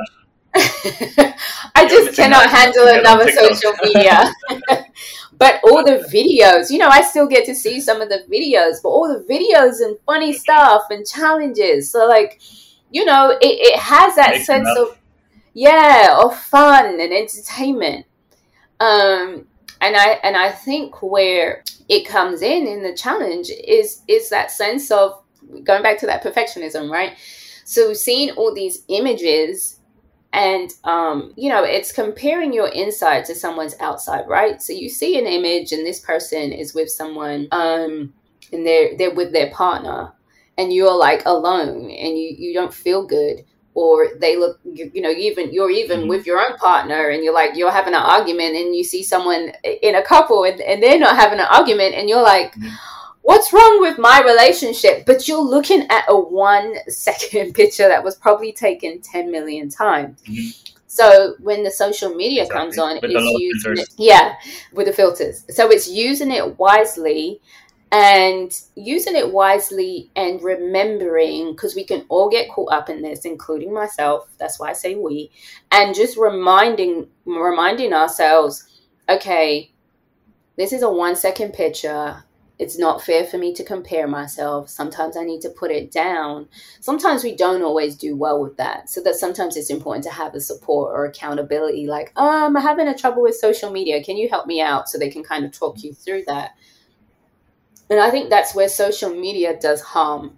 I 0.55 1.87
just 1.89 2.15
cannot 2.15 2.49
handle 2.49 2.87
another 2.87 3.31
social 3.31 3.73
media. 3.83 4.31
but 5.37 5.59
all 5.63 5.83
the 5.83 6.05
videos, 6.13 6.69
you 6.69 6.77
know, 6.77 6.89
I 6.89 7.01
still 7.01 7.27
get 7.27 7.45
to 7.45 7.55
see 7.55 7.79
some 7.79 8.01
of 8.01 8.09
the 8.09 8.23
videos, 8.31 8.77
but 8.83 8.89
all 8.89 9.07
the 9.07 9.23
videos 9.31 9.81
and 9.81 9.97
funny 10.05 10.33
stuff 10.33 10.83
and 10.89 11.05
challenges. 11.07 11.91
So, 11.91 12.07
like, 12.07 12.41
you 12.91 13.05
know, 13.05 13.31
it, 13.31 13.39
it 13.41 13.79
has 13.79 14.15
that 14.15 14.31
Makes 14.31 14.45
sense 14.45 14.69
of, 14.77 14.97
yeah, 15.53 16.19
of 16.23 16.37
fun 16.37 16.99
and 16.99 17.13
entertainment. 17.13 18.05
Um, 18.79 19.47
and 19.81 19.97
I 19.97 20.19
and 20.23 20.37
I 20.37 20.49
think 20.49 21.01
where 21.01 21.63
it 21.89 22.07
comes 22.07 22.41
in 22.41 22.67
in 22.67 22.83
the 22.83 22.95
challenge 22.95 23.49
is 23.49 24.01
is 24.07 24.29
that 24.29 24.51
sense 24.51 24.91
of 24.91 25.21
going 25.63 25.83
back 25.83 25.99
to 25.99 26.05
that 26.05 26.23
perfectionism, 26.23 26.89
right? 26.89 27.17
So 27.65 27.93
seeing 27.93 28.31
all 28.31 28.53
these 28.53 28.83
images 28.87 29.79
and 30.33 30.71
um, 30.83 31.31
you 31.37 31.47
know 31.47 31.63
it's 31.63 31.91
comparing 31.91 32.51
your 32.51 32.67
inside 32.69 33.23
to 33.25 33.35
someone's 33.35 33.75
outside 33.79 34.27
right 34.27 34.61
so 34.61 34.73
you 34.73 34.89
see 34.89 35.17
an 35.17 35.27
image 35.27 35.71
and 35.71 35.85
this 35.85 35.99
person 35.99 36.51
is 36.51 36.73
with 36.73 36.89
someone 36.89 37.47
um, 37.51 38.11
and 38.51 38.65
they're 38.65 38.97
they're 38.97 39.13
with 39.13 39.31
their 39.31 39.51
partner 39.51 40.11
and 40.57 40.73
you're 40.73 40.95
like 40.95 41.25
alone 41.25 41.89
and 41.91 42.17
you 42.17 42.35
you 42.37 42.53
don't 42.53 42.73
feel 42.73 43.05
good 43.05 43.45
or 43.75 44.09
they 44.19 44.35
look 44.35 44.59
you, 44.65 44.91
you 44.93 45.01
know 45.01 45.09
even 45.09 45.51
you're 45.53 45.71
even 45.71 46.01
mm-hmm. 46.01 46.09
with 46.09 46.25
your 46.25 46.39
own 46.39 46.57
partner 46.57 47.09
and 47.09 47.23
you're 47.23 47.33
like 47.33 47.55
you're 47.55 47.71
having 47.71 47.93
an 47.93 48.01
argument 48.01 48.55
and 48.55 48.75
you 48.75 48.83
see 48.83 49.03
someone 49.03 49.51
in 49.63 49.95
a 49.95 50.03
couple 50.03 50.43
and, 50.43 50.59
and 50.61 50.81
they're 50.81 50.99
not 50.99 51.15
having 51.15 51.39
an 51.39 51.47
argument 51.49 51.95
and 51.95 52.09
you're 52.09 52.23
like 52.23 52.53
mm-hmm 52.55 52.92
what's 53.23 53.51
wrong 53.51 53.81
with 53.81 53.97
my 53.97 54.21
relationship? 54.21 55.05
But 55.05 55.27
you're 55.27 55.41
looking 55.41 55.87
at 55.89 56.05
a 56.07 56.17
one 56.17 56.75
second 56.87 57.53
picture 57.55 57.87
that 57.87 58.03
was 58.03 58.15
probably 58.15 58.53
taken 58.53 59.01
10 59.01 59.31
million 59.31 59.69
times. 59.69 60.21
Mm-hmm. 60.23 60.77
So 60.85 61.35
when 61.39 61.63
the 61.63 61.71
social 61.71 62.13
media 62.13 62.43
exactly. 62.43 62.65
comes 62.65 62.77
on, 62.77 62.95
with 63.01 63.11
it's 63.11 63.39
using 63.39 63.77
it, 63.79 63.89
yeah, 63.97 64.35
with 64.73 64.85
the 64.85 64.93
filters. 64.93 65.43
So 65.49 65.71
it's 65.71 65.89
using 65.89 66.29
it 66.29 66.59
wisely 66.59 67.41
and 67.91 68.59
using 68.75 69.15
it 69.15 69.31
wisely 69.31 70.09
and 70.15 70.41
remembering 70.41 71.51
because 71.51 71.75
we 71.75 71.83
can 71.83 72.05
all 72.09 72.27
get 72.27 72.49
caught 72.49 72.73
up 72.73 72.89
in 72.89 73.03
this 73.03 73.23
including 73.23 73.71
myself 73.71 74.27
that's 74.39 74.59
why 74.59 74.71
i 74.71 74.73
say 74.73 74.95
we 74.95 75.29
and 75.71 75.93
just 75.93 76.17
reminding 76.17 77.07
reminding 77.27 77.93
ourselves 77.93 78.67
okay 79.07 79.71
this 80.57 80.73
is 80.73 80.81
a 80.81 80.89
one 80.89 81.15
second 81.15 81.53
picture 81.53 82.23
it's 82.59 82.77
not 82.77 83.01
fair 83.01 83.25
for 83.25 83.37
me 83.37 83.53
to 83.55 83.63
compare 83.63 84.07
myself. 84.07 84.69
Sometimes 84.69 85.17
I 85.17 85.23
need 85.23 85.41
to 85.41 85.49
put 85.49 85.71
it 85.71 85.91
down. 85.91 86.47
Sometimes 86.81 87.23
we 87.23 87.35
don't 87.35 87.63
always 87.63 87.95
do 87.95 88.15
well 88.15 88.41
with 88.41 88.57
that. 88.57 88.89
So 88.89 89.01
that 89.01 89.15
sometimes 89.15 89.57
it's 89.57 89.71
important 89.71 90.03
to 90.05 90.11
have 90.11 90.35
a 90.35 90.39
support 90.39 90.93
or 90.93 91.05
accountability 91.05 91.87
like, 91.87 92.11
um, 92.15 92.55
I'm 92.55 92.61
having 92.61 92.87
a 92.87 92.97
trouble 92.97 93.23
with 93.23 93.35
social 93.35 93.71
media. 93.71 94.03
Can 94.03 94.17
you 94.17 94.29
help 94.29 94.45
me 94.45 94.61
out? 94.61 94.87
So 94.87 94.97
they 94.97 95.09
can 95.09 95.23
kind 95.23 95.45
of 95.45 95.51
talk 95.51 95.83
you 95.83 95.93
through 95.93 96.23
that. 96.27 96.51
And 97.89 97.99
I 97.99 98.11
think 98.11 98.29
that's 98.29 98.53
where 98.53 98.69
social 98.69 99.09
media 99.09 99.59
does 99.59 99.81
harm 99.81 100.37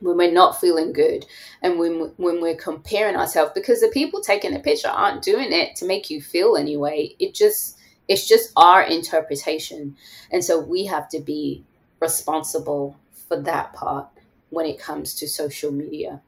when 0.00 0.16
we're 0.16 0.32
not 0.32 0.60
feeling 0.60 0.92
good 0.92 1.24
and 1.62 1.78
when 1.78 2.12
when 2.16 2.40
we're 2.40 2.56
comparing 2.56 3.16
ourselves 3.16 3.52
because 3.54 3.80
the 3.80 3.88
people 3.88 4.20
taking 4.20 4.52
the 4.52 4.60
picture 4.60 4.88
aren't 4.88 5.22
doing 5.22 5.52
it 5.52 5.76
to 5.76 5.86
make 5.86 6.10
you 6.10 6.20
feel 6.20 6.56
anyway. 6.56 7.14
It 7.18 7.34
just 7.34 7.78
it's 8.08 8.28
just 8.28 8.52
our 8.56 8.82
interpretation. 8.82 9.96
And 10.30 10.44
so 10.44 10.60
we 10.60 10.86
have 10.86 11.08
to 11.10 11.20
be 11.20 11.64
responsible 12.00 12.98
for 13.28 13.40
that 13.40 13.72
part 13.72 14.08
when 14.50 14.66
it 14.66 14.78
comes 14.78 15.14
to 15.14 15.28
social 15.28 15.72
media. 15.72 16.20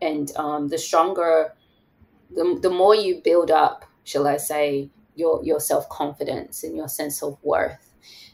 And 0.00 0.32
um, 0.36 0.68
the 0.68 0.78
stronger, 0.78 1.54
the, 2.34 2.58
the 2.60 2.70
more 2.70 2.94
you 2.94 3.20
build 3.22 3.50
up, 3.50 3.84
shall 4.04 4.26
I 4.26 4.36
say, 4.36 4.90
your, 5.14 5.44
your 5.44 5.60
self 5.60 5.88
confidence 5.88 6.64
and 6.64 6.76
your 6.76 6.88
sense 6.88 7.22
of 7.22 7.38
worth 7.42 7.91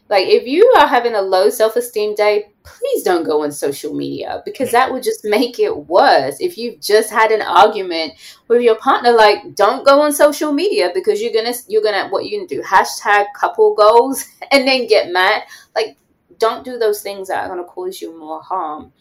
like, 0.09 0.27
if 0.27 0.47
you 0.47 0.65
are 0.79 0.87
having 0.87 1.13
a 1.13 1.21
low 1.21 1.51
self 1.51 1.75
esteem 1.75 2.15
day, 2.15 2.45
please 2.63 3.03
don't 3.03 3.23
go 3.23 3.43
on 3.43 3.51
social 3.51 3.93
media 3.93 4.41
because 4.43 4.71
that 4.71 4.91
would 4.91 5.03
just 5.03 5.21
make 5.23 5.59
it 5.59 5.85
worse. 5.87 6.37
If 6.39 6.57
you've 6.57 6.81
just 6.81 7.11
had 7.11 7.31
an 7.31 7.43
argument 7.43 8.13
with 8.47 8.63
your 8.63 8.75
partner, 8.75 9.11
like, 9.11 9.55
don't 9.55 9.85
go 9.85 10.01
on 10.01 10.11
social 10.11 10.51
media 10.51 10.89
because 10.95 11.21
you're 11.21 11.33
gonna, 11.33 11.53
you're 11.67 11.83
gonna, 11.83 12.09
what 12.09 12.25
you 12.25 12.47
do, 12.47 12.61
hashtag 12.63 13.25
couple 13.35 13.75
goals 13.75 14.25
and 14.51 14.67
then 14.67 14.87
get 14.87 15.11
mad. 15.11 15.43
Like, 15.75 15.95
don't 16.39 16.65
do 16.65 16.79
those 16.79 17.01
things 17.01 17.27
that 17.27 17.43
are 17.43 17.47
gonna 17.47 17.63
cause 17.63 18.01
you 18.01 18.17
more 18.17 18.41
harm. 18.41 18.91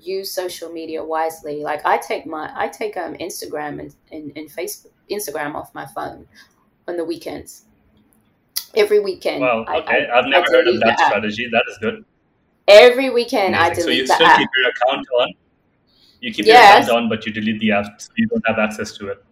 Use 0.00 0.32
social 0.32 0.72
media 0.72 1.04
wisely. 1.04 1.62
Like, 1.62 1.86
I 1.86 1.98
take 1.98 2.26
my, 2.26 2.50
I 2.56 2.66
take 2.66 2.96
um 2.96 3.14
Instagram 3.14 3.78
and, 3.78 3.94
and, 4.10 4.32
and 4.34 4.50
Facebook, 4.50 4.90
Instagram 5.08 5.54
off 5.54 5.72
my 5.74 5.86
phone 5.86 6.26
on 6.88 6.96
the 6.96 7.04
weekends 7.04 7.66
every 8.74 9.00
weekend. 9.00 9.40
Well, 9.40 9.60
okay. 9.68 10.08
I, 10.12 10.16
have 10.16 10.26
never 10.26 10.46
heard 10.50 10.68
of 10.68 10.80
that 10.80 10.98
strategy. 11.00 11.48
That 11.50 11.64
is 11.70 11.78
good. 11.78 12.04
Every 12.68 13.10
weekend, 13.10 13.54
Amazing. 13.54 13.72
I 13.72 13.74
delete 13.74 13.84
So 13.84 13.90
you 13.90 14.06
still 14.06 14.36
keep 14.36 14.48
your 14.56 14.70
account 14.70 15.06
on. 15.20 15.32
You 16.20 16.32
keep 16.32 16.46
yes. 16.46 16.56
your 16.56 16.82
account 16.82 17.04
on, 17.04 17.08
but 17.08 17.26
you 17.26 17.32
delete 17.32 17.60
the 17.60 17.72
app, 17.72 18.00
so 18.00 18.10
you 18.16 18.28
don't 18.28 18.44
have 18.46 18.58
access 18.58 18.92
to 18.98 19.08
it. 19.08 19.24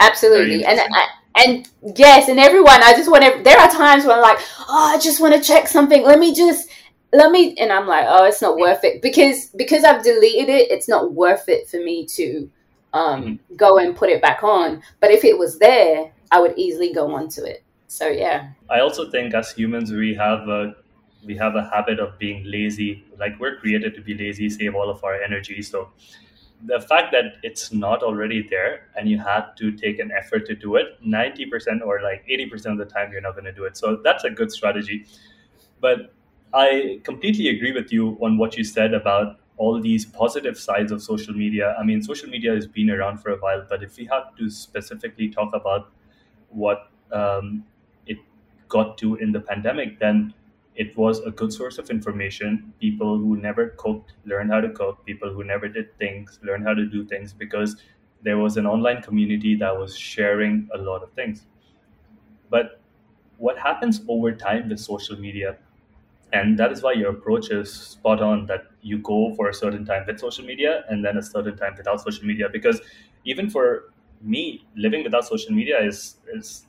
Absolutely, 0.00 0.64
and 0.64 0.78
I, 0.78 1.06
and 1.44 1.68
yes, 1.96 2.28
and 2.28 2.38
everyone. 2.38 2.82
I 2.82 2.92
just 2.92 3.10
want 3.10 3.24
to. 3.24 3.42
There 3.42 3.58
are 3.58 3.70
times 3.70 4.04
when 4.04 4.16
I'm 4.16 4.22
like, 4.22 4.38
oh, 4.68 4.92
I 4.94 4.98
just 4.98 5.20
want 5.20 5.34
to 5.34 5.40
check 5.40 5.66
something. 5.68 6.04
Let 6.04 6.18
me 6.18 6.34
just 6.34 6.68
let 7.12 7.30
me 7.30 7.54
and 7.58 7.72
i'm 7.72 7.86
like 7.86 8.04
oh 8.08 8.24
it's 8.24 8.42
not 8.42 8.56
worth 8.56 8.82
it 8.84 9.00
because 9.00 9.46
because 9.56 9.84
i've 9.84 10.02
deleted 10.02 10.48
it 10.48 10.70
it's 10.70 10.88
not 10.88 11.12
worth 11.12 11.48
it 11.48 11.68
for 11.68 11.78
me 11.78 12.04
to 12.04 12.50
um 12.92 13.22
mm-hmm. 13.22 13.56
go 13.56 13.78
and 13.78 13.96
put 13.96 14.10
it 14.10 14.20
back 14.20 14.42
on 14.42 14.82
but 15.00 15.10
if 15.10 15.24
it 15.24 15.36
was 15.38 15.58
there 15.58 16.12
i 16.30 16.40
would 16.40 16.56
easily 16.58 16.92
go 16.92 17.14
onto 17.14 17.42
it 17.42 17.64
so 17.96 18.08
yeah. 18.08 18.50
I 18.68 18.80
also 18.80 19.10
think 19.10 19.32
as 19.32 19.52
humans 19.52 19.90
we 19.90 20.14
have 20.14 20.48
a 20.48 20.74
we 21.24 21.34
have 21.36 21.56
a 21.56 21.64
habit 21.64 21.98
of 21.98 22.18
being 22.18 22.42
lazy. 22.44 23.04
Like 23.18 23.40
we're 23.40 23.56
created 23.56 23.94
to 23.94 24.02
be 24.02 24.12
lazy 24.14 24.50
save 24.50 24.74
all 24.74 24.90
of 24.90 25.02
our 25.02 25.14
energy. 25.22 25.62
So 25.62 25.88
the 26.66 26.78
fact 26.78 27.10
that 27.12 27.36
it's 27.42 27.72
not 27.72 28.02
already 28.02 28.46
there 28.50 28.88
and 28.96 29.08
you 29.08 29.18
had 29.18 29.46
to 29.56 29.72
take 29.72 29.98
an 29.98 30.10
effort 30.12 30.46
to 30.48 30.54
do 30.54 30.76
it 30.76 31.02
90% 31.02 31.80
or 31.86 32.02
like 32.02 32.26
80% 32.26 32.72
of 32.72 32.78
the 32.78 32.84
time 32.84 33.12
you're 33.12 33.22
not 33.22 33.32
going 33.32 33.46
to 33.46 33.52
do 33.52 33.64
it. 33.64 33.78
So 33.78 33.96
that's 34.04 34.24
a 34.24 34.30
good 34.30 34.52
strategy. 34.52 35.06
But 35.80 36.12
i 36.54 37.00
completely 37.02 37.48
agree 37.48 37.72
with 37.72 37.92
you 37.92 38.16
on 38.26 38.36
what 38.40 38.56
you 38.56 38.62
said 38.62 38.92
about 38.94 39.40
all 39.56 39.80
these 39.80 40.04
positive 40.04 40.58
sides 40.58 40.92
of 40.92 41.00
social 41.02 41.34
media. 41.34 41.74
I 41.80 41.82
mean 41.82 42.02
social 42.02 42.28
media 42.28 42.54
has 42.54 42.66
been 42.66 42.90
around 42.90 43.22
for 43.22 43.30
a 43.30 43.38
while 43.38 43.64
but 43.70 43.82
if 43.82 43.96
we 43.96 44.04
have 44.12 44.36
to 44.36 44.50
specifically 44.50 45.30
talk 45.30 45.54
about 45.54 45.90
what 46.50 46.90
um, 47.12 47.64
got 48.68 48.98
to 48.98 49.16
in 49.16 49.32
the 49.32 49.40
pandemic, 49.40 49.98
then 49.98 50.34
it 50.74 50.96
was 50.96 51.20
a 51.20 51.30
good 51.30 51.52
source 51.52 51.78
of 51.78 51.90
information. 51.90 52.72
People 52.80 53.18
who 53.18 53.36
never 53.36 53.70
cooked 53.78 54.12
learned 54.26 54.50
how 54.52 54.60
to 54.60 54.70
cook. 54.70 55.04
People 55.06 55.32
who 55.32 55.44
never 55.44 55.68
did 55.68 55.96
things 55.98 56.38
learned 56.42 56.64
how 56.64 56.74
to 56.74 56.84
do 56.86 57.04
things 57.06 57.32
because 57.32 57.76
there 58.22 58.38
was 58.38 58.56
an 58.56 58.66
online 58.66 59.02
community 59.02 59.54
that 59.56 59.76
was 59.78 59.96
sharing 59.96 60.68
a 60.74 60.78
lot 60.78 61.02
of 61.02 61.12
things. 61.12 61.46
But 62.50 62.80
what 63.38 63.58
happens 63.58 64.02
over 64.08 64.32
time 64.32 64.68
with 64.68 64.80
social 64.80 65.18
media, 65.18 65.56
and 66.32 66.58
that 66.58 66.72
is 66.72 66.82
why 66.82 66.92
your 66.92 67.10
approach 67.10 67.50
is 67.50 67.72
spot 67.72 68.22
on 68.22 68.46
that 68.46 68.66
you 68.82 68.98
go 68.98 69.34
for 69.36 69.48
a 69.48 69.54
certain 69.54 69.84
time 69.84 70.04
with 70.06 70.20
social 70.20 70.44
media 70.44 70.84
and 70.90 71.04
then 71.04 71.16
a 71.18 71.22
certain 71.22 71.56
time 71.56 71.74
without 71.76 72.00
social 72.00 72.26
media. 72.26 72.48
Because 72.50 72.80
even 73.24 73.50
for 73.50 73.92
me, 74.22 74.66
living 74.76 75.04
without 75.04 75.26
social 75.26 75.52
media 75.52 75.80
is, 75.82 76.16
is 76.34 76.65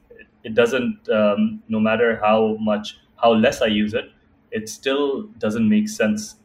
it 0.47 0.55
doesn't 0.55 1.09
um, 1.19 1.61
no 1.69 1.79
matter 1.79 2.09
how 2.23 2.57
much 2.69 2.97
how 3.23 3.33
less 3.33 3.61
i 3.61 3.67
use 3.67 3.93
it 3.93 4.11
it 4.51 4.69
still 4.69 5.23
doesn't 5.39 5.67
make 5.69 5.89
sense. 5.89 6.37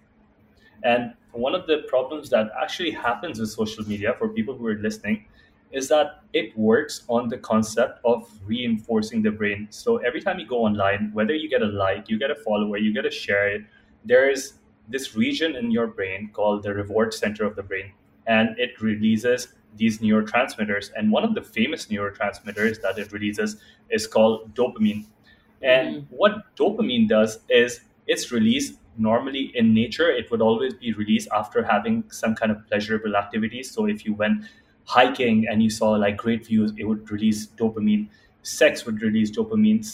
And 0.85 1.15
one 1.33 1.55
of 1.55 1.67
the 1.67 1.85
problems 1.89 2.31
that 2.31 2.51
actually 2.63 2.91
happens 2.91 3.41
with 3.41 3.51
social 3.51 3.85
media 3.89 4.15
for 4.19 4.29
people 4.29 4.57
who 4.57 4.67
are 4.67 4.75
listening 4.79 5.27
is 5.71 5.89
that 5.89 6.23
it 6.33 6.57
works 6.59 7.05
on 7.09 7.29
the 7.29 7.39
concept 7.39 8.01
of 8.05 8.29
reinforcing 8.45 9.23
the 9.23 9.31
brain. 9.31 9.69
So 9.71 9.99
every 9.99 10.21
time 10.21 10.39
you 10.39 10.47
go 10.47 10.65
online 10.65 11.11
whether 11.15 11.35
you 11.35 11.49
get 11.49 11.63
a 11.63 11.67
like 11.67 12.09
you 12.11 12.19
get 12.19 12.31
a 12.31 12.35
follower 12.37 12.77
you 12.77 12.93
get 12.93 13.07
a 13.07 13.11
share 13.11 13.67
there 14.05 14.31
is 14.31 14.55
this 14.89 15.17
region 15.17 15.57
in 15.57 15.71
your 15.71 15.87
brain 15.87 16.31
called 16.33 16.63
the 16.65 16.75
reward 16.75 17.15
center 17.15 17.45
of 17.45 17.57
the 17.57 17.63
brain 17.63 17.93
and 18.27 18.59
it 18.59 18.81
releases 18.81 19.49
these 19.77 19.99
neurotransmitters. 19.99 20.91
And 20.97 21.11
one 21.11 21.25
of 21.25 21.35
the 21.35 21.43
famous 21.43 21.87
neurotransmitters 21.87 22.81
that 22.83 22.99
it 22.99 23.13
releases 23.13 23.57
is 23.91 24.07
called 24.07 24.55
dopamine. 24.55 25.07
And 25.63 25.97
mm-hmm. 25.97 26.15
what 26.15 26.55
dopamine 26.57 27.09
does 27.09 27.41
is 27.49 27.81
it's 28.07 28.33
released 28.33 28.75
normally 28.99 29.53
in 29.55 29.73
nature, 29.73 30.11
it 30.11 30.31
would 30.31 30.43
always 30.43 30.75
be 30.75 30.93
released 30.93 31.29
after 31.33 31.63
having 31.63 32.05
some 32.11 32.35
kind 32.35 32.53
of 32.53 32.67
pleasurable 32.69 33.17
activity. 33.17 33.63
So 33.63 33.87
if 33.87 34.05
you 34.05 34.15
went 34.15 34.45
hiking 34.85 35.47
and 35.49 35.63
you 35.63 35.71
saw 35.71 35.91
like 35.91 36.17
great 36.17 36.47
views, 36.47 36.73
it 36.77 36.85
would 36.85 37.11
release 37.11 37.47
dopamine. 37.47 38.09
Sex 38.43 38.85
would 38.85 39.01
release 39.01 39.31
dopamine. 39.31 39.87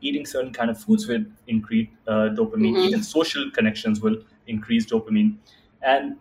Eating 0.00 0.26
certain 0.26 0.52
kind 0.52 0.70
of 0.70 0.78
foods 0.78 1.08
would 1.08 1.32
increase 1.46 1.88
uh, 2.06 2.28
dopamine. 2.34 2.74
Mm-hmm. 2.74 2.88
Even 2.88 3.02
social 3.02 3.50
connections 3.50 4.00
will 4.00 4.16
increase 4.46 4.86
dopamine. 4.86 5.36
And 5.82 6.16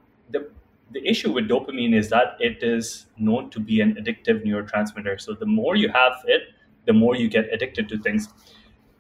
the 0.95 1.05
issue 1.05 1.29
with 1.29 1.49
dopamine 1.49 1.93
is 1.93 2.09
that 2.09 2.37
it 2.39 2.63
is 2.63 3.07
known 3.17 3.49
to 3.49 3.59
be 3.59 3.81
an 3.81 3.95
addictive 3.95 4.45
neurotransmitter. 4.45 5.19
So 5.19 5.33
the 5.33 5.45
more 5.45 5.75
you 5.75 5.89
have 5.89 6.13
it, 6.25 6.43
the 6.85 6.93
more 6.93 7.17
you 7.17 7.27
get 7.27 7.53
addicted 7.53 7.89
to 7.89 7.97
things. 7.97 8.29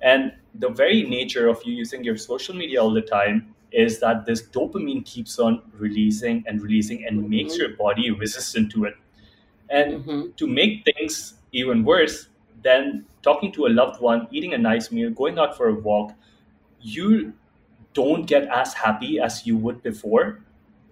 And 0.01 0.33
the 0.55 0.67
very 0.67 1.03
nature 1.03 1.47
of 1.47 1.61
you 1.63 1.73
using 1.73 2.03
your 2.03 2.17
social 2.17 2.53
media 2.53 2.83
all 2.83 2.93
the 2.93 3.01
time 3.01 3.55
is 3.71 4.01
that 4.01 4.25
this 4.25 4.43
dopamine 4.43 5.05
keeps 5.05 5.39
on 5.39 5.61
releasing 5.71 6.43
and 6.47 6.61
releasing 6.61 7.05
and 7.05 7.21
mm-hmm. 7.21 7.29
makes 7.29 7.57
your 7.57 7.69
body 7.77 8.11
resistant 8.11 8.73
to 8.73 8.83
it. 8.83 8.95
And 9.69 10.03
mm-hmm. 10.03 10.21
to 10.35 10.47
make 10.47 10.83
things 10.83 11.35
even 11.53 11.85
worse, 11.85 12.27
then 12.61 13.05
talking 13.21 13.53
to 13.53 13.67
a 13.67 13.69
loved 13.69 14.01
one, 14.01 14.27
eating 14.31 14.53
a 14.53 14.57
nice 14.57 14.91
meal, 14.91 15.11
going 15.11 15.39
out 15.39 15.55
for 15.55 15.69
a 15.69 15.73
walk, 15.73 16.11
you 16.81 17.31
don't 17.93 18.25
get 18.25 18.49
as 18.49 18.73
happy 18.73 19.17
as 19.17 19.47
you 19.47 19.55
would 19.55 19.81
before 19.81 20.44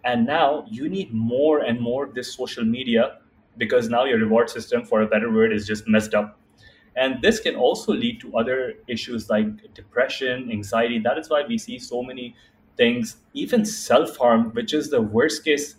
And 0.03 0.25
now 0.25 0.65
you 0.69 0.89
need 0.89 1.13
more 1.13 1.59
and 1.59 1.79
more 1.79 2.07
this 2.13 2.33
social 2.33 2.63
media 2.65 3.19
because 3.57 3.89
now 3.89 4.05
your 4.05 4.19
reward 4.19 4.49
system, 4.49 4.83
for 4.83 5.01
a 5.01 5.07
better 5.07 5.31
word, 5.31 5.53
is 5.53 5.65
just 5.67 5.87
messed 5.87 6.13
up. 6.13 6.39
And 6.95 7.21
this 7.21 7.39
can 7.39 7.55
also 7.55 7.93
lead 7.93 8.21
to 8.21 8.37
other 8.37 8.75
issues 8.87 9.29
like 9.29 9.73
depression, 9.73 10.51
anxiety. 10.51 10.99
That 10.99 11.17
is 11.17 11.29
why 11.29 11.43
we 11.47 11.57
see 11.57 11.79
so 11.79 12.03
many 12.03 12.35
things, 12.77 13.17
even 13.33 13.65
self 13.65 14.17
harm, 14.17 14.51
which 14.53 14.73
is 14.73 14.89
the 14.89 15.01
worst 15.01 15.43
case. 15.45 15.75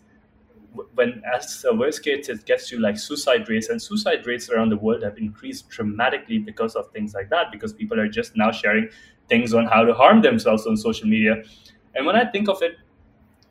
When 0.95 1.23
as 1.33 1.63
the 1.63 1.73
worst 1.75 2.03
case, 2.03 2.29
it 2.29 2.45
gets 2.47 2.69
to 2.71 2.81
like 2.81 2.99
suicide 2.99 3.49
rates, 3.49 3.69
and 3.69 3.81
suicide 3.81 4.27
rates 4.27 4.51
around 4.51 4.71
the 4.71 4.77
world 4.77 5.03
have 5.05 5.17
increased 5.19 5.69
dramatically 5.69 6.39
because 6.39 6.75
of 6.75 6.91
things 6.91 7.15
like 7.15 7.31
that. 7.31 7.53
Because 7.53 7.73
people 7.73 8.01
are 8.01 8.09
just 8.09 8.37
now 8.37 8.51
sharing 8.51 8.89
things 9.29 9.55
on 9.55 9.67
how 9.67 9.85
to 9.85 9.95
harm 9.95 10.23
themselves 10.23 10.67
on 10.67 10.77
social 10.77 11.07
media. 11.09 11.43
And 11.95 12.07
when 12.07 12.17
I 12.17 12.25
think 12.25 12.49
of 12.49 12.61
it, 12.63 12.77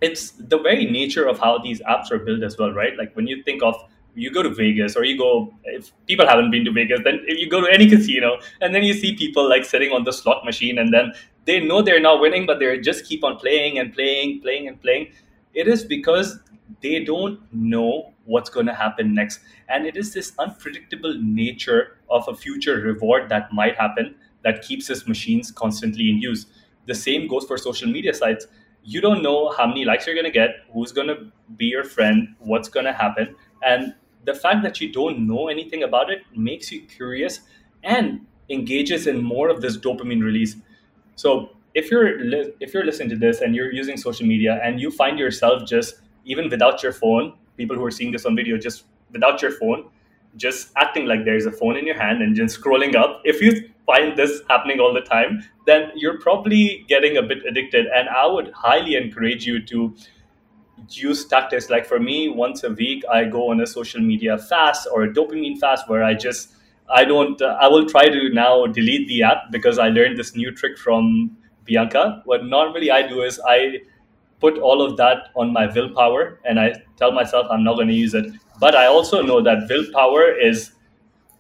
it's 0.04 0.32
the 0.32 0.60
very 0.60 0.86
nature 0.86 1.26
of 1.28 1.40
how 1.40 1.58
these 1.58 1.82
apps 1.82 2.12
are 2.12 2.20
built 2.20 2.44
as 2.44 2.58
well, 2.58 2.72
right? 2.74 2.98
Like 2.98 3.16
when 3.16 3.28
you 3.28 3.42
think 3.44 3.64
of 3.64 3.76
you 4.16 4.30
go 4.30 4.44
to 4.44 4.50
Vegas 4.50 4.96
or 4.96 5.04
you 5.04 5.18
go 5.18 5.54
if 5.64 5.92
people 6.06 6.28
haven't 6.28 6.52
been 6.52 6.66
to 6.66 6.72
Vegas, 6.72 7.00
then 7.04 7.22
if 7.26 7.40
you 7.40 7.50
go 7.50 7.62
to 7.62 7.72
any 7.74 7.90
casino 7.96 8.38
and 8.62 8.76
then 8.76 8.84
you 8.84 8.94
see 8.94 9.16
people 9.16 9.50
like 9.50 9.66
sitting 9.66 9.92
on 9.92 10.04
the 10.04 10.14
slot 10.14 10.46
machine 10.46 10.78
and 10.78 10.94
then 10.94 11.14
they 11.46 11.60
know 11.60 11.82
they're 11.82 12.00
not 12.00 12.22
winning, 12.22 12.46
but 12.46 12.60
they 12.60 12.80
just 12.80 13.06
keep 13.06 13.24
on 13.24 13.38
playing 13.38 13.80
and 13.80 13.94
playing, 13.94 14.42
playing 14.42 14.68
and 14.68 14.82
playing. 14.82 15.12
It 15.54 15.68
is 15.68 15.84
because 15.84 16.40
they 16.82 17.04
don't 17.04 17.40
know 17.54 18.14
what's 18.26 18.50
going 18.50 18.66
to 18.66 18.74
happen 18.74 19.14
next. 19.14 19.40
And 19.68 19.86
it 19.86 19.98
is 19.98 20.14
this 20.14 20.34
unpredictable 20.40 21.16
nature 21.22 21.98
of 22.10 22.28
a 22.28 22.36
future 22.36 22.76
reward 22.78 23.30
that 23.30 23.52
might 23.52 23.76
happen 23.76 24.16
that 24.44 24.62
keeps 24.62 24.88
these 24.88 25.08
machines 25.08 25.52
constantly 25.52 26.10
in 26.10 26.22
use. 26.22 26.46
The 26.86 26.96
same 26.96 27.28
goes 27.28 27.46
for 27.46 27.58
social 27.58 27.90
media 27.90 28.14
sites. 28.14 28.48
You 28.84 29.02
don't 29.02 29.24
know 29.24 29.50
how 29.50 29.66
many 29.68 29.86
likes 29.86 30.06
you're 30.06 30.16
going 30.16 30.26
to 30.26 30.32
get, 30.32 30.52
who's 30.74 30.92
going 30.92 31.08
to 31.08 31.28
be 31.58 31.66
your 31.66 31.84
friend, 31.84 32.36
what's 32.40 32.70
going 32.70 32.86
to 32.86 32.94
happen. 32.94 33.36
And 33.64 33.94
the 34.26 34.34
fact 34.34 34.64
that 34.64 34.82
you 34.82 34.92
don't 34.92 35.26
know 35.28 35.48
anything 35.48 35.84
about 35.84 36.10
it 36.10 36.22
makes 36.36 36.72
you 36.72 36.82
curious 36.82 37.42
and 37.84 38.26
engages 38.50 39.08
in 39.08 39.24
more 39.24 39.50
of 39.50 39.62
this 39.62 39.78
dopamine 39.78 40.22
release. 40.24 40.56
So 41.16 41.52
if 41.74 41.90
you're 41.92 42.20
li- 42.24 42.54
if 42.60 42.74
you're 42.74 42.86
listening 42.86 43.10
to 43.10 43.16
this 43.16 43.42
and 43.42 43.56
you're 43.56 43.72
using 43.72 43.98
social 43.98 44.26
media 44.26 44.60
and 44.64 44.80
you 44.80 44.92
find 44.92 45.18
yourself 45.20 45.68
just 45.68 45.96
even 46.26 46.50
without 46.50 46.84
your 46.84 46.94
phone, 46.94 47.34
people 47.58 47.76
who 47.76 47.86
are 47.86 47.92
seeing 47.92 48.12
this 48.12 48.26
on 48.26 48.36
video 48.36 48.58
just 48.58 48.84
without 49.12 49.42
your 49.42 49.52
phone, 49.52 49.86
just 50.36 50.72
acting 50.76 51.06
like 51.06 51.26
there's 51.26 51.46
a 51.46 51.52
phone 51.52 51.78
in 51.78 51.86
your 51.86 51.98
hand 52.00 52.22
and 52.22 52.36
just 52.36 52.60
scrolling 52.60 52.96
up. 52.96 53.22
If 53.24 53.42
you 53.42 53.70
find 53.86 54.18
this 54.18 54.42
happening 54.50 54.80
all 54.80 54.94
the 54.94 55.02
time, 55.02 55.44
then 55.66 55.92
you're 55.96 56.20
probably 56.20 56.86
getting 56.88 57.18
a 57.18 57.22
bit 57.22 57.40
addicted. 57.48 57.86
And 57.88 58.10
I 58.10 58.26
would 58.28 58.52
highly 58.54 58.96
encourage 58.96 59.46
you 59.46 59.64
to 59.66 59.96
use 60.90 61.26
tactics. 61.26 61.70
Like 61.70 61.86
for 61.86 62.00
me 62.00 62.30
once 62.30 62.64
a 62.64 62.70
week 62.70 63.04
i 63.12 63.24
go 63.24 63.52
on 63.52 63.62
a 63.62 63.68
social 63.68 64.02
media 64.02 64.38
fast 64.38 64.88
or 64.92 65.04
a 65.04 65.14
dopamine 65.14 65.58
fast 65.58 65.88
where 65.90 66.04
i 66.04 66.14
just 66.14 66.50
i 66.90 67.06
don't 67.06 67.42
uh, 67.42 67.58
i 67.62 67.68
will 67.68 67.86
try 67.88 68.10
to 68.10 68.30
now 68.30 68.66
delete 68.66 69.08
the 69.08 69.24
app 69.24 69.52
because 69.52 69.80
i 69.80 69.88
learned 69.88 70.18
this 70.18 70.36
new 70.36 70.52
trick 70.52 70.78
from 70.78 71.38
bianca. 71.66 72.22
What 72.26 72.46
normally 72.46 72.92
i 72.92 73.08
do 73.08 73.22
is 73.22 73.40
i 73.48 73.80
put 74.42 74.58
all 74.58 74.82
of 74.82 74.98
that 74.98 75.30
on 75.36 75.54
my 75.54 75.68
willpower 75.74 76.40
and 76.44 76.60
i 76.60 76.74
tell 76.98 77.12
myself 77.12 77.48
i'm 77.50 77.64
not 77.64 77.76
going 77.76 77.88
to 77.88 77.94
use 77.94 78.14
it. 78.14 78.26
But 78.60 78.76
i 78.76 78.88
also 78.88 79.22
know 79.22 79.42
that 79.42 79.68
willpower 79.70 80.32
is 80.32 80.72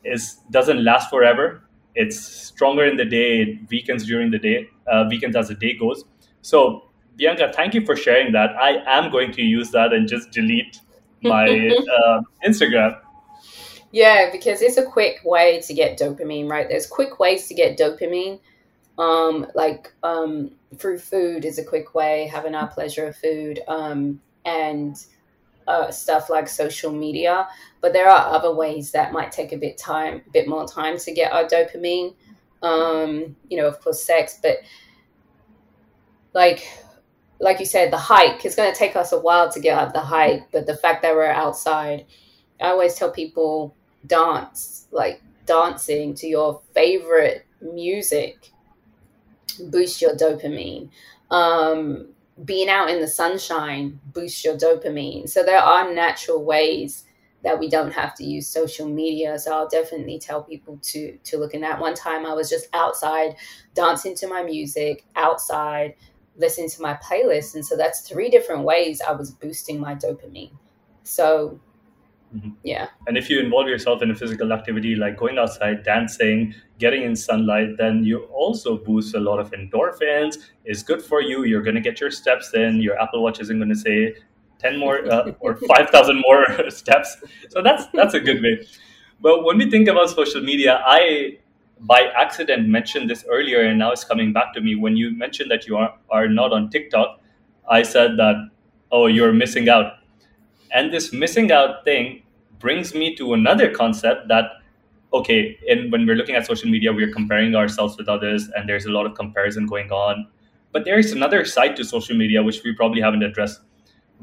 is 0.03 0.35
doesn't 0.51 0.83
last 0.83 1.09
forever 1.09 1.63
it's 1.95 2.19
stronger 2.19 2.85
in 2.85 2.97
the 2.97 3.05
day 3.05 3.41
it 3.41 3.69
weakens 3.69 4.05
during 4.05 4.31
the 4.31 4.39
day 4.39 4.67
uh, 4.91 5.05
weakens 5.09 5.35
as 5.35 5.47
the 5.47 5.55
day 5.55 5.77
goes 5.77 6.05
so 6.41 6.83
Bianca, 7.15 7.51
thank 7.55 7.73
you 7.73 7.85
for 7.85 7.95
sharing 7.95 8.31
that. 8.33 8.51
I 8.55 8.81
am 8.85 9.11
going 9.11 9.31
to 9.33 9.41
use 9.41 9.71
that 9.71 9.93
and 9.93 10.07
just 10.07 10.31
delete 10.31 10.79
my 11.21 11.45
uh, 11.45 12.21
Instagram. 12.47 12.99
Yeah, 13.91 14.31
because 14.31 14.61
it's 14.61 14.77
a 14.77 14.85
quick 14.85 15.19
way 15.23 15.61
to 15.61 15.73
get 15.73 15.99
dopamine, 15.99 16.49
right? 16.49 16.67
There's 16.67 16.87
quick 16.87 17.19
ways 17.19 17.47
to 17.47 17.53
get 17.53 17.77
dopamine. 17.77 18.39
Um, 18.97 19.47
like 19.53 19.93
um, 20.03 20.51
through 20.77 20.99
food 20.99 21.45
is 21.45 21.59
a 21.59 21.63
quick 21.63 21.93
way, 21.93 22.27
having 22.27 22.55
our 22.55 22.67
pleasure 22.67 23.07
of 23.07 23.15
food, 23.15 23.59
um, 23.67 24.21
and 24.45 24.95
uh, 25.67 25.91
stuff 25.91 26.29
like 26.29 26.47
social 26.47 26.91
media. 26.91 27.47
But 27.81 27.93
there 27.93 28.09
are 28.09 28.33
other 28.33 28.53
ways 28.53 28.91
that 28.91 29.11
might 29.11 29.31
take 29.31 29.51
a 29.51 29.57
bit 29.57 29.77
time, 29.77 30.21
a 30.25 30.29
bit 30.31 30.47
more 30.47 30.67
time 30.67 30.97
to 30.99 31.11
get 31.11 31.31
our 31.31 31.45
dopamine. 31.45 32.15
Um, 32.61 33.35
you 33.49 33.57
know, 33.57 33.67
of 33.67 33.79
course, 33.81 34.03
sex, 34.03 34.39
but 34.41 34.57
like 36.33 36.67
like 37.39 37.59
you 37.59 37.65
said, 37.65 37.91
the 37.91 37.97
hike, 37.97 38.45
is 38.45 38.55
going 38.55 38.71
to 38.71 38.77
take 38.77 38.95
us 38.95 39.11
a 39.11 39.19
while 39.19 39.51
to 39.51 39.59
get 39.59 39.77
up 39.77 39.93
the 39.93 39.99
hike, 39.99 40.49
but 40.51 40.65
the 40.65 40.77
fact 40.77 41.01
that 41.01 41.13
we're 41.13 41.25
outside, 41.25 42.05
I 42.61 42.67
always 42.67 42.95
tell 42.95 43.11
people 43.11 43.75
dance, 44.07 44.87
like 44.91 45.21
dancing 45.45 46.13
to 46.15 46.27
your 46.27 46.61
favorite 46.73 47.45
music 47.61 48.51
boosts 49.69 50.01
your 50.01 50.15
dopamine. 50.15 50.89
Um, 51.31 52.12
being 52.43 52.69
out 52.69 52.89
in 52.89 52.99
the 52.99 53.07
sunshine 53.07 53.99
boosts 54.13 54.43
your 54.43 54.57
dopamine. 54.57 55.29
So 55.29 55.43
there 55.43 55.59
are 55.59 55.93
natural 55.93 56.43
ways 56.43 57.05
that 57.43 57.59
we 57.59 57.69
don't 57.69 57.91
have 57.91 58.15
to 58.15 58.23
use 58.23 58.47
social 58.47 58.87
media. 58.87 59.37
So 59.37 59.53
I'll 59.53 59.67
definitely 59.67 60.19
tell 60.19 60.43
people 60.43 60.79
to 60.83 61.17
to 61.17 61.37
look 61.37 61.53
in 61.53 61.61
that. 61.61 61.79
One 61.79 61.93
time 61.93 62.25
I 62.25 62.33
was 62.33 62.49
just 62.49 62.67
outside 62.73 63.35
dancing 63.73 64.15
to 64.15 64.27
my 64.27 64.43
music 64.43 65.05
outside 65.15 65.95
listening 66.35 66.69
to 66.69 66.81
my 66.81 66.95
playlist. 66.95 67.55
And 67.55 67.65
so 67.65 67.75
that's 67.75 68.01
three 68.01 68.29
different 68.29 68.63
ways 68.63 69.01
I 69.01 69.11
was 69.11 69.31
boosting 69.31 69.79
my 69.79 69.95
dopamine. 69.95 70.51
So, 71.03 71.59
mm-hmm. 72.35 72.49
yeah. 72.63 72.87
And 73.07 73.17
if 73.17 73.29
you 73.29 73.39
involve 73.39 73.67
yourself 73.67 74.01
in 74.01 74.11
a 74.11 74.15
physical 74.15 74.51
activity 74.53 74.95
like 74.95 75.17
going 75.17 75.37
outside, 75.37 75.83
dancing, 75.83 76.53
getting 76.79 77.03
in 77.03 77.15
sunlight, 77.15 77.77
then 77.77 78.03
you 78.03 78.23
also 78.25 78.77
boost 78.77 79.15
a 79.15 79.19
lot 79.19 79.39
of 79.39 79.51
endorphins. 79.51 80.37
It's 80.65 80.83
good 80.83 81.01
for 81.01 81.21
you. 81.21 81.43
You're 81.43 81.63
going 81.63 81.75
to 81.75 81.81
get 81.81 81.99
your 81.99 82.11
steps 82.11 82.53
in. 82.53 82.81
Your 82.81 82.99
Apple 82.99 83.23
Watch 83.23 83.39
isn't 83.39 83.57
going 83.57 83.69
to 83.69 83.75
say 83.75 84.15
10 84.59 84.77
more 84.77 85.05
uh, 85.11 85.31
or 85.39 85.55
5,000 85.67 86.21
more 86.21 86.45
steps. 86.69 87.17
So 87.49 87.61
that's 87.61 87.85
that's 87.93 88.13
a 88.13 88.19
good 88.19 88.41
way. 88.41 88.65
But 89.21 89.43
when 89.43 89.57
we 89.57 89.69
think 89.69 89.87
about 89.87 90.09
social 90.09 90.41
media, 90.41 90.81
I 90.85 91.37
by 91.83 92.03
accident 92.15 92.67
mentioned 92.67 93.09
this 93.09 93.25
earlier 93.29 93.61
and 93.61 93.77
now 93.77 93.91
it's 93.91 94.03
coming 94.03 94.31
back 94.31 94.53
to 94.53 94.61
me 94.61 94.75
when 94.75 94.95
you 94.95 95.11
mentioned 95.11 95.51
that 95.51 95.67
you 95.67 95.75
are, 95.75 95.93
are 96.09 96.29
not 96.29 96.53
on 96.53 96.69
tiktok 96.69 97.19
i 97.69 97.83
said 97.83 98.11
that 98.17 98.35
oh 98.91 99.07
you're 99.07 99.33
missing 99.33 99.67
out 99.67 99.93
and 100.71 100.93
this 100.93 101.11
missing 101.11 101.51
out 101.51 101.83
thing 101.83 102.22
brings 102.63 102.95
me 102.95 103.15
to 103.15 103.33
another 103.33 103.69
concept 103.69 104.27
that 104.29 104.45
okay 105.13 105.57
and 105.69 105.91
when 105.91 106.07
we're 106.07 106.15
looking 106.15 106.35
at 106.35 106.45
social 106.47 106.69
media 106.69 106.91
we're 106.91 107.11
comparing 107.11 107.55
ourselves 107.55 107.97
with 107.97 108.09
others 108.09 108.49
and 108.55 108.67
there's 108.67 108.85
a 108.85 108.91
lot 108.97 109.05
of 109.05 109.13
comparison 109.15 109.67
going 109.67 109.91
on 109.91 110.27
but 110.71 110.85
there 110.85 110.97
is 110.97 111.11
another 111.11 111.45
side 111.45 111.75
to 111.75 111.85
social 111.85 112.17
media 112.17 112.41
which 112.41 112.63
we 112.63 112.73
probably 112.73 113.01
haven't 113.01 113.21
addressed 113.21 113.61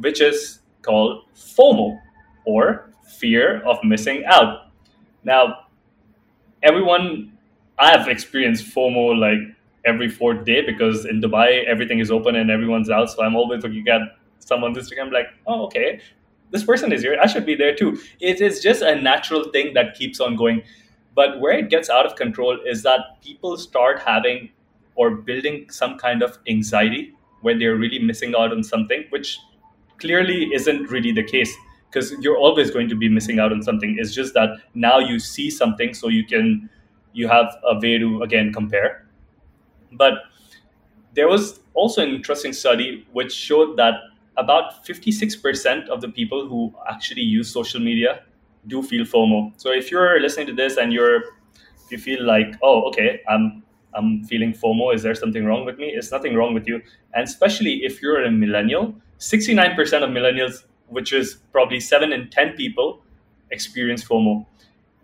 which 0.07 0.21
is 0.21 0.61
called 0.83 1.25
fomo 1.37 1.99
or 2.45 2.91
fear 3.19 3.63
of 3.63 3.79
missing 3.85 4.25
out 4.27 4.73
now 5.25 5.45
everyone 6.63 7.33
I 7.81 7.91
have 7.97 8.09
experienced 8.09 8.75
FOMO 8.75 9.19
like 9.19 9.39
every 9.87 10.09
fourth 10.11 10.45
day 10.45 10.61
because 10.61 11.07
in 11.07 11.23
Dubai 11.23 11.65
everything 11.65 11.99
is 11.99 12.11
open 12.11 12.37
and 12.37 12.51
everyone's 12.51 12.91
out. 12.91 13.11
So 13.11 13.23
I'm 13.25 13.35
always 13.35 13.63
looking 13.63 13.89
at 13.89 14.03
someone's 14.39 14.77
Instagram 14.77 15.11
like, 15.11 15.29
oh 15.47 15.65
okay, 15.67 16.01
this 16.51 16.65
person 16.65 16.93
is 16.93 17.03
here. 17.03 17.19
I 17.21 17.27
should 17.27 17.47
be 17.47 17.55
there 17.55 17.75
too. 17.75 17.99
It 18.21 18.41
is 18.41 18.61
just 18.61 18.83
a 18.83 18.95
natural 18.95 19.45
thing 19.51 19.75
that 19.75 19.95
keeps 19.95 20.21
on 20.21 20.37
going. 20.37 20.63
But 21.15 21.41
where 21.41 21.57
it 21.59 21.71
gets 21.71 21.91
out 21.91 22.07
of 22.07 22.17
control 22.17 22.59
is 22.67 22.83
that 22.83 23.21
people 23.23 23.57
start 23.57 24.01
having 24.01 24.51
or 24.95 25.11
building 25.11 25.67
some 25.71 25.99
kind 25.99 26.23
of 26.23 26.39
anxiety 26.49 27.15
when 27.43 27.59
they're 27.59 27.77
really 27.77 27.99
missing 27.99 28.35
out 28.37 28.53
on 28.53 28.63
something, 28.63 29.05
which 29.11 29.39
clearly 29.99 30.51
isn't 30.55 30.91
really 30.91 31.13
the 31.13 31.23
case 31.23 31.55
because 31.91 32.13
you're 32.21 32.37
always 32.37 32.71
going 32.71 32.89
to 32.89 32.95
be 32.95 33.09
missing 33.09 33.39
out 33.39 33.53
on 33.53 33.63
something. 33.63 33.97
It's 33.99 34.15
just 34.15 34.35
that 34.35 34.51
now 34.75 34.99
you 34.99 35.19
see 35.19 35.51
something 35.51 35.95
so 35.95 36.09
you 36.09 36.25
can 36.25 36.69
you 37.13 37.27
have 37.27 37.57
a 37.65 37.75
way 37.79 37.99
to 37.99 38.23
again 38.23 38.53
compare. 38.53 39.07
But 39.93 40.15
there 41.15 41.29
was 41.29 41.61
also 41.75 42.03
an 42.03 42.11
interesting 42.11 42.53
study 42.53 43.07
which 43.13 43.33
showed 43.33 43.77
that 43.77 43.95
about 44.41 44.85
56% 44.87 45.89
of 45.89 46.01
the 46.01 46.09
people 46.09 46.49
who 46.49 46.75
actually 46.89 47.23
use 47.23 47.53
social 47.53 47.81
media 47.81 48.23
do 48.67 48.83
feel 48.83 49.05
FOMO. 49.05 49.53
So 49.57 49.71
if 49.71 49.91
you're 49.91 50.21
listening 50.21 50.47
to 50.49 50.55
this 50.55 50.77
and 50.77 50.93
you're 50.93 51.23
you 51.91 51.99
feel 51.99 52.25
like, 52.25 52.55
oh, 52.63 52.89
okay, 52.89 53.21
I'm 53.29 53.63
I'm 53.95 54.23
feeling 54.25 54.53
FOMO, 54.53 54.95
is 54.95 55.03
there 55.03 55.15
something 55.15 55.45
wrong 55.45 55.65
with 55.65 55.79
me? 55.79 55.89
It's 55.89 56.13
nothing 56.13 56.37
wrong 56.37 56.55
with 56.55 56.69
you. 56.69 56.81
And 57.15 57.25
especially 57.25 57.85
if 57.85 58.01
you're 58.01 58.25
a 58.25 58.31
millennial, 58.31 58.95
69% 59.19 60.05
of 60.05 60.11
millennials, 60.11 60.63
which 60.87 61.13
is 61.13 61.39
probably 61.51 61.81
seven 61.81 62.13
in 62.13 62.31
10 62.31 62.53
people, 62.53 63.03
experience 63.51 64.05
FOMO 64.05 64.47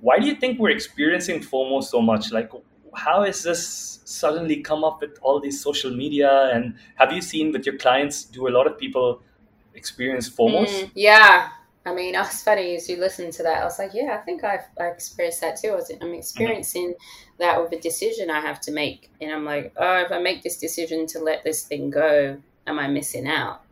why 0.01 0.19
do 0.19 0.27
you 0.27 0.35
think 0.35 0.59
we're 0.59 0.71
experiencing 0.71 1.41
FOMO 1.41 1.83
so 1.83 2.01
much? 2.01 2.33
Like, 2.33 2.51
how 2.95 3.25
is 3.25 3.43
this 3.43 4.01
suddenly 4.05 4.63
come 4.63 4.85
up 4.85 5.01
with 5.01 5.19
all 5.23 5.41
these 5.41 5.61
social 5.61 5.91
media? 5.91 6.51
And 6.53 6.75
have 6.97 7.13
you 7.13 7.23
seen 7.23 7.53
with 7.53 7.67
your 7.67 7.77
clients, 7.79 8.25
do 8.25 8.49
a 8.49 8.51
lot 8.51 8.67
of 8.67 8.79
people 8.79 9.23
experience 9.77 10.29
FOMOs? 10.29 10.69
Mm, 10.69 10.91
yeah. 10.95 11.51
I 11.87 11.95
mean, 11.95 12.17
it's 12.17 12.43
funny 12.43 12.75
as 12.75 12.89
you 12.89 12.97
listen 12.97 13.31
to 13.31 13.45
that. 13.45 13.63
I 13.63 13.65
was 13.65 13.79
like, 13.79 13.93
yeah, 13.95 14.19
I 14.21 14.25
think 14.25 14.43
I've 14.43 14.65
I 14.79 14.87
experienced 14.87 15.41
that 15.43 15.57
too. 15.57 15.69
I 15.69 15.79
mm-hmm. 15.79 16.15
experiencing 16.15 16.91
mm-hmm. 16.91 17.39
that 17.39 17.63
with 17.63 17.73
a 17.73 17.81
decision 17.81 18.29
I 18.29 18.41
have 18.41 18.61
to 18.63 18.73
make, 18.73 19.09
and 19.21 19.33
I'm 19.33 19.45
like, 19.45 19.73
oh, 19.77 20.01
if 20.01 20.11
I 20.11 20.19
make 20.19 20.43
this 20.43 20.57
decision 20.57 21.07
to 21.07 21.21
let 21.21 21.45
this 21.45 21.63
thing 21.63 21.91
go, 21.91 22.39
am 22.67 22.79
I 22.81 22.89
missing 22.89 23.29
out? 23.29 23.63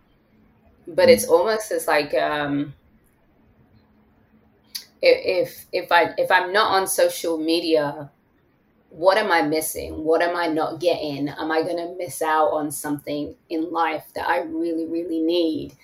But 0.87 1.03
mm-hmm. 1.03 1.11
it's 1.11 1.27
almost 1.27 1.73
as 1.73 1.89
like, 1.89 2.15
um, 2.15 2.75
if 5.03 5.67
if 5.73 5.91
I 5.91 6.15
if 6.17 6.31
I'm 6.31 6.53
not 6.53 6.71
on 6.71 6.87
social 6.87 7.37
media, 7.37 8.13
what 8.91 9.19
am 9.19 9.33
I 9.33 9.43
missing? 9.43 10.05
What 10.05 10.23
am 10.23 10.37
I 10.37 10.47
not 10.47 10.79
getting? 10.79 11.31
Am 11.31 11.51
I 11.51 11.63
going 11.63 11.79
to 11.79 11.97
miss 11.99 12.23
out 12.23 12.51
on 12.51 12.71
something 12.71 13.35
in 13.51 13.73
life 13.73 14.05
that 14.15 14.29
I 14.29 14.43
really 14.43 14.87
really 14.87 15.21
need? 15.21 15.75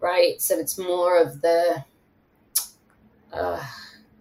Right. 0.00 0.40
So 0.40 0.58
it's 0.58 0.78
more 0.78 1.18
of 1.18 1.40
the 1.40 1.84
uh, 3.32 3.64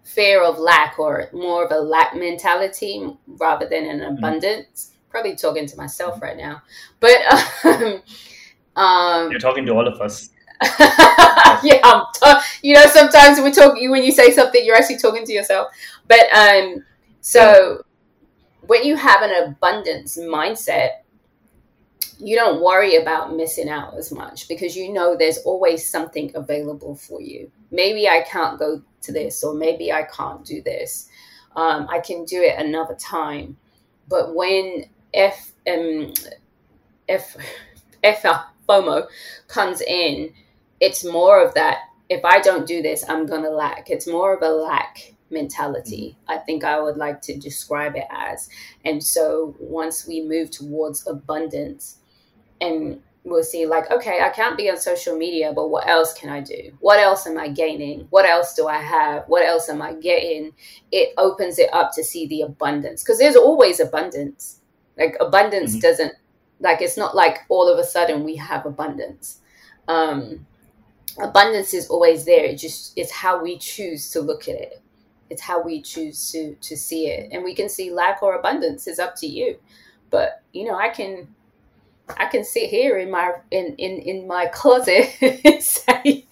fear 0.03 0.41
of 0.41 0.57
lack 0.57 0.97
or 0.97 1.29
more 1.33 1.65
of 1.65 1.71
a 1.71 1.79
lack 1.79 2.15
mentality 2.15 3.05
rather 3.27 3.67
than 3.67 3.85
an 3.85 3.99
mm-hmm. 3.99 4.17
abundance. 4.17 4.89
Mm-hmm. 4.89 5.09
Probably 5.09 5.35
talking 5.35 5.65
to 5.67 5.77
myself 5.77 6.21
right 6.21 6.35
now, 6.35 6.61
but 6.99 7.15
um, 7.63 8.01
um, 8.75 9.31
you're 9.31 9.39
talking 9.39 9.65
to 9.65 9.73
all 9.73 9.87
of 9.87 10.01
us. 10.01 10.29
yeah, 11.63 11.79
I'm 11.83 12.03
t- 12.13 12.47
you 12.63 12.75
know, 12.75 12.85
sometimes 12.87 13.39
we 13.39 13.51
talk 13.51 13.79
You 13.79 13.91
when 13.91 14.03
you 14.03 14.11
say 14.11 14.31
something, 14.31 14.63
you're 14.65 14.75
actually 14.75 14.97
talking 14.97 15.25
to 15.25 15.31
yourself. 15.31 15.71
But 16.07 16.25
um, 16.35 16.83
so 17.21 17.83
when 18.67 18.83
you 18.83 18.95
have 18.95 19.21
an 19.21 19.45
abundance 19.45 20.17
mindset, 20.17 21.01
you 22.19 22.35
don't 22.35 22.61
worry 22.61 22.95
about 22.95 23.35
missing 23.35 23.69
out 23.69 23.95
as 23.97 24.11
much 24.11 24.47
because 24.47 24.75
you 24.75 24.91
know 24.91 25.15
there's 25.15 25.39
always 25.39 25.89
something 25.89 26.31
available 26.35 26.95
for 26.95 27.21
you. 27.21 27.51
Maybe 27.71 28.07
I 28.07 28.21
can't 28.27 28.59
go 28.59 28.81
to 29.01 29.11
this, 29.11 29.43
or 29.43 29.53
maybe 29.53 29.91
I 29.91 30.03
can't 30.03 30.45
do 30.45 30.61
this. 30.61 31.09
Um, 31.55 31.87
I 31.89 31.99
can 31.99 32.25
do 32.25 32.41
it 32.41 32.59
another 32.59 32.95
time. 32.95 33.57
But 34.07 34.35
when 34.35 34.85
F 35.13 35.53
um, 35.71 36.13
F 37.07 37.37
F 38.03 38.23
FOMO 38.67 39.07
comes 39.47 39.81
in, 39.81 40.33
it's 40.79 41.03
more 41.03 41.43
of 41.43 41.53
that 41.53 41.79
if 42.09 42.23
I 42.23 42.39
don't 42.39 42.67
do 42.67 42.81
this, 42.81 43.03
I'm 43.09 43.25
gonna 43.25 43.49
lack. 43.49 43.89
It's 43.89 44.07
more 44.07 44.35
of 44.35 44.41
a 44.43 44.49
lack 44.49 45.14
mentality. 45.29 46.17
Mm-hmm. 46.23 46.31
I 46.31 46.37
think 46.43 46.63
I 46.63 46.79
would 46.79 46.97
like 46.97 47.21
to 47.23 47.37
describe 47.37 47.95
it 47.95 48.05
as. 48.09 48.49
And 48.83 49.03
so 49.03 49.55
once 49.59 50.07
we 50.07 50.21
move 50.21 50.51
towards 50.51 51.07
abundance 51.07 51.97
and 52.61 53.01
we'll 53.25 53.43
see 53.43 53.65
like 53.65 53.89
okay 53.91 54.19
i 54.21 54.29
can't 54.29 54.55
be 54.55 54.69
on 54.69 54.77
social 54.77 55.17
media 55.17 55.51
but 55.53 55.69
what 55.69 55.87
else 55.87 56.13
can 56.13 56.29
i 56.29 56.39
do 56.39 56.71
what 56.79 56.99
else 56.99 57.25
am 57.25 57.37
i 57.37 57.47
gaining 57.47 58.07
what 58.11 58.25
else 58.25 58.53
do 58.53 58.67
i 58.67 58.77
have 58.77 59.23
what 59.27 59.43
else 59.43 59.67
am 59.67 59.81
i 59.81 59.93
getting 59.93 60.51
it 60.91 61.09
opens 61.17 61.57
it 61.57 61.73
up 61.73 61.91
to 61.93 62.03
see 62.03 62.27
the 62.27 62.41
abundance 62.41 63.03
because 63.03 63.17
there's 63.17 63.35
always 63.35 63.79
abundance 63.79 64.61
like 64.97 65.17
abundance 65.19 65.71
mm-hmm. 65.71 65.79
doesn't 65.79 66.13
like 66.59 66.81
it's 66.81 66.97
not 66.97 67.15
like 67.15 67.39
all 67.49 67.67
of 67.67 67.79
a 67.79 67.83
sudden 67.83 68.23
we 68.23 68.35
have 68.35 68.65
abundance 68.65 69.41
um 69.87 70.45
abundance 71.21 71.73
is 71.73 71.87
always 71.89 72.25
there 72.25 72.45
it 72.45 72.57
just 72.57 72.93
it's 72.95 73.11
how 73.11 73.41
we 73.41 73.57
choose 73.57 74.11
to 74.11 74.21
look 74.21 74.47
at 74.47 74.55
it 74.55 74.81
it's 75.29 75.41
how 75.41 75.61
we 75.61 75.81
choose 75.81 76.31
to 76.31 76.55
to 76.55 76.77
see 76.77 77.07
it. 77.07 77.29
And 77.31 77.43
we 77.43 77.55
can 77.55 77.69
see 77.69 77.91
lack 77.91 78.21
or 78.21 78.35
abundance 78.35 78.87
is 78.87 78.99
up 78.99 79.15
to 79.17 79.27
you. 79.27 79.57
But 80.09 80.41
you 80.53 80.65
know 80.65 80.75
i 80.75 80.89
can 80.89 81.27
i 82.17 82.25
can 82.25 82.43
sit 82.43 82.69
here 82.69 82.97
in 82.97 83.11
my 83.11 83.33
in 83.51 83.75
in, 83.77 83.99
in 83.99 84.27
my 84.27 84.45
closet 84.53 85.09
and 85.21 85.61
say 85.61 86.25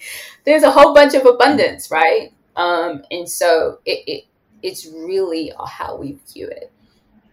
there's 0.46 0.64
a 0.64 0.72
whole 0.72 0.94
bunch 0.94 1.14
of 1.14 1.26
abundance 1.26 1.92
right? 1.92 2.34
Um 2.56 3.04
and 3.12 3.30
so 3.30 3.80
it, 3.86 4.04
it 4.08 4.24
it's 4.62 4.88
really 4.88 5.52
how 5.68 5.98
we 5.98 6.18
view 6.32 6.48
it. 6.48 6.72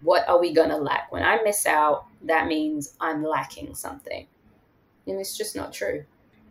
What 0.02 0.28
are 0.28 0.40
we 0.40 0.52
gonna 0.52 0.78
lack? 0.78 1.12
When 1.12 1.22
i 1.22 1.40
miss 1.42 1.66
out 1.66 2.06
that 2.22 2.46
means 2.46 2.94
i'm 3.00 3.22
lacking 3.24 3.74
something. 3.74 4.26
And 5.06 5.20
it's 5.20 5.36
just 5.36 5.56
not 5.56 5.72
true. 5.72 6.04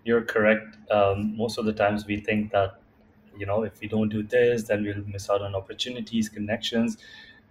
You're 0.06 0.24
correct. 0.24 0.78
Um, 0.92 1.36
most 1.38 1.58
of 1.58 1.66
the 1.66 1.74
times 1.74 2.06
we 2.06 2.18
think 2.18 2.52
that, 2.52 2.79
you 3.40 3.46
know, 3.46 3.64
if 3.64 3.80
we 3.80 3.88
don't 3.88 4.10
do 4.10 4.22
this, 4.22 4.64
then 4.64 4.84
we'll 4.84 5.04
miss 5.08 5.30
out 5.30 5.42
on 5.42 5.56
opportunities, 5.56 6.30
connections. 6.30 6.98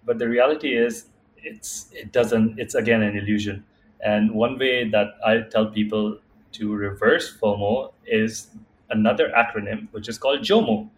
But 0.04 0.18
the 0.18 0.28
reality 0.28 0.76
is, 0.76 1.06
it's 1.38 1.90
it 1.92 2.12
doesn't. 2.12 2.58
It's 2.58 2.74
again 2.74 3.02
an 3.02 3.16
illusion. 3.16 3.64
And 4.00 4.32
one 4.32 4.58
way 4.58 4.88
that 4.90 5.14
I 5.24 5.40
tell 5.50 5.66
people 5.66 6.18
to 6.52 6.74
reverse 6.74 7.36
FOMO 7.36 7.92
is 8.06 8.48
another 8.90 9.32
acronym, 9.36 9.88
which 9.92 10.08
is 10.08 10.18
called 10.18 10.40
JOMO. 10.40 10.88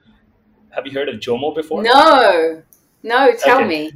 Have 0.70 0.86
you 0.86 0.92
heard 0.92 1.08
of 1.08 1.16
JOMO 1.16 1.54
before? 1.54 1.82
No, 1.82 2.62
no. 3.02 3.32
Tell 3.38 3.58
okay. 3.58 3.68
me. 3.68 3.92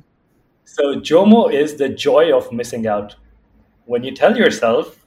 So 0.64 1.00
JOMO 1.00 1.52
is 1.52 1.76
the 1.76 1.88
joy 1.88 2.36
of 2.36 2.50
missing 2.52 2.86
out. 2.86 3.16
When 3.86 4.02
you 4.04 4.14
tell 4.14 4.36
yourself 4.36 5.04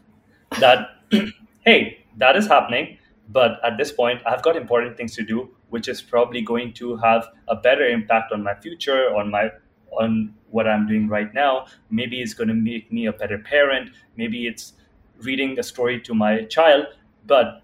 that, 0.59 0.89
hey, 1.65 2.05
that 2.17 2.35
is 2.35 2.47
happening 2.47 2.97
but 3.29 3.59
at 3.63 3.77
this 3.77 3.91
point 3.91 4.21
i've 4.25 4.41
got 4.41 4.55
important 4.55 4.97
things 4.97 5.15
to 5.15 5.23
do 5.23 5.49
which 5.69 5.87
is 5.87 6.01
probably 6.01 6.41
going 6.41 6.73
to 6.73 6.95
have 6.97 7.27
a 7.47 7.55
better 7.55 7.85
impact 7.85 8.31
on 8.31 8.43
my 8.43 8.55
future 8.55 9.15
on 9.15 9.29
my 9.31 9.49
on 9.91 10.33
what 10.49 10.67
i'm 10.67 10.87
doing 10.87 11.07
right 11.07 11.33
now. 11.33 11.65
Maybe 11.89 12.21
it's 12.21 12.33
going 12.33 12.47
to 12.47 12.53
make 12.53 12.91
me 12.91 13.05
a 13.07 13.13
better 13.13 13.37
parent. 13.37 13.91
Maybe 14.15 14.47
it's 14.47 14.73
reading 15.19 15.57
a 15.59 15.63
story 15.63 15.99
to 16.01 16.13
my 16.13 16.43
child. 16.43 16.87
But 17.25 17.61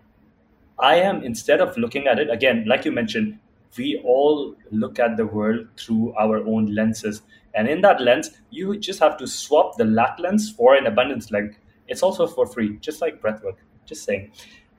i 0.80 0.95
am 0.95 1.24
instead 1.24 1.62
of 1.62 1.78
looking 1.78 2.08
at 2.08 2.18
it 2.18 2.30
again 2.32 2.64
like 2.66 2.84
you 2.84 2.91
mentioned 2.91 3.38
we 3.78 4.01
all 4.04 4.56
look 4.72 4.97
at 4.99 5.18
the 5.18 5.26
world 5.26 5.68
through 5.78 6.14
our 6.16 6.38
own 6.47 6.74
lenses. 6.74 7.22
And 7.56 7.68
in 7.68 7.82
that 7.82 8.01
lens 8.01 8.32
you 8.49 8.78
just 8.78 8.99
have 8.99 9.18
to 9.18 9.28
swap 9.28 9.78
the 9.78 9.86
lack 9.86 10.20
lens 10.20 10.51
for 10.51 10.76
an 10.76 10.88
abundance 10.88 11.32
lens. 11.32 11.56
It's 11.88 12.01
also 12.01 12.28
for 12.28 12.45
free 12.47 12.78
just 12.78 13.01
like 13.01 13.22
breathwork 13.22 13.58
just 13.86 14.04
saying. 14.04 14.32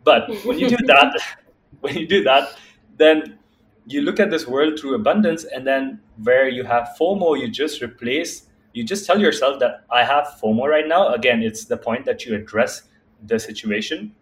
But 0.02 0.28
when 0.44 0.58
you 0.58 0.68
do 0.68 0.76
that, 0.86 1.12
when 1.80 1.96
you 1.96 2.06
do 2.06 2.22
that, 2.24 2.56
then 2.96 3.38
you 3.86 4.02
look 4.02 4.20
at 4.20 4.30
this 4.30 4.46
world 4.46 4.78
through 4.78 4.94
abundance, 4.94 5.44
and 5.44 5.66
then 5.66 6.00
where 6.22 6.48
you 6.48 6.64
have 6.64 6.94
FOMO, 6.98 7.38
you 7.38 7.48
just 7.48 7.82
replace. 7.82 8.46
You 8.72 8.84
just 8.84 9.06
tell 9.06 9.20
yourself 9.20 9.60
that 9.60 9.84
I 9.90 10.04
have 10.04 10.38
FOMO 10.42 10.66
right 10.66 10.86
now. 10.86 11.12
Again, 11.14 11.42
it's 11.42 11.64
the 11.64 11.76
point 11.76 12.04
that 12.06 12.24
you 12.24 12.34
address 12.34 12.82
the 13.26 13.38
situation, 13.38 14.14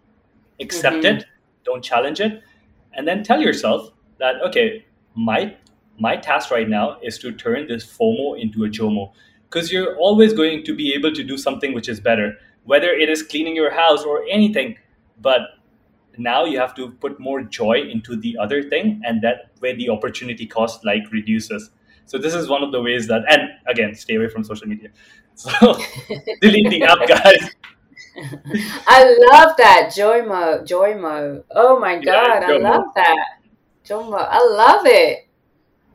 accept 0.60 0.96
mm-hmm. 0.96 1.18
it, 1.18 1.26
don't 1.64 1.82
challenge 1.82 2.20
it, 2.20 2.42
and 2.94 3.06
then 3.06 3.22
tell 3.22 3.40
yourself 3.40 3.90
that 4.18 4.40
okay, 4.42 4.84
my 5.14 5.56
my 5.98 6.16
task 6.16 6.50
right 6.50 6.68
now 6.68 6.98
is 7.02 7.18
to 7.18 7.32
turn 7.32 7.68
this 7.68 7.86
FOMO 7.86 8.40
into 8.40 8.64
a 8.64 8.68
JOMO 8.68 9.12
because 9.48 9.70
you're 9.70 9.96
always 9.96 10.32
going 10.32 10.64
to 10.64 10.74
be 10.74 10.94
able 10.94 11.12
to 11.12 11.22
do 11.22 11.36
something 11.36 11.74
which 11.74 11.88
is 11.88 12.00
better 12.00 12.36
whether 12.64 12.90
it 12.90 13.08
is 13.08 13.22
cleaning 13.22 13.56
your 13.56 13.72
house 13.72 14.04
or 14.04 14.22
anything. 14.30 14.76
But 15.20 15.40
now 16.18 16.44
you 16.44 16.58
have 16.58 16.74
to 16.74 16.90
put 16.90 17.18
more 17.18 17.42
joy 17.42 17.80
into 17.90 18.16
the 18.16 18.36
other 18.38 18.62
thing, 18.62 19.00
and 19.04 19.22
that 19.22 19.52
way 19.60 19.74
the 19.74 19.88
opportunity 19.88 20.46
cost 20.46 20.84
like 20.84 21.02
reduces. 21.10 21.70
So 22.06 22.18
this 22.18 22.34
is 22.34 22.48
one 22.48 22.62
of 22.62 22.72
the 22.72 22.82
ways 22.82 23.06
that, 23.08 23.22
and 23.28 23.48
again, 23.66 23.94
stay 23.94 24.16
away 24.16 24.28
from 24.28 24.44
social 24.44 24.68
media. 24.68 24.90
So 25.34 25.50
delete 26.42 26.68
the 26.68 26.82
app, 26.82 27.08
guys. 27.08 27.50
I 28.86 29.16
love 29.32 29.56
that 29.56 29.90
Joymo, 29.96 30.62
Joymo. 30.68 31.42
Oh 31.50 31.78
my 31.78 31.94
god, 31.94 32.42
yeah, 32.42 32.48
I 32.48 32.58
love 32.58 32.84
that 32.94 33.38
Joy 33.82 33.94
Joymo. 33.94 34.28
I 34.28 34.46
love 34.46 34.84
it. 34.84 35.26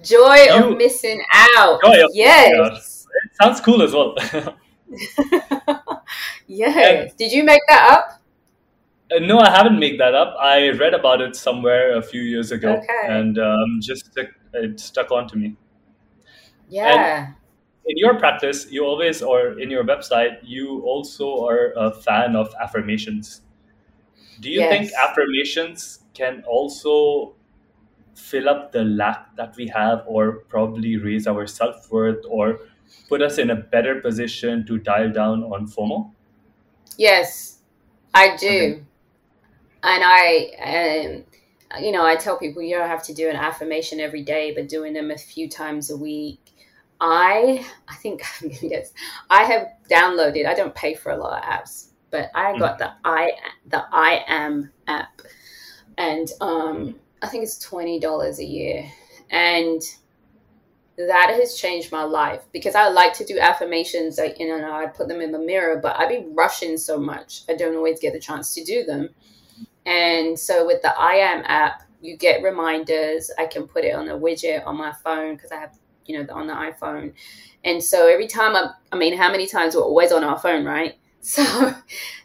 Joy 0.02 0.36
you, 0.46 0.72
of 0.72 0.78
missing 0.78 1.24
out. 1.56 1.80
Joy 1.84 2.04
of 2.04 2.10
yes, 2.16 3.06
it 3.24 3.36
sounds 3.40 3.62
cool 3.62 3.84
as 3.84 3.94
well. 3.94 4.16
yes. 6.48 7.10
And, 7.12 7.18
Did 7.18 7.32
you 7.32 7.44
make 7.44 7.62
that 7.68 7.92
up? 7.92 8.22
Uh, 9.10 9.20
no, 9.20 9.40
I 9.40 9.50
haven't 9.50 9.80
made 9.80 10.00
that 10.00 10.14
up. 10.14 10.36
I 10.40 10.70
read 10.72 10.94
about 10.94 11.22
it 11.22 11.36
somewhere 11.36 11.98
a 11.98 12.02
few 12.02 12.22
years 12.22 12.52
ago, 12.52 12.76
okay. 12.76 13.08
and 13.08 13.40
um, 13.40 13.80
just 13.82 14.12
stuck, 14.12 14.28
it 14.54 14.80
stuck 14.80 15.12
on 15.12 15.28
to 15.30 15.38
me. 15.38 15.56
Yeah. 16.70 17.28
And 17.28 17.36
in 17.86 17.98
your 17.98 18.20
practice, 18.20 18.68
you 18.70 18.84
always, 18.84 19.22
or 19.22 19.60
in 19.60 19.72
your 19.72 19.86
website, 19.86 20.40
you 20.44 20.82
also 20.82 21.46
are 21.46 21.72
a 21.78 21.92
fan 21.92 22.36
of 22.36 22.54
affirmations. 22.62 23.42
Do 24.42 24.50
you 24.50 24.60
yes. 24.60 24.70
think 24.70 24.92
affirmations 24.94 26.00
can 26.14 26.44
also 26.46 27.36
fill 28.14 28.50
up 28.50 28.74
the 28.74 28.84
lack 28.84 29.36
that 29.38 29.56
we 29.56 29.68
have, 29.68 30.04
or 30.06 30.40
probably 30.50 30.98
raise 30.98 31.28
our 31.28 31.48
self 31.48 31.90
worth, 31.92 32.26
or 32.30 32.60
put 33.08 33.22
us 33.22 33.38
in 33.38 33.52
a 33.52 33.56
better 33.56 34.02
position 34.02 34.66
to 34.66 34.78
dial 34.78 35.12
down 35.14 35.44
on 35.44 35.66
FOMO? 35.66 36.12
Yes, 36.98 37.60
I 38.14 38.36
do. 38.36 38.48
Okay. 38.48 38.84
And 39.84 40.04
I, 40.06 41.04
um, 41.76 41.82
you 41.82 41.92
know, 41.92 42.06
I 42.06 42.16
tell 42.16 42.38
people 42.38 42.62
you 42.62 42.76
don't 42.76 42.88
have 42.88 43.04
to 43.04 43.14
do 43.14 43.30
an 43.30 43.36
affirmation 43.36 44.00
every 44.00 44.24
day, 44.24 44.54
but 44.54 44.70
doing 44.70 44.94
them 44.94 45.12
a 45.12 45.18
few 45.18 45.50
times 45.50 45.90
a 45.90 45.98
week. 45.98 46.40
I, 47.00 47.66
I 47.88 47.96
think 47.96 48.24
get. 48.62 48.92
I 49.30 49.44
have 49.44 49.68
downloaded. 49.90 50.48
I 50.48 50.54
don't 50.54 50.74
pay 50.74 50.96
for 50.96 51.12
a 51.12 51.18
lot 51.18 51.38
of 51.38 51.44
apps, 51.44 51.90
but 52.10 52.32
I 52.34 52.58
got 52.58 52.80
the 52.80 52.92
I 53.06 53.32
the 53.68 53.86
I 53.92 54.24
am 54.28 54.72
app, 54.88 55.22
and 55.98 56.28
um, 56.42 56.96
I 57.22 57.28
think 57.28 57.44
it's 57.44 57.60
twenty 57.60 58.00
dollars 58.00 58.40
a 58.40 58.46
year, 58.46 58.92
and 59.30 59.82
that 60.98 61.38
has 61.40 61.56
changed 61.56 61.92
my 61.92 62.04
life 62.04 62.42
because 62.52 62.74
I 62.74 62.90
like 62.90 63.14
to 63.14 63.26
do 63.26 63.38
affirmations. 63.40 64.18
Like 64.18 64.40
you 64.40 64.48
know, 64.48 64.72
I 64.74 64.88
put 64.88 65.08
them 65.08 65.22
in 65.22 65.32
the 65.32 65.40
mirror, 65.40 65.80
but 65.82 66.00
I 66.00 66.08
be 66.08 66.26
rushing 66.32 66.78
so 66.78 66.98
much, 66.98 67.44
I 67.48 67.54
don't 67.54 67.76
always 67.76 68.00
get 68.00 68.14
the 68.14 68.20
chance 68.20 68.54
to 68.56 68.64
do 68.64 68.84
them. 68.84 69.10
And 69.88 70.38
so 70.38 70.68
with 70.68 70.82
the 70.82 70.94
I 71.00 71.14
am 71.14 71.44
app, 71.46 71.82
you 72.02 72.18
get 72.18 72.44
reminders. 72.44 73.32
I 73.40 73.46
can 73.46 73.68
put 73.68 73.86
it 73.86 73.96
on 73.96 74.10
a 74.10 74.18
widget 74.18 74.68
on 74.68 74.78
my 74.78 74.92
phone 75.04 75.36
because 75.36 75.52
I 75.52 75.56
have 75.56 75.78
you 76.06 76.22
know 76.22 76.34
on 76.34 76.46
the 76.46 76.54
iPhone, 76.54 77.14
and 77.64 77.84
so 77.84 78.08
every 78.08 78.28
time 78.28 78.56
I, 78.56 78.72
I 78.92 78.98
mean, 78.98 79.18
how 79.18 79.32
many 79.32 79.48
times 79.48 79.76
we're 79.76 79.82
always 79.82 80.12
on 80.12 80.24
our 80.24 80.38
phone, 80.38 80.64
right? 80.66 80.96
So 81.20 81.74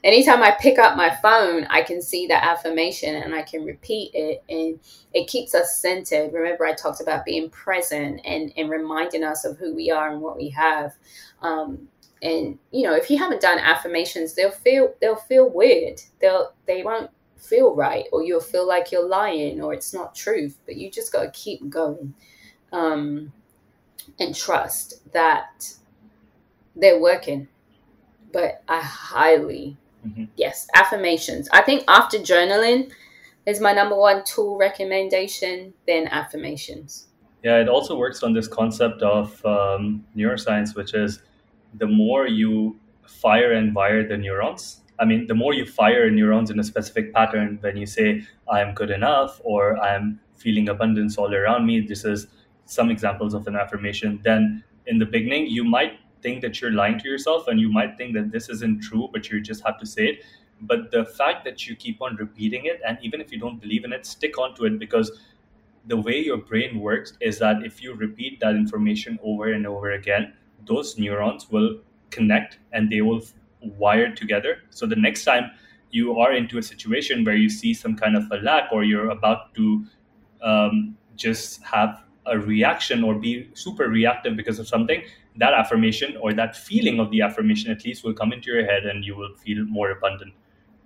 anytime 0.05 0.43
I 0.45 0.53
pick 0.61 0.79
up 0.79 0.97
my 0.97 1.11
phone, 1.23 1.65
I 1.71 1.83
can 1.83 2.01
see 2.01 2.29
the 2.29 2.45
affirmation 2.45 3.17
and 3.17 3.35
I 3.35 3.43
can 3.43 3.65
repeat 3.65 4.13
it 4.15 4.45
and 4.49 4.79
it 5.13 5.27
keeps 5.27 5.57
us 5.57 5.79
centered. 5.79 6.33
Remember, 6.33 6.67
I 6.67 6.75
talked 6.75 7.01
about 7.01 7.25
being 7.25 7.51
present 7.51 8.21
and, 8.25 8.53
and 8.57 8.71
reminding 8.71 9.25
us 9.25 9.45
of 9.45 9.59
who 9.59 9.75
we 9.75 9.91
are 9.91 10.13
and 10.13 10.21
what 10.21 10.37
we 10.37 10.51
have. 10.51 10.93
Um, 11.41 11.89
and 12.21 12.59
you 12.71 12.85
know, 12.85 12.95
if 12.95 13.11
you 13.11 13.19
haven't 13.19 13.41
done 13.41 13.59
affirmations, 13.59 14.35
they'll 14.35 14.53
feel 14.53 14.95
they'll 15.01 15.17
feel 15.17 15.51
weird. 15.51 16.01
They'll 16.21 16.53
they 16.67 16.85
won't 16.85 17.11
feel 17.43 17.75
right, 17.75 18.07
or 18.13 18.23
you'll 18.23 18.41
feel 18.41 18.67
like 18.67 18.93
you're 18.93 19.09
lying 19.09 19.61
or 19.61 19.75
it's 19.75 19.93
not 19.93 20.15
truth. 20.15 20.59
But 20.65 20.77
you 20.77 20.91
just 20.91 21.13
got 21.13 21.23
to 21.23 21.31
keep 21.31 21.69
going 21.69 22.15
um, 22.73 23.33
and 24.19 24.35
trust 24.35 25.13
that 25.13 25.75
they're 26.75 27.01
working 27.01 27.49
but 28.33 28.63
I 28.69 28.81
highly, 28.81 29.77
mm-hmm. 30.07 30.25
yes, 30.37 30.67
affirmations. 30.75 31.49
I 31.53 31.63
think 31.63 31.85
after 31.87 32.19
journaling 32.19 32.91
is 33.47 33.61
my 33.61 33.73
number 33.73 33.97
one 33.97 34.25
tool 34.25 34.57
recommendation, 34.57 35.75
then 35.87 36.09
affirmations. 36.09 37.09
Yeah, 37.43 37.61
it 37.61 37.69
also 37.69 37.97
works 37.97 38.23
on 38.23 38.33
this 38.33 38.49
concept 38.49 39.03
of 39.03 39.45
um, 39.45 40.05
neuroscience, 40.17 40.75
which 40.75 40.95
is 40.95 41.21
the 41.75 41.87
more 41.87 42.27
you 42.27 42.77
fire 43.07 43.53
and 43.53 43.75
wire 43.75 44.07
the 44.07 44.17
neurons. 44.17 44.81
I 45.03 45.05
mean, 45.05 45.27
the 45.27 45.35
more 45.35 45.53
you 45.53 45.67
fire 45.67 46.09
neurons 46.09 46.53
in 46.53 46.61
a 46.61 46.63
specific 46.63 47.13
pattern, 47.13 47.59
when 47.61 47.77
you 47.77 47.87
say, 47.87 48.23
I'm 48.49 48.73
good 48.73 48.91
enough, 48.91 49.41
or 49.43 49.77
I'm 49.83 50.21
feeling 50.37 50.69
abundance 50.69 51.19
all 51.19 51.35
around 51.35 51.67
me, 51.67 51.81
this 51.81 52.05
is 52.05 52.29
some 52.67 52.89
examples 52.89 53.35
of 53.35 53.49
an 53.49 53.57
affirmation, 53.57 54.21
then 54.23 54.63
in 54.87 55.01
the 55.01 55.05
beginning, 55.05 55.49
you 55.49 55.65
might 55.65 55.99
think 56.23 56.41
that 56.43 56.61
you're 56.61 56.71
lying 56.71 57.01
to 57.01 57.09
yourself 57.09 57.49
and 57.49 57.59
you 57.61 57.69
might 57.69 57.97
think 57.99 58.15
that 58.15 58.31
this 58.31 58.49
isn't 58.49 58.81
true, 58.81 59.09
but 59.13 59.29
you 59.29 59.41
just 59.41 59.65
have 59.67 59.77
to 59.81 59.87
say 59.87 60.07
it. 60.07 60.25
But 60.61 60.93
the 60.93 61.05
fact 61.05 61.45
that 61.47 61.67
you 61.67 61.75
keep 61.75 62.01
on 62.01 62.15
repeating 62.15 62.67
it, 62.67 62.81
and 62.87 62.97
even 63.03 63.21
if 63.21 63.33
you 63.33 63.41
don't 63.41 63.61
believe 63.61 63.85
in 63.85 63.93
it, 63.93 64.07
stick 64.07 64.39
on 64.39 64.55
to 64.55 64.67
it 64.67 64.79
because 64.79 65.11
the 65.87 65.97
way 65.97 66.25
your 66.25 66.37
brain 66.37 66.79
works 66.79 67.15
is 67.21 67.41
that 67.41 67.65
if 67.65 67.83
you 67.83 67.95
repeat 67.95 68.39
that 68.39 68.55
information 68.55 69.19
over 69.25 69.53
and 69.53 69.67
over 69.67 69.91
again, 69.91 70.33
those 70.65 70.97
neurons 70.97 71.51
will 71.51 71.81
connect 72.11 72.61
and 72.73 72.89
they 72.89 73.01
will 73.01 73.21
wire 73.63 74.15
together. 74.15 74.59
So 74.71 74.87
the 74.87 74.97
next 74.97 75.25
time 75.25 75.51
you 75.91 76.19
are 76.19 76.33
into 76.33 76.59
a 76.59 76.63
situation 76.63 77.25
where 77.25 77.37
you 77.37 77.49
see 77.49 77.75
some 77.75 77.97
kind 77.97 78.17
of 78.17 78.25
a 78.31 78.37
lack 78.37 78.73
or 78.73 78.83
you're 78.83 79.11
about 79.11 79.55
to 79.55 79.85
um, 80.43 80.97
just 81.17 81.63
have 81.63 82.03
a 82.27 82.39
reaction 82.39 83.05
or 83.05 83.15
be 83.15 83.49
super 83.55 83.89
reactive 83.89 84.37
because 84.37 84.59
of 84.59 84.67
something, 84.69 85.03
that 85.37 85.53
affirmation 85.53 86.17
or 86.19 86.33
that 86.33 86.57
feeling 86.57 86.99
of 86.99 87.11
the 87.11 87.21
affirmation 87.21 87.71
at 87.71 87.85
least 87.85 88.05
will 88.05 88.15
come 88.15 88.33
into 88.33 88.51
your 88.51 88.65
head 88.65 88.85
and 88.87 89.05
you 89.05 89.17
will 89.17 89.35
feel 89.37 89.65
more 89.65 89.91
abundant. 89.91 90.33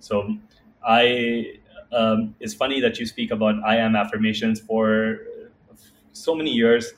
So 0.00 0.36
I 0.84 1.58
um, 1.92 2.34
it's 2.40 2.54
funny 2.54 2.80
that 2.80 2.98
you 2.98 3.06
speak 3.06 3.30
about 3.30 3.62
I 3.64 3.76
am 3.76 3.94
affirmations 3.94 4.60
for 4.60 5.20
so 6.12 6.34
many 6.34 6.50
years. 6.50 6.92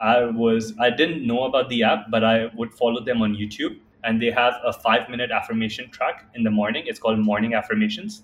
I 0.00 0.24
was 0.24 0.74
I 0.78 0.90
didn't 0.90 1.26
know 1.26 1.44
about 1.44 1.68
the 1.70 1.82
app, 1.82 2.10
but 2.10 2.24
I 2.24 2.50
would 2.54 2.74
follow 2.74 3.02
them 3.02 3.22
on 3.22 3.34
YouTube 3.34 3.78
and 4.04 4.20
they 4.20 4.30
have 4.30 4.54
a 4.64 4.72
five 4.72 5.08
minute 5.08 5.30
affirmation 5.30 5.90
track 5.90 6.26
in 6.34 6.42
the 6.42 6.50
morning. 6.50 6.84
It's 6.86 6.98
called 6.98 7.18
Morning 7.18 7.54
Affirmations. 7.54 8.22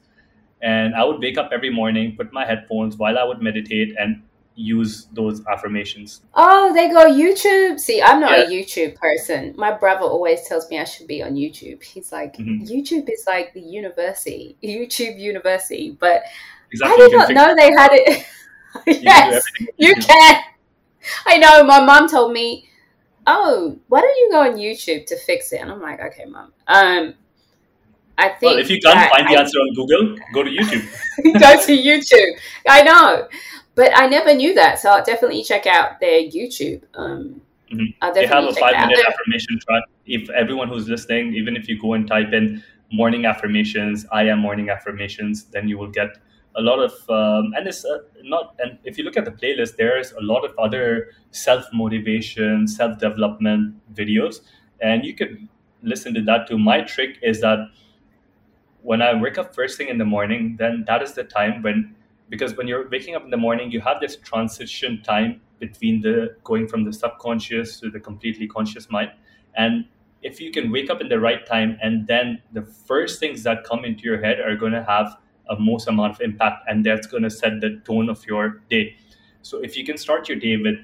And 0.62 0.94
I 0.94 1.04
would 1.04 1.20
wake 1.20 1.38
up 1.38 1.50
every 1.52 1.70
morning, 1.70 2.16
put 2.16 2.32
my 2.32 2.44
headphones 2.44 2.96
while 2.96 3.18
I 3.18 3.24
would 3.24 3.40
meditate 3.40 3.94
and 3.98 4.22
use 4.54 5.06
those 5.12 5.44
affirmations. 5.46 6.22
Oh, 6.34 6.72
they 6.74 6.90
go 6.90 7.10
YouTube. 7.10 7.80
See, 7.80 8.02
I'm 8.02 8.20
not 8.20 8.32
yeah. 8.32 8.44
a 8.44 8.48
YouTube 8.48 8.94
person. 8.96 9.54
My 9.56 9.72
brother 9.72 10.04
always 10.04 10.46
tells 10.46 10.68
me 10.68 10.78
I 10.78 10.84
should 10.84 11.06
be 11.06 11.22
on 11.22 11.34
YouTube. 11.34 11.82
He's 11.82 12.12
like, 12.12 12.36
mm-hmm. 12.36 12.64
YouTube 12.64 13.08
is 13.10 13.24
like 13.26 13.54
the 13.54 13.60
university, 13.60 14.56
YouTube 14.62 15.18
University. 15.18 15.96
But 15.98 16.24
exactly. 16.70 17.04
I 17.04 17.08
did 17.08 17.16
not 17.16 17.30
know 17.30 17.54
they 17.56 17.72
had 17.72 17.90
it. 17.92 18.26
yes, 19.02 19.42
you 19.78 19.94
can. 19.94 20.42
I 21.26 21.38
know. 21.38 21.64
My 21.64 21.82
mom 21.82 22.08
told 22.08 22.32
me, 22.32 22.69
"Oh, 23.30 23.78
why 23.88 24.00
don't 24.00 24.16
you 24.16 24.28
go 24.30 24.40
on 24.40 24.56
YouTube 24.56 25.06
to 25.06 25.16
fix 25.16 25.52
it?" 25.52 25.60
And 25.60 25.70
I'm 25.70 25.80
like, 25.80 26.00
"Okay, 26.00 26.24
mom." 26.24 26.52
Um, 26.66 27.14
I 28.18 28.28
think. 28.28 28.42
Well, 28.42 28.58
if 28.58 28.70
you 28.70 28.78
can't 28.80 29.10
find 29.10 29.26
the 29.28 29.36
I, 29.36 29.40
answer 29.40 29.58
on 29.58 29.74
Google, 29.74 30.18
go 30.34 30.42
to 30.42 30.50
YouTube. 30.50 30.84
go 31.40 31.64
to 31.66 31.76
YouTube. 31.76 32.32
I 32.68 32.82
know, 32.82 33.28
but 33.74 33.92
I 33.96 34.06
never 34.06 34.34
knew 34.34 34.54
that, 34.54 34.78
so 34.78 34.90
I'll 34.90 35.04
definitely 35.04 35.42
check 35.42 35.66
out 35.66 36.00
their 36.00 36.20
YouTube. 36.20 36.82
Um, 36.94 37.40
mm-hmm. 37.72 38.14
They 38.14 38.26
have 38.26 38.44
a 38.44 38.54
five 38.54 38.74
minute 38.88 39.04
affirmation 39.08 39.58
track. 39.66 39.84
If 40.06 40.28
everyone 40.30 40.68
who's 40.68 40.88
listening, 40.88 41.34
even 41.34 41.56
if 41.56 41.68
you 41.68 41.80
go 41.80 41.94
and 41.94 42.06
type 42.06 42.32
in 42.32 42.62
morning 42.92 43.24
affirmations, 43.24 44.06
I 44.12 44.24
am 44.24 44.40
morning 44.40 44.68
affirmations, 44.68 45.44
then 45.44 45.68
you 45.68 45.78
will 45.78 45.90
get 45.90 46.18
a 46.60 46.64
lot 46.68 46.78
of 46.78 46.92
um, 47.18 47.52
and 47.56 47.66
it's 47.66 47.84
uh, 47.84 47.98
not 48.22 48.54
and 48.58 48.78
if 48.84 48.98
you 48.98 49.04
look 49.04 49.16
at 49.16 49.24
the 49.24 49.36
playlist 49.40 49.76
there's 49.76 50.12
a 50.12 50.20
lot 50.20 50.44
of 50.44 50.52
other 50.58 51.10
self 51.30 51.64
motivation 51.72 52.66
self 52.68 52.98
development 52.98 53.74
videos. 53.94 54.40
And 54.80 55.04
you 55.04 55.14
could 55.14 55.48
listen 55.82 56.14
to 56.14 56.22
that 56.22 56.48
too. 56.48 56.58
My 56.58 56.82
trick 56.82 57.18
is 57.22 57.40
that 57.40 57.58
when 58.82 59.02
i 59.02 59.12
wake 59.12 59.36
up 59.36 59.54
first 59.54 59.76
thing 59.76 59.88
in 59.88 59.98
the 59.98 60.06
morning 60.06 60.56
then 60.58 60.84
that 60.86 61.02
is 61.02 61.12
the 61.12 61.22
time 61.22 61.60
when 61.60 61.94
because 62.30 62.56
when 62.56 62.66
you're 62.66 62.88
waking 62.88 63.14
up 63.14 63.22
in 63.24 63.30
the 63.30 63.36
morning 63.36 63.70
you 63.70 63.78
have 63.78 64.00
this 64.00 64.16
transition 64.16 65.02
time 65.02 65.38
between 65.60 66.00
the 66.00 66.34
going 66.42 66.66
from 66.66 66.84
the 66.84 66.92
subconscious 66.92 67.78
to 67.78 67.90
the 67.90 68.00
completely 68.00 68.48
conscious 68.48 68.90
mind. 68.90 69.10
And 69.56 69.84
if 70.22 70.40
you 70.40 70.50
can 70.50 70.72
wake 70.72 70.90
up 70.90 71.00
in 71.00 71.08
the 71.08 71.20
right 71.20 71.46
time 71.46 71.78
and 71.82 72.06
then 72.06 72.42
the 72.52 72.62
first 72.62 73.20
things 73.20 73.42
that 73.44 73.64
come 73.64 73.84
into 73.84 74.02
your 74.02 74.20
head 74.20 74.40
are 74.40 74.56
going 74.56 74.72
to 74.72 74.82
have 74.82 75.16
a 75.50 75.58
most 75.58 75.88
amount 75.88 76.14
of 76.14 76.20
impact 76.20 76.64
and 76.68 76.84
that's 76.84 77.06
going 77.06 77.22
to 77.22 77.30
set 77.30 77.60
the 77.60 77.80
tone 77.84 78.08
of 78.08 78.24
your 78.26 78.62
day. 78.70 78.96
So 79.42 79.58
if 79.58 79.76
you 79.76 79.84
can 79.84 79.98
start 79.98 80.28
your 80.28 80.38
day 80.38 80.56
with 80.56 80.76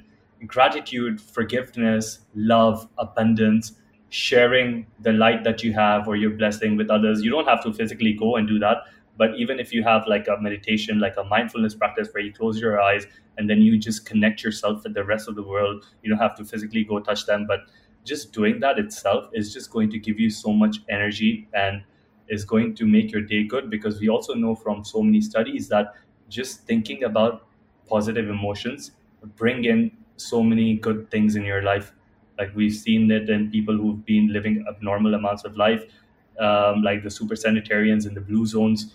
gratitude 0.46 1.18
forgiveness 1.18 2.20
love 2.34 2.86
abundance 2.98 3.72
sharing 4.10 4.86
the 5.00 5.12
light 5.12 5.42
that 5.44 5.62
you 5.62 5.72
have 5.72 6.06
or 6.06 6.14
your 6.14 6.28
blessing 6.28 6.76
with 6.76 6.90
others 6.90 7.22
you 7.22 7.30
don't 7.30 7.46
have 7.48 7.64
to 7.64 7.72
physically 7.72 8.12
go 8.12 8.36
and 8.36 8.46
do 8.46 8.58
that 8.58 8.82
but 9.16 9.34
even 9.36 9.58
if 9.58 9.72
you 9.72 9.82
have 9.82 10.06
like 10.06 10.28
a 10.28 10.36
meditation, 10.40 10.98
like 10.98 11.14
a 11.16 11.24
mindfulness 11.24 11.74
practice 11.74 12.08
where 12.12 12.22
you 12.22 12.32
close 12.32 12.60
your 12.60 12.80
eyes 12.80 13.06
and 13.38 13.48
then 13.48 13.60
you 13.62 13.78
just 13.78 14.04
connect 14.04 14.42
yourself 14.42 14.84
with 14.84 14.94
the 14.94 15.04
rest 15.04 15.28
of 15.28 15.34
the 15.34 15.42
world, 15.42 15.86
you 16.02 16.10
don't 16.10 16.18
have 16.18 16.36
to 16.36 16.44
physically 16.44 16.84
go 16.84 17.00
touch 17.00 17.26
them, 17.26 17.46
but 17.46 17.60
just 18.04 18.32
doing 18.32 18.60
that 18.60 18.78
itself 18.78 19.28
is 19.32 19.52
just 19.52 19.70
going 19.70 19.90
to 19.90 19.98
give 19.98 20.20
you 20.20 20.30
so 20.30 20.52
much 20.52 20.78
energy 20.88 21.48
and 21.54 21.82
is 22.28 22.44
going 22.44 22.74
to 22.76 22.86
make 22.86 23.12
your 23.12 23.22
day 23.22 23.44
good 23.44 23.70
because 23.70 24.00
we 24.00 24.08
also 24.08 24.34
know 24.34 24.54
from 24.54 24.84
so 24.84 25.02
many 25.02 25.20
studies 25.20 25.68
that 25.68 25.94
just 26.28 26.62
thinking 26.66 27.04
about 27.04 27.46
positive 27.88 28.28
emotions 28.28 28.92
bring 29.36 29.64
in 29.64 29.90
so 30.16 30.42
many 30.42 30.76
good 30.76 31.10
things 31.10 31.36
in 31.36 31.44
your 31.44 31.62
life. 31.62 31.92
Like 32.38 32.54
we've 32.54 32.74
seen 32.74 33.10
it 33.10 33.28
in 33.30 33.50
people 33.50 33.76
who've 33.76 34.04
been 34.04 34.32
living 34.32 34.64
abnormal 34.68 35.14
amounts 35.14 35.44
of 35.44 35.56
life 35.56 35.84
um, 36.38 36.82
like 36.82 37.02
the 37.02 37.10
super 37.10 37.34
centenarians 37.36 38.04
in 38.06 38.14
the 38.14 38.20
blue 38.20 38.44
zones 38.44 38.94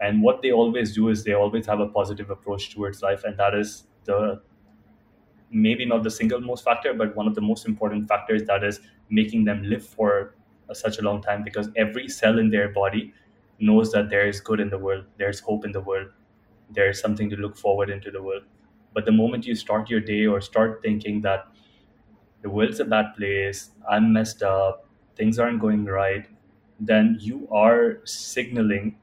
and 0.00 0.22
what 0.22 0.42
they 0.42 0.52
always 0.52 0.94
do 0.94 1.08
is 1.08 1.24
they 1.24 1.32
always 1.32 1.66
have 1.66 1.80
a 1.80 1.88
positive 1.88 2.30
approach 2.30 2.74
towards 2.74 3.02
life 3.02 3.24
and 3.24 3.38
that 3.38 3.54
is 3.54 3.84
the 4.04 4.42
maybe 5.50 5.84
not 5.86 6.02
the 6.02 6.10
single 6.10 6.40
most 6.40 6.64
factor 6.64 6.92
but 6.92 7.14
one 7.16 7.26
of 7.26 7.34
the 7.34 7.40
most 7.40 7.66
important 7.66 8.08
factors 8.08 8.44
that 8.44 8.64
is 8.64 8.80
making 9.10 9.44
them 9.44 9.62
live 9.62 9.84
for 9.86 10.34
such 10.74 10.98
a 10.98 11.02
long 11.02 11.22
time 11.22 11.42
because 11.42 11.68
every 11.76 12.08
cell 12.08 12.38
in 12.38 12.50
their 12.50 12.68
body 12.68 13.12
knows 13.58 13.92
that 13.92 14.10
there 14.10 14.26
is 14.28 14.40
good 14.40 14.60
in 14.60 14.68
the 14.70 14.78
world 14.78 15.04
there's 15.18 15.40
hope 15.40 15.64
in 15.64 15.72
the 15.72 15.80
world 15.80 16.08
there's 16.70 17.00
something 17.00 17.30
to 17.30 17.36
look 17.36 17.56
forward 17.56 17.90
into 17.90 18.10
the 18.10 18.22
world. 18.22 18.42
But 18.94 19.04
the 19.04 19.12
moment 19.12 19.46
you 19.46 19.54
start 19.54 19.90
your 19.90 20.00
day 20.00 20.26
or 20.26 20.40
start 20.40 20.82
thinking 20.82 21.20
that 21.22 21.46
the 22.42 22.50
world's 22.50 22.80
a 22.80 22.84
bad 22.84 23.14
place 23.16 23.70
i'm 23.88 24.12
messed 24.12 24.42
up 24.42 24.86
things 25.16 25.38
aren't 25.38 25.60
going 25.60 25.84
right 25.84 26.26
then 26.80 27.16
you 27.20 27.48
are 27.50 28.00
signaling 28.04 28.96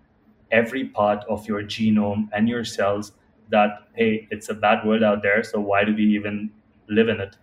every 0.52 0.86
part 0.86 1.24
of 1.30 1.48
your 1.48 1.64
genome 1.64 2.30
and 2.34 2.48
your 2.50 2.64
cells 2.64 3.14
that 3.50 3.88
hey 3.96 4.28
it's 4.32 4.50
a 4.50 4.54
bad 4.54 4.86
world 4.86 5.04
out 5.04 5.22
there 5.24 5.44
so 5.44 5.60
why 5.60 5.84
do 5.84 5.94
we 5.96 6.04
even 6.04 6.52
live 6.90 7.10
in 7.10 7.22
it? 7.22 7.38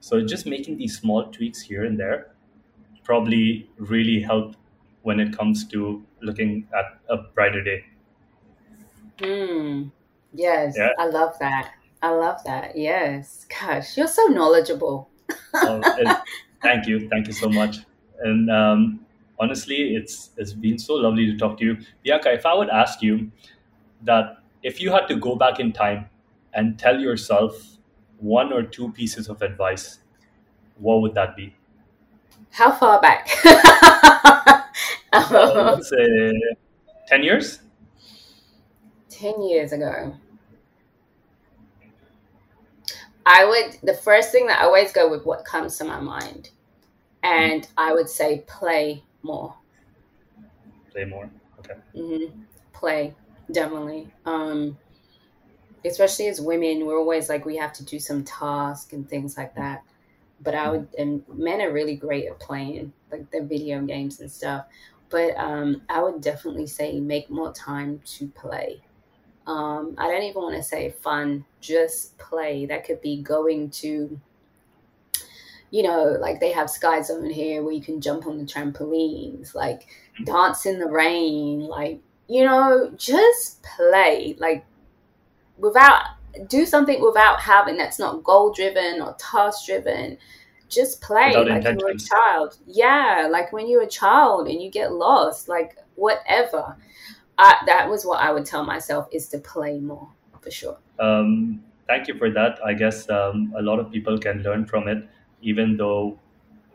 So 0.00 0.24
just 0.26 0.46
making 0.46 0.78
these 0.78 0.98
small 0.98 1.26
tweaks 1.32 1.60
here 1.62 1.84
and 1.84 1.98
there 2.00 2.33
probably 3.04 3.68
really 3.78 4.20
help 4.20 4.56
when 5.02 5.20
it 5.20 5.36
comes 5.36 5.66
to 5.68 6.02
looking 6.22 6.66
at 6.76 6.98
a 7.08 7.18
brighter 7.34 7.62
day. 7.62 7.84
Hmm. 9.22 9.88
Yes, 10.32 10.74
yeah. 10.76 10.90
I 10.98 11.06
love 11.06 11.38
that. 11.38 11.72
I 12.02 12.10
love 12.10 12.42
that. 12.44 12.76
Yes. 12.76 13.46
Gosh, 13.48 13.96
you're 13.96 14.08
so 14.08 14.24
knowledgeable. 14.24 15.08
oh, 15.54 15.80
thank 16.62 16.86
you. 16.86 17.08
Thank 17.08 17.28
you 17.28 17.32
so 17.32 17.48
much. 17.48 17.78
And 18.20 18.50
um, 18.50 19.00
honestly, 19.38 19.94
it's 19.94 20.30
it's 20.36 20.52
been 20.52 20.78
so 20.78 20.94
lovely 20.94 21.26
to 21.26 21.36
talk 21.36 21.58
to 21.58 21.64
you, 21.64 21.78
Bianca. 22.02 22.32
If 22.32 22.46
I 22.46 22.54
would 22.54 22.68
ask 22.70 23.02
you 23.02 23.30
that 24.02 24.38
if 24.62 24.80
you 24.80 24.90
had 24.90 25.06
to 25.08 25.16
go 25.16 25.36
back 25.36 25.60
in 25.60 25.72
time 25.72 26.08
and 26.52 26.78
tell 26.78 26.98
yourself 26.98 27.78
one 28.18 28.52
or 28.52 28.62
two 28.62 28.90
pieces 28.92 29.28
of 29.28 29.42
advice, 29.42 29.98
what 30.78 31.00
would 31.02 31.14
that 31.14 31.36
be? 31.36 31.54
How 32.54 32.70
far 32.70 33.00
back? 33.00 33.28
let's 35.12 35.90
say 35.90 36.32
ten 37.08 37.22
years. 37.24 37.58
10 39.10 39.42
years 39.42 39.72
ago, 39.72 40.14
I 43.24 43.44
would, 43.44 43.78
the 43.82 43.94
first 43.94 44.32
thing 44.32 44.46
that 44.48 44.60
I 44.60 44.64
always 44.64 44.92
go 44.92 45.08
with 45.10 45.24
what 45.24 45.44
comes 45.44 45.78
to 45.78 45.84
my 45.84 46.00
mind. 46.00 46.50
And 47.22 47.66
I 47.78 47.92
would 47.92 48.08
say 48.08 48.44
play 48.46 49.02
more. 49.22 49.54
Play 50.92 51.04
more. 51.06 51.30
Okay. 51.60 51.74
Mm-hmm. 51.96 52.40
Play, 52.72 53.14
definitely. 53.50 54.08
Um, 54.26 54.76
especially 55.84 56.26
as 56.26 56.40
women, 56.40 56.84
we're 56.84 56.98
always 56.98 57.28
like, 57.28 57.46
we 57.46 57.56
have 57.56 57.72
to 57.74 57.84
do 57.84 57.98
some 57.98 58.24
task 58.24 58.92
and 58.92 59.08
things 59.08 59.38
like 59.38 59.54
that. 59.54 59.82
But 60.40 60.54
I 60.54 60.70
would, 60.70 60.88
and 60.98 61.22
men 61.32 61.60
are 61.62 61.72
really 61.72 61.96
great 61.96 62.26
at 62.26 62.38
playing, 62.40 62.92
like 63.10 63.30
the 63.30 63.42
video 63.42 63.80
games 63.82 64.20
and 64.20 64.30
stuff. 64.30 64.66
But 65.10 65.36
um, 65.36 65.82
I 65.88 66.02
would 66.02 66.20
definitely 66.20 66.66
say 66.66 67.00
make 67.00 67.30
more 67.30 67.52
time 67.52 68.00
to 68.18 68.28
play 68.28 68.82
um, 69.46 69.94
I 69.98 70.08
don't 70.08 70.22
even 70.22 70.42
want 70.42 70.56
to 70.56 70.62
say 70.62 70.94
fun, 71.02 71.44
just 71.60 72.16
play. 72.18 72.66
That 72.66 72.84
could 72.84 73.00
be 73.00 73.22
going 73.22 73.70
to, 73.70 74.18
you 75.70 75.82
know, 75.82 76.16
like 76.20 76.40
they 76.40 76.52
have 76.52 76.70
Sky 76.70 77.02
Zone 77.02 77.28
here 77.28 77.62
where 77.62 77.72
you 77.72 77.82
can 77.82 78.00
jump 78.00 78.26
on 78.26 78.38
the 78.38 78.44
trampolines, 78.44 79.54
like 79.54 79.82
mm-hmm. 79.82 80.24
dance 80.24 80.66
in 80.66 80.78
the 80.78 80.88
rain, 80.88 81.60
like, 81.60 82.00
you 82.26 82.44
know, 82.44 82.90
just 82.96 83.62
play. 83.62 84.34
Like, 84.38 84.64
without, 85.58 86.02
do 86.48 86.66
something 86.66 87.02
without 87.02 87.40
having 87.40 87.76
that's 87.76 87.98
not 87.98 88.24
goal 88.24 88.52
driven 88.52 89.00
or 89.00 89.14
task 89.18 89.66
driven. 89.66 90.18
Just 90.68 91.00
play 91.00 91.28
without 91.28 91.46
like 91.46 91.64
you 91.64 91.84
were 91.84 91.92
a 91.92 91.98
child. 91.98 92.56
Yeah, 92.66 93.28
like 93.30 93.52
when 93.52 93.68
you're 93.68 93.82
a 93.82 93.88
child 93.88 94.48
and 94.48 94.60
you 94.60 94.70
get 94.70 94.92
lost, 94.92 95.48
like 95.48 95.76
whatever 95.94 96.76
I, 97.38 97.56
that 97.66 97.88
was 97.88 98.04
what 98.04 98.20
I 98.20 98.32
would 98.32 98.46
tell 98.46 98.64
myself 98.64 99.08
is 99.12 99.28
to 99.28 99.38
play 99.38 99.78
more 99.78 100.08
for 100.40 100.50
sure. 100.50 100.78
Um, 100.98 101.62
thank 101.88 102.08
you 102.08 102.16
for 102.16 102.30
that. 102.30 102.58
I 102.64 102.74
guess 102.74 103.08
um, 103.10 103.52
a 103.56 103.62
lot 103.62 103.78
of 103.78 103.90
people 103.90 104.18
can 104.18 104.42
learn 104.42 104.66
from 104.66 104.88
it, 104.88 105.08
even 105.42 105.76
though 105.76 106.18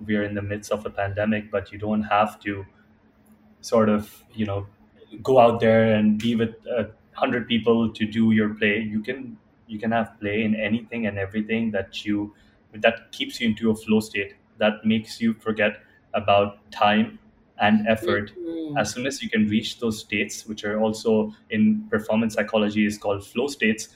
we're 0.05 0.23
in 0.23 0.35
the 0.35 0.41
midst 0.41 0.71
of 0.71 0.85
a 0.85 0.89
pandemic. 0.89 1.51
But 1.51 1.71
you 1.71 1.77
don't 1.77 2.03
have 2.03 2.39
to 2.41 2.65
sort 3.61 3.89
of, 3.89 4.23
you 4.33 4.45
know, 4.45 4.67
go 5.23 5.39
out 5.39 5.59
there 5.59 5.95
and 5.95 6.17
be 6.17 6.35
with 6.35 6.55
a 6.67 6.89
hundred 7.13 7.47
people 7.47 7.91
to 7.93 8.05
do 8.05 8.31
your 8.31 8.53
play. 8.53 8.79
You 8.79 9.01
can 9.01 9.37
you 9.69 9.79
can 9.79 9.91
have 9.91 10.19
play 10.19 10.43
in 10.43 10.55
anything 10.55 11.05
and 11.05 11.17
everything 11.17 11.71
that 11.71 12.05
you 12.05 12.33
that 12.73 13.11
keeps 13.11 13.39
you 13.39 13.47
into 13.49 13.71
a 13.71 13.75
flow 13.75 13.99
state 13.99 14.33
that 14.57 14.83
makes 14.83 15.21
you 15.21 15.33
forget 15.33 15.81
about 16.13 16.59
time 16.71 17.17
and 17.61 17.87
effort 17.87 18.31
mm-hmm. 18.37 18.77
as 18.77 18.91
soon 18.91 19.05
as 19.05 19.21
you 19.21 19.29
can 19.29 19.47
reach 19.47 19.79
those 19.79 19.99
states 19.99 20.45
which 20.45 20.63
are 20.63 20.79
also 20.79 21.33
in 21.49 21.85
performance 21.89 22.33
psychology 22.33 22.85
is 22.85 22.97
called 22.97 23.25
flow 23.25 23.47
states 23.47 23.89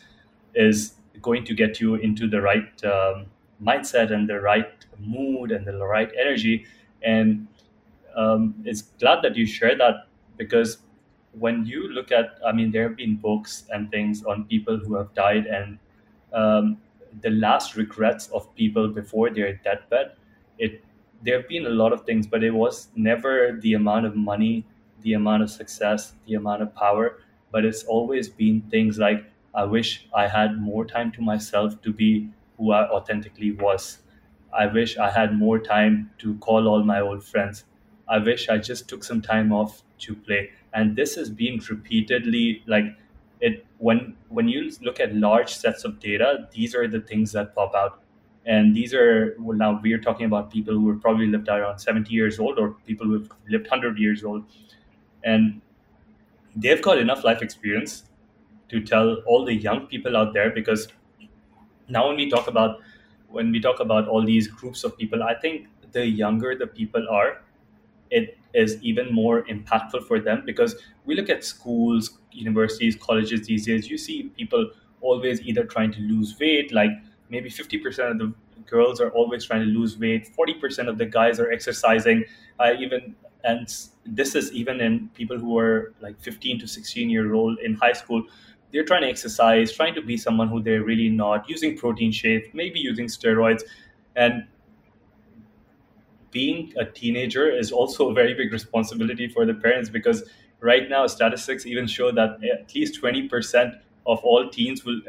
is 0.54 0.96
going 1.22 1.44
to 1.46 1.54
get 1.54 1.80
you 1.80 1.96
into 1.96 2.28
the 2.28 2.42
right 2.42 2.84
um, 2.86 3.26
mindset 3.62 4.12
and 4.12 4.30
the 4.30 4.40
right 4.40 4.86
mood 5.00 5.52
and 5.52 5.66
the 5.66 5.86
right 5.86 6.12
energy 6.20 6.66
and 7.04 7.48
um, 8.16 8.54
it's 8.64 8.82
glad 9.00 9.22
that 9.24 9.36
you 9.36 9.46
share 9.46 9.78
that 9.78 10.08
because 10.38 10.78
when 11.38 11.66
you 11.66 11.88
look 11.90 12.12
at 12.12 12.40
i 12.46 12.52
mean 12.52 12.72
there 12.72 12.88
have 12.88 12.98
been 12.98 13.16
books 13.16 13.66
and 13.72 13.90
things 13.92 14.24
on 14.24 14.44
people 14.46 14.78
who 14.78 14.96
have 14.96 15.14
died 15.14 15.46
and 15.46 15.78
um, 16.34 16.78
the 17.22 17.30
last 17.30 17.76
regrets 17.76 18.28
of 18.30 18.54
people 18.56 18.88
before 18.88 19.30
their 19.30 19.54
deathbed 19.64 20.12
it 20.58 20.84
there 21.22 21.38
have 21.40 21.48
been 21.48 21.66
a 21.66 21.70
lot 21.70 21.94
of 21.94 22.04
things, 22.06 22.28
but 22.28 22.44
it 22.44 22.52
was 22.52 22.90
never 22.98 23.58
the 23.62 23.76
amount 23.76 24.06
of 24.06 24.14
money, 24.14 24.66
the 25.04 25.14
amount 25.14 25.42
of 25.42 25.50
success, 25.50 26.12
the 26.28 26.34
amount 26.34 26.62
of 26.62 26.76
power. 26.76 27.22
But 27.50 27.64
it's 27.64 27.86
always 27.86 28.28
been 28.28 28.60
things 28.70 28.98
like, 28.98 29.24
I 29.56 29.64
wish 29.64 30.06
I 30.14 30.28
had 30.28 30.60
more 30.60 30.84
time 30.84 31.14
to 31.14 31.22
myself 31.22 31.82
to 31.84 31.94
be 31.94 32.30
who 32.58 32.72
I 32.74 32.90
authentically 32.90 33.54
was. 33.54 34.00
I 34.58 34.68
wish 34.68 34.98
I 34.98 35.10
had 35.12 35.34
more 35.38 35.60
time 35.60 36.12
to 36.20 36.36
call 36.40 36.68
all 36.68 36.84
my 36.84 37.00
old 37.00 37.24
friends. 37.24 37.64
I 38.08 38.18
wish 38.20 38.50
I 38.50 38.58
just 38.58 38.90
took 38.90 39.04
some 39.04 39.22
time 39.22 39.52
off 39.54 39.82
to 40.04 40.16
play. 40.16 40.52
And 40.74 40.96
this 40.96 41.16
has 41.16 41.30
been 41.30 41.60
repeatedly 41.70 42.64
like 42.68 42.86
it 43.40 43.66
when 43.78 44.16
when 44.30 44.48
you 44.48 44.72
look 44.82 45.00
at 45.00 45.16
large 45.16 45.54
sets 45.54 45.84
of 45.84 46.00
data, 46.00 46.48
these 46.54 46.76
are 46.76 46.88
the 46.88 47.02
things 47.02 47.32
that 47.34 47.54
pop 47.56 47.76
out 47.76 48.02
and 48.46 48.76
these 48.76 48.94
are 48.94 49.36
well, 49.40 49.58
now 49.58 49.80
we 49.82 49.94
are 49.94 50.00
talking 50.00 50.26
about 50.26 50.52
people 50.52 50.74
who 50.74 50.90
have 50.92 51.02
probably 51.02 51.28
lived 51.28 51.48
around 51.50 51.80
70 51.80 52.14
years 52.14 52.40
old 52.40 52.60
or 52.60 52.72
people 52.86 53.08
who 53.08 53.14
have 53.14 53.30
lived 53.50 53.68
100 53.70 53.98
years 53.98 54.24
old 54.24 54.44
and 55.24 55.62
they've 56.56 56.82
got 56.82 56.98
enough 56.98 57.24
life 57.24 57.42
experience 57.42 58.04
to 58.70 58.82
tell 58.82 59.16
all 59.28 59.46
the 59.46 59.54
young 59.56 59.88
people 59.88 60.18
out 60.18 60.34
there 60.34 60.52
because 60.52 60.88
now 61.88 62.08
when 62.08 62.16
we 62.18 62.30
talk 62.30 62.48
about 62.48 62.80
when 63.30 63.52
we 63.52 63.60
talk 63.60 63.80
about 63.80 64.08
all 64.08 64.24
these 64.24 64.48
groups 64.48 64.84
of 64.84 64.98
people 64.98 65.24
i 65.24 65.34
think 65.34 65.68
the 65.92 66.06
younger 66.06 66.56
the 66.56 66.68
people 66.68 67.08
are 67.10 67.42
it 68.12 68.38
is 68.54 68.78
even 68.82 69.12
more 69.12 69.44
impactful 69.44 70.06
for 70.08 70.20
them 70.20 70.44
because 70.46 70.76
we 71.06 71.16
look 71.16 71.30
at 71.30 71.44
schools 71.44 72.20
universities 72.32 72.96
colleges 72.96 73.48
these 73.48 73.66
days 73.66 73.90
you 73.90 73.98
see 73.98 74.24
people 74.38 74.70
always 75.02 75.42
either 75.42 75.64
trying 75.64 75.92
to 75.92 76.00
lose 76.02 76.38
weight 76.40 76.72
like 76.72 76.92
maybe 77.30 77.50
50% 77.50 78.12
of 78.12 78.18
the 78.20 78.34
girls 78.66 79.02
are 79.02 79.10
always 79.10 79.46
trying 79.46 79.62
to 79.62 79.68
lose 79.68 79.98
weight 79.98 80.30
40% 80.38 80.88
of 80.88 80.98
the 80.98 81.06
guys 81.06 81.40
are 81.40 81.52
exercising 81.52 82.24
uh, 82.60 82.74
even 82.80 83.16
and 83.44 83.68
this 84.06 84.36
is 84.36 84.52
even 84.54 84.80
in 84.82 85.10
people 85.14 85.38
who 85.38 85.58
are 85.58 85.94
like 86.02 86.20
15 86.22 86.60
to 86.60 86.68
16 86.68 87.10
year 87.10 87.34
old 87.34 87.60
in 87.60 87.74
high 87.76 87.94
school. 87.94 88.24
They're 88.72 88.86
trying 88.86 89.02
to 89.04 89.10
exercise 89.10 89.72
trying 89.72 89.94
to 89.96 90.02
be 90.02 90.18
someone 90.18 90.48
who 90.48 90.62
they're 90.62 90.84
really 90.84 91.10
not 91.10 91.48
using 91.48 91.78
protein 91.78 92.12
shakes 92.12 92.48
maybe 92.54 92.80
using 92.80 93.06
steroids 93.06 93.62
and 94.16 94.48
being 96.34 96.74
a 96.78 96.86
teenager 96.86 97.50
is 97.50 97.72
also 97.72 98.10
a 98.10 98.14
very 98.14 98.34
big 98.34 98.52
responsibility 98.52 99.28
for 99.28 99.46
the 99.46 99.54
parents 99.54 99.90
because 99.90 100.24
right 100.60 100.90
now 100.90 101.06
statistics 101.08 101.66
even 101.66 101.88
show 101.88 102.12
that 102.12 102.44
at 102.44 102.74
least 102.76 103.02
20% 103.02 103.80
of 104.08 104.20
all 104.24 104.50
teens 104.50 104.84
will 104.84 105.00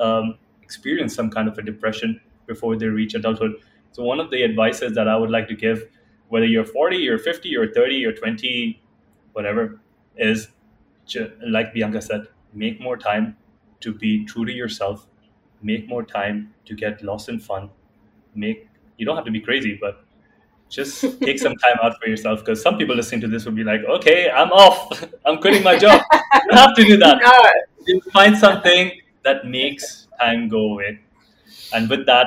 um, 0.00 0.38
experience 0.62 1.14
some 1.14 1.30
kind 1.30 1.48
of 1.48 1.58
a 1.58 1.62
depression 1.62 2.20
before 2.46 2.76
they 2.76 2.86
reach 2.86 3.14
adulthood. 3.14 3.52
So 3.92 4.02
one 4.02 4.18
of 4.18 4.30
the 4.30 4.42
advices 4.42 4.94
that 4.94 5.06
I 5.06 5.16
would 5.16 5.30
like 5.30 5.46
to 5.48 5.54
give, 5.54 5.84
whether 6.28 6.46
you're 6.46 6.64
40 6.64 7.08
or 7.08 7.18
50 7.18 7.56
or 7.56 7.72
30 7.72 8.06
or 8.06 8.12
20, 8.12 8.82
whatever, 9.32 9.80
is 10.16 10.48
like 11.46 11.72
Bianca 11.74 12.00
said, 12.00 12.28
make 12.54 12.80
more 12.80 12.96
time 12.96 13.36
to 13.80 13.92
be 13.92 14.24
true 14.24 14.44
to 14.44 14.52
yourself, 14.52 15.06
make 15.62 15.88
more 15.88 16.04
time 16.04 16.54
to 16.66 16.74
get 16.74 17.02
lost 17.02 17.28
in 17.28 17.38
fun. 17.38 17.70
Make 18.34 18.68
you 18.96 19.06
don't 19.06 19.16
have 19.16 19.24
to 19.24 19.30
be 19.30 19.40
crazy, 19.40 19.78
but 19.80 20.04
just 20.70 21.20
take 21.20 21.38
some 21.38 21.56
time 21.56 21.76
out 21.82 22.00
for 22.00 22.08
yourself 22.08 22.40
because 22.40 22.62
some 22.62 22.78
people 22.78 22.94
listening 22.94 23.20
to 23.22 23.28
this 23.28 23.44
will 23.44 23.52
be 23.52 23.64
like, 23.64 23.82
okay, 23.84 24.30
I'm 24.30 24.50
off. 24.52 25.04
I'm 25.26 25.38
quitting 25.38 25.62
my 25.62 25.76
job. 25.76 26.00
you 26.12 26.40
don't 26.48 26.58
have 26.58 26.74
to 26.76 26.84
do 26.84 26.96
that. 26.98 27.18
No. 27.20 27.50
You 27.86 28.00
find 28.12 28.36
something 28.36 28.92
that 29.24 29.44
makes 29.44 30.08
time 30.20 30.48
go 30.48 30.72
away. 30.72 31.00
And 31.74 31.90
with 31.90 32.06
that, 32.06 32.26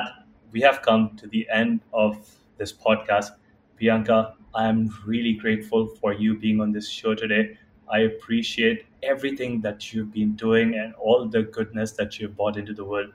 we 0.52 0.60
have 0.60 0.82
come 0.82 1.16
to 1.16 1.26
the 1.26 1.48
end 1.52 1.80
of 1.92 2.28
this 2.58 2.72
podcast. 2.72 3.30
Bianca, 3.76 4.34
I 4.54 4.68
am 4.68 4.94
really 5.06 5.32
grateful 5.32 5.86
for 5.86 6.12
you 6.12 6.38
being 6.38 6.60
on 6.60 6.70
this 6.70 6.88
show 6.88 7.14
today. 7.14 7.58
I 7.90 8.00
appreciate 8.00 8.86
everything 9.02 9.60
that 9.62 9.92
you've 9.92 10.12
been 10.12 10.34
doing 10.36 10.74
and 10.74 10.94
all 10.94 11.26
the 11.26 11.42
goodness 11.42 11.92
that 11.92 12.18
you've 12.18 12.36
brought 12.36 12.56
into 12.56 12.72
the 12.72 12.84
world. 12.84 13.12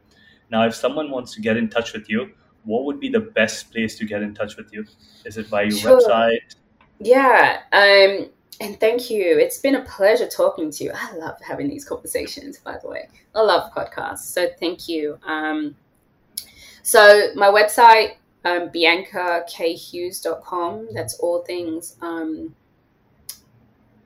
Now, 0.52 0.66
if 0.66 0.76
someone 0.76 1.12
wants 1.12 1.34
to 1.36 1.42
get 1.42 1.58
in 1.58 1.70
touch 1.70 1.94
with 1.94 2.10
you, 2.10 2.32
what 2.66 2.86
would 2.86 3.00
be 3.00 3.10
the 3.10 3.20
best 3.20 3.72
place 3.72 3.98
to 3.98 4.06
get 4.06 4.22
in 4.22 4.34
touch 4.34 4.58
with 4.58 4.74
you? 4.74 4.86
Is 5.26 5.38
it 5.38 5.50
by 5.50 5.64
your 5.64 5.78
sure. 5.78 6.02
website? 6.02 6.56
Yeah, 7.00 7.62
um, 7.72 8.30
and 8.62 8.80
thank 8.80 9.10
you. 9.10 9.40
It's 9.40 9.58
been 9.60 9.76
a 9.76 9.86
pleasure 9.86 10.28
talking 10.28 10.70
to 10.72 10.84
you. 10.84 10.92
I 10.94 11.16
love 11.16 11.38
having 11.42 11.70
these 11.70 11.86
conversations, 11.86 12.60
by 12.60 12.78
the 12.82 12.90
way. 12.90 13.08
I 13.34 13.42
love 13.42 13.72
podcasts. 13.74 14.20
So 14.20 14.50
thank 14.60 14.90
you. 14.90 15.18
Um, 15.26 15.76
so 16.84 17.30
my 17.36 17.48
website, 17.48 18.16
um, 18.44 18.70
biancakHughes.com. 18.70 20.90
That's 20.94 21.14
all 21.20 21.44
things 21.44 21.96
um, 22.02 22.54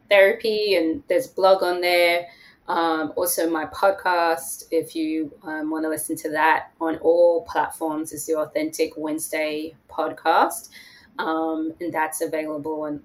therapy, 0.09 0.75
and 0.75 1.01
there's 1.07 1.31
a 1.31 1.33
blog 1.33 1.63
on 1.63 1.81
there. 1.81 2.27
Um, 2.67 3.11
also, 3.15 3.49
my 3.49 3.65
podcast, 3.65 4.65
if 4.71 4.95
you 4.95 5.33
um, 5.43 5.69
want 5.69 5.83
to 5.83 5.89
listen 5.89 6.15
to 6.17 6.29
that 6.31 6.71
on 6.79 6.97
all 6.97 7.43
platforms, 7.43 8.13
is 8.13 8.25
the 8.25 8.35
Authentic 8.35 8.93
Wednesday 8.95 9.75
podcast. 9.89 10.69
Um, 11.19 11.73
and 11.79 11.93
that's 11.93 12.21
available 12.21 12.85
and, 12.85 13.01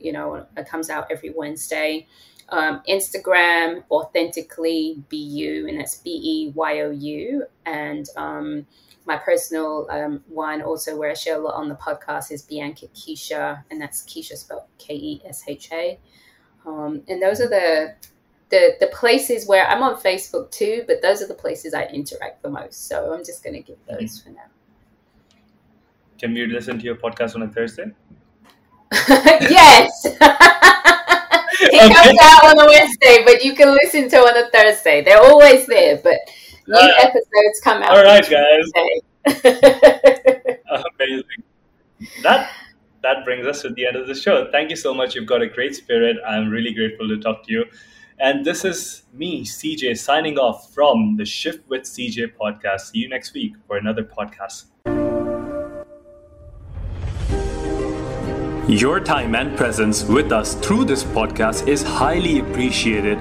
you 0.00 0.12
know, 0.12 0.46
it 0.56 0.68
comes 0.68 0.90
out 0.90 1.06
every 1.10 1.30
Wednesday. 1.30 2.06
Um, 2.48 2.82
Instagram, 2.88 3.82
authentically 3.90 5.02
BU, 5.10 5.66
and 5.68 5.80
that's 5.80 5.96
B 5.98 6.10
E 6.22 6.52
Y 6.54 6.80
O 6.80 6.90
U. 6.90 7.44
And 7.64 8.08
um, 8.16 8.66
my 9.04 9.16
personal 9.16 9.88
um, 9.90 10.22
one, 10.28 10.62
also 10.62 10.96
where 10.96 11.10
I 11.10 11.14
share 11.14 11.36
a 11.36 11.40
lot 11.40 11.54
on 11.54 11.68
the 11.68 11.74
podcast, 11.74 12.30
is 12.30 12.42
Bianca 12.42 12.86
Kesha, 12.88 13.64
and 13.70 13.80
that's 13.80 14.02
Kesha 14.02 14.36
spelled 14.36 14.62
K 14.78 14.94
E 14.94 15.22
S 15.26 15.42
H 15.46 15.70
A. 15.72 15.98
and 16.64 17.22
those 17.22 17.40
are 17.40 17.48
the 17.48 17.94
the 18.50 18.76
the 18.80 18.86
places 18.88 19.46
where 19.46 19.66
I'm 19.66 19.82
on 19.82 19.96
Facebook 19.96 20.50
too, 20.50 20.84
but 20.86 21.02
those 21.02 21.22
are 21.22 21.26
the 21.26 21.34
places 21.34 21.74
I 21.74 21.86
interact 21.86 22.42
the 22.42 22.50
most. 22.50 22.88
So 22.88 23.12
I'm 23.12 23.24
just 23.24 23.42
going 23.42 23.54
to 23.54 23.60
give 23.62 23.78
those 23.88 24.20
mm-hmm. 24.20 24.30
for 24.30 24.36
now. 24.36 24.46
Can 26.18 26.32
we 26.32 26.46
listen 26.46 26.78
to 26.78 26.84
your 26.84 26.96
podcast 26.96 27.34
on 27.34 27.42
a 27.42 27.48
Thursday? 27.48 27.92
yes. 28.92 30.04
it 30.04 30.20
okay. 31.60 31.94
comes 31.94 32.18
out 32.22 32.44
on 32.44 32.60
a 32.60 32.66
Wednesday, 32.66 33.22
but 33.24 33.44
you 33.44 33.54
can 33.54 33.72
listen 33.72 34.08
to 34.08 34.16
on 34.18 34.36
a 34.36 34.48
Thursday. 34.50 35.02
They're 35.02 35.22
always 35.22 35.66
there, 35.66 36.00
but 36.02 36.18
new 36.66 36.78
uh, 36.78 36.92
episodes 36.98 37.60
come 37.62 37.82
out. 37.82 37.96
All 37.96 38.04
right, 38.04 38.28
guys. 38.28 38.70
Amazing. 41.00 41.42
That 42.22 42.50
that 43.02 43.24
brings 43.24 43.46
us 43.46 43.62
to 43.62 43.70
the 43.70 43.86
end 43.86 43.96
of 43.96 44.06
the 44.06 44.14
show. 44.14 44.50
Thank 44.50 44.70
you 44.70 44.76
so 44.76 44.94
much. 44.94 45.14
You've 45.14 45.26
got 45.26 45.42
a 45.42 45.48
great 45.48 45.74
spirit. 45.74 46.16
I'm 46.26 46.48
really 46.48 46.72
grateful 46.72 47.08
to 47.08 47.18
talk 47.18 47.44
to 47.46 47.52
you. 47.52 47.64
And 48.18 48.46
this 48.46 48.64
is 48.64 49.02
me, 49.12 49.44
CJ, 49.44 49.98
signing 49.98 50.38
off 50.38 50.72
from 50.72 51.16
the 51.16 51.26
Shift 51.26 51.68
with 51.68 51.82
CJ 51.82 52.32
podcast. 52.40 52.92
See 52.92 52.98
you 52.98 53.08
next 53.08 53.34
week 53.34 53.54
for 53.66 53.76
another 53.76 54.02
podcast. 54.02 54.64
Your 58.68 58.98
time 59.00 59.34
and 59.34 59.54
presence 59.56 60.02
with 60.02 60.32
us 60.32 60.54
through 60.54 60.86
this 60.86 61.04
podcast 61.04 61.68
is 61.68 61.82
highly 61.82 62.38
appreciated. 62.40 63.18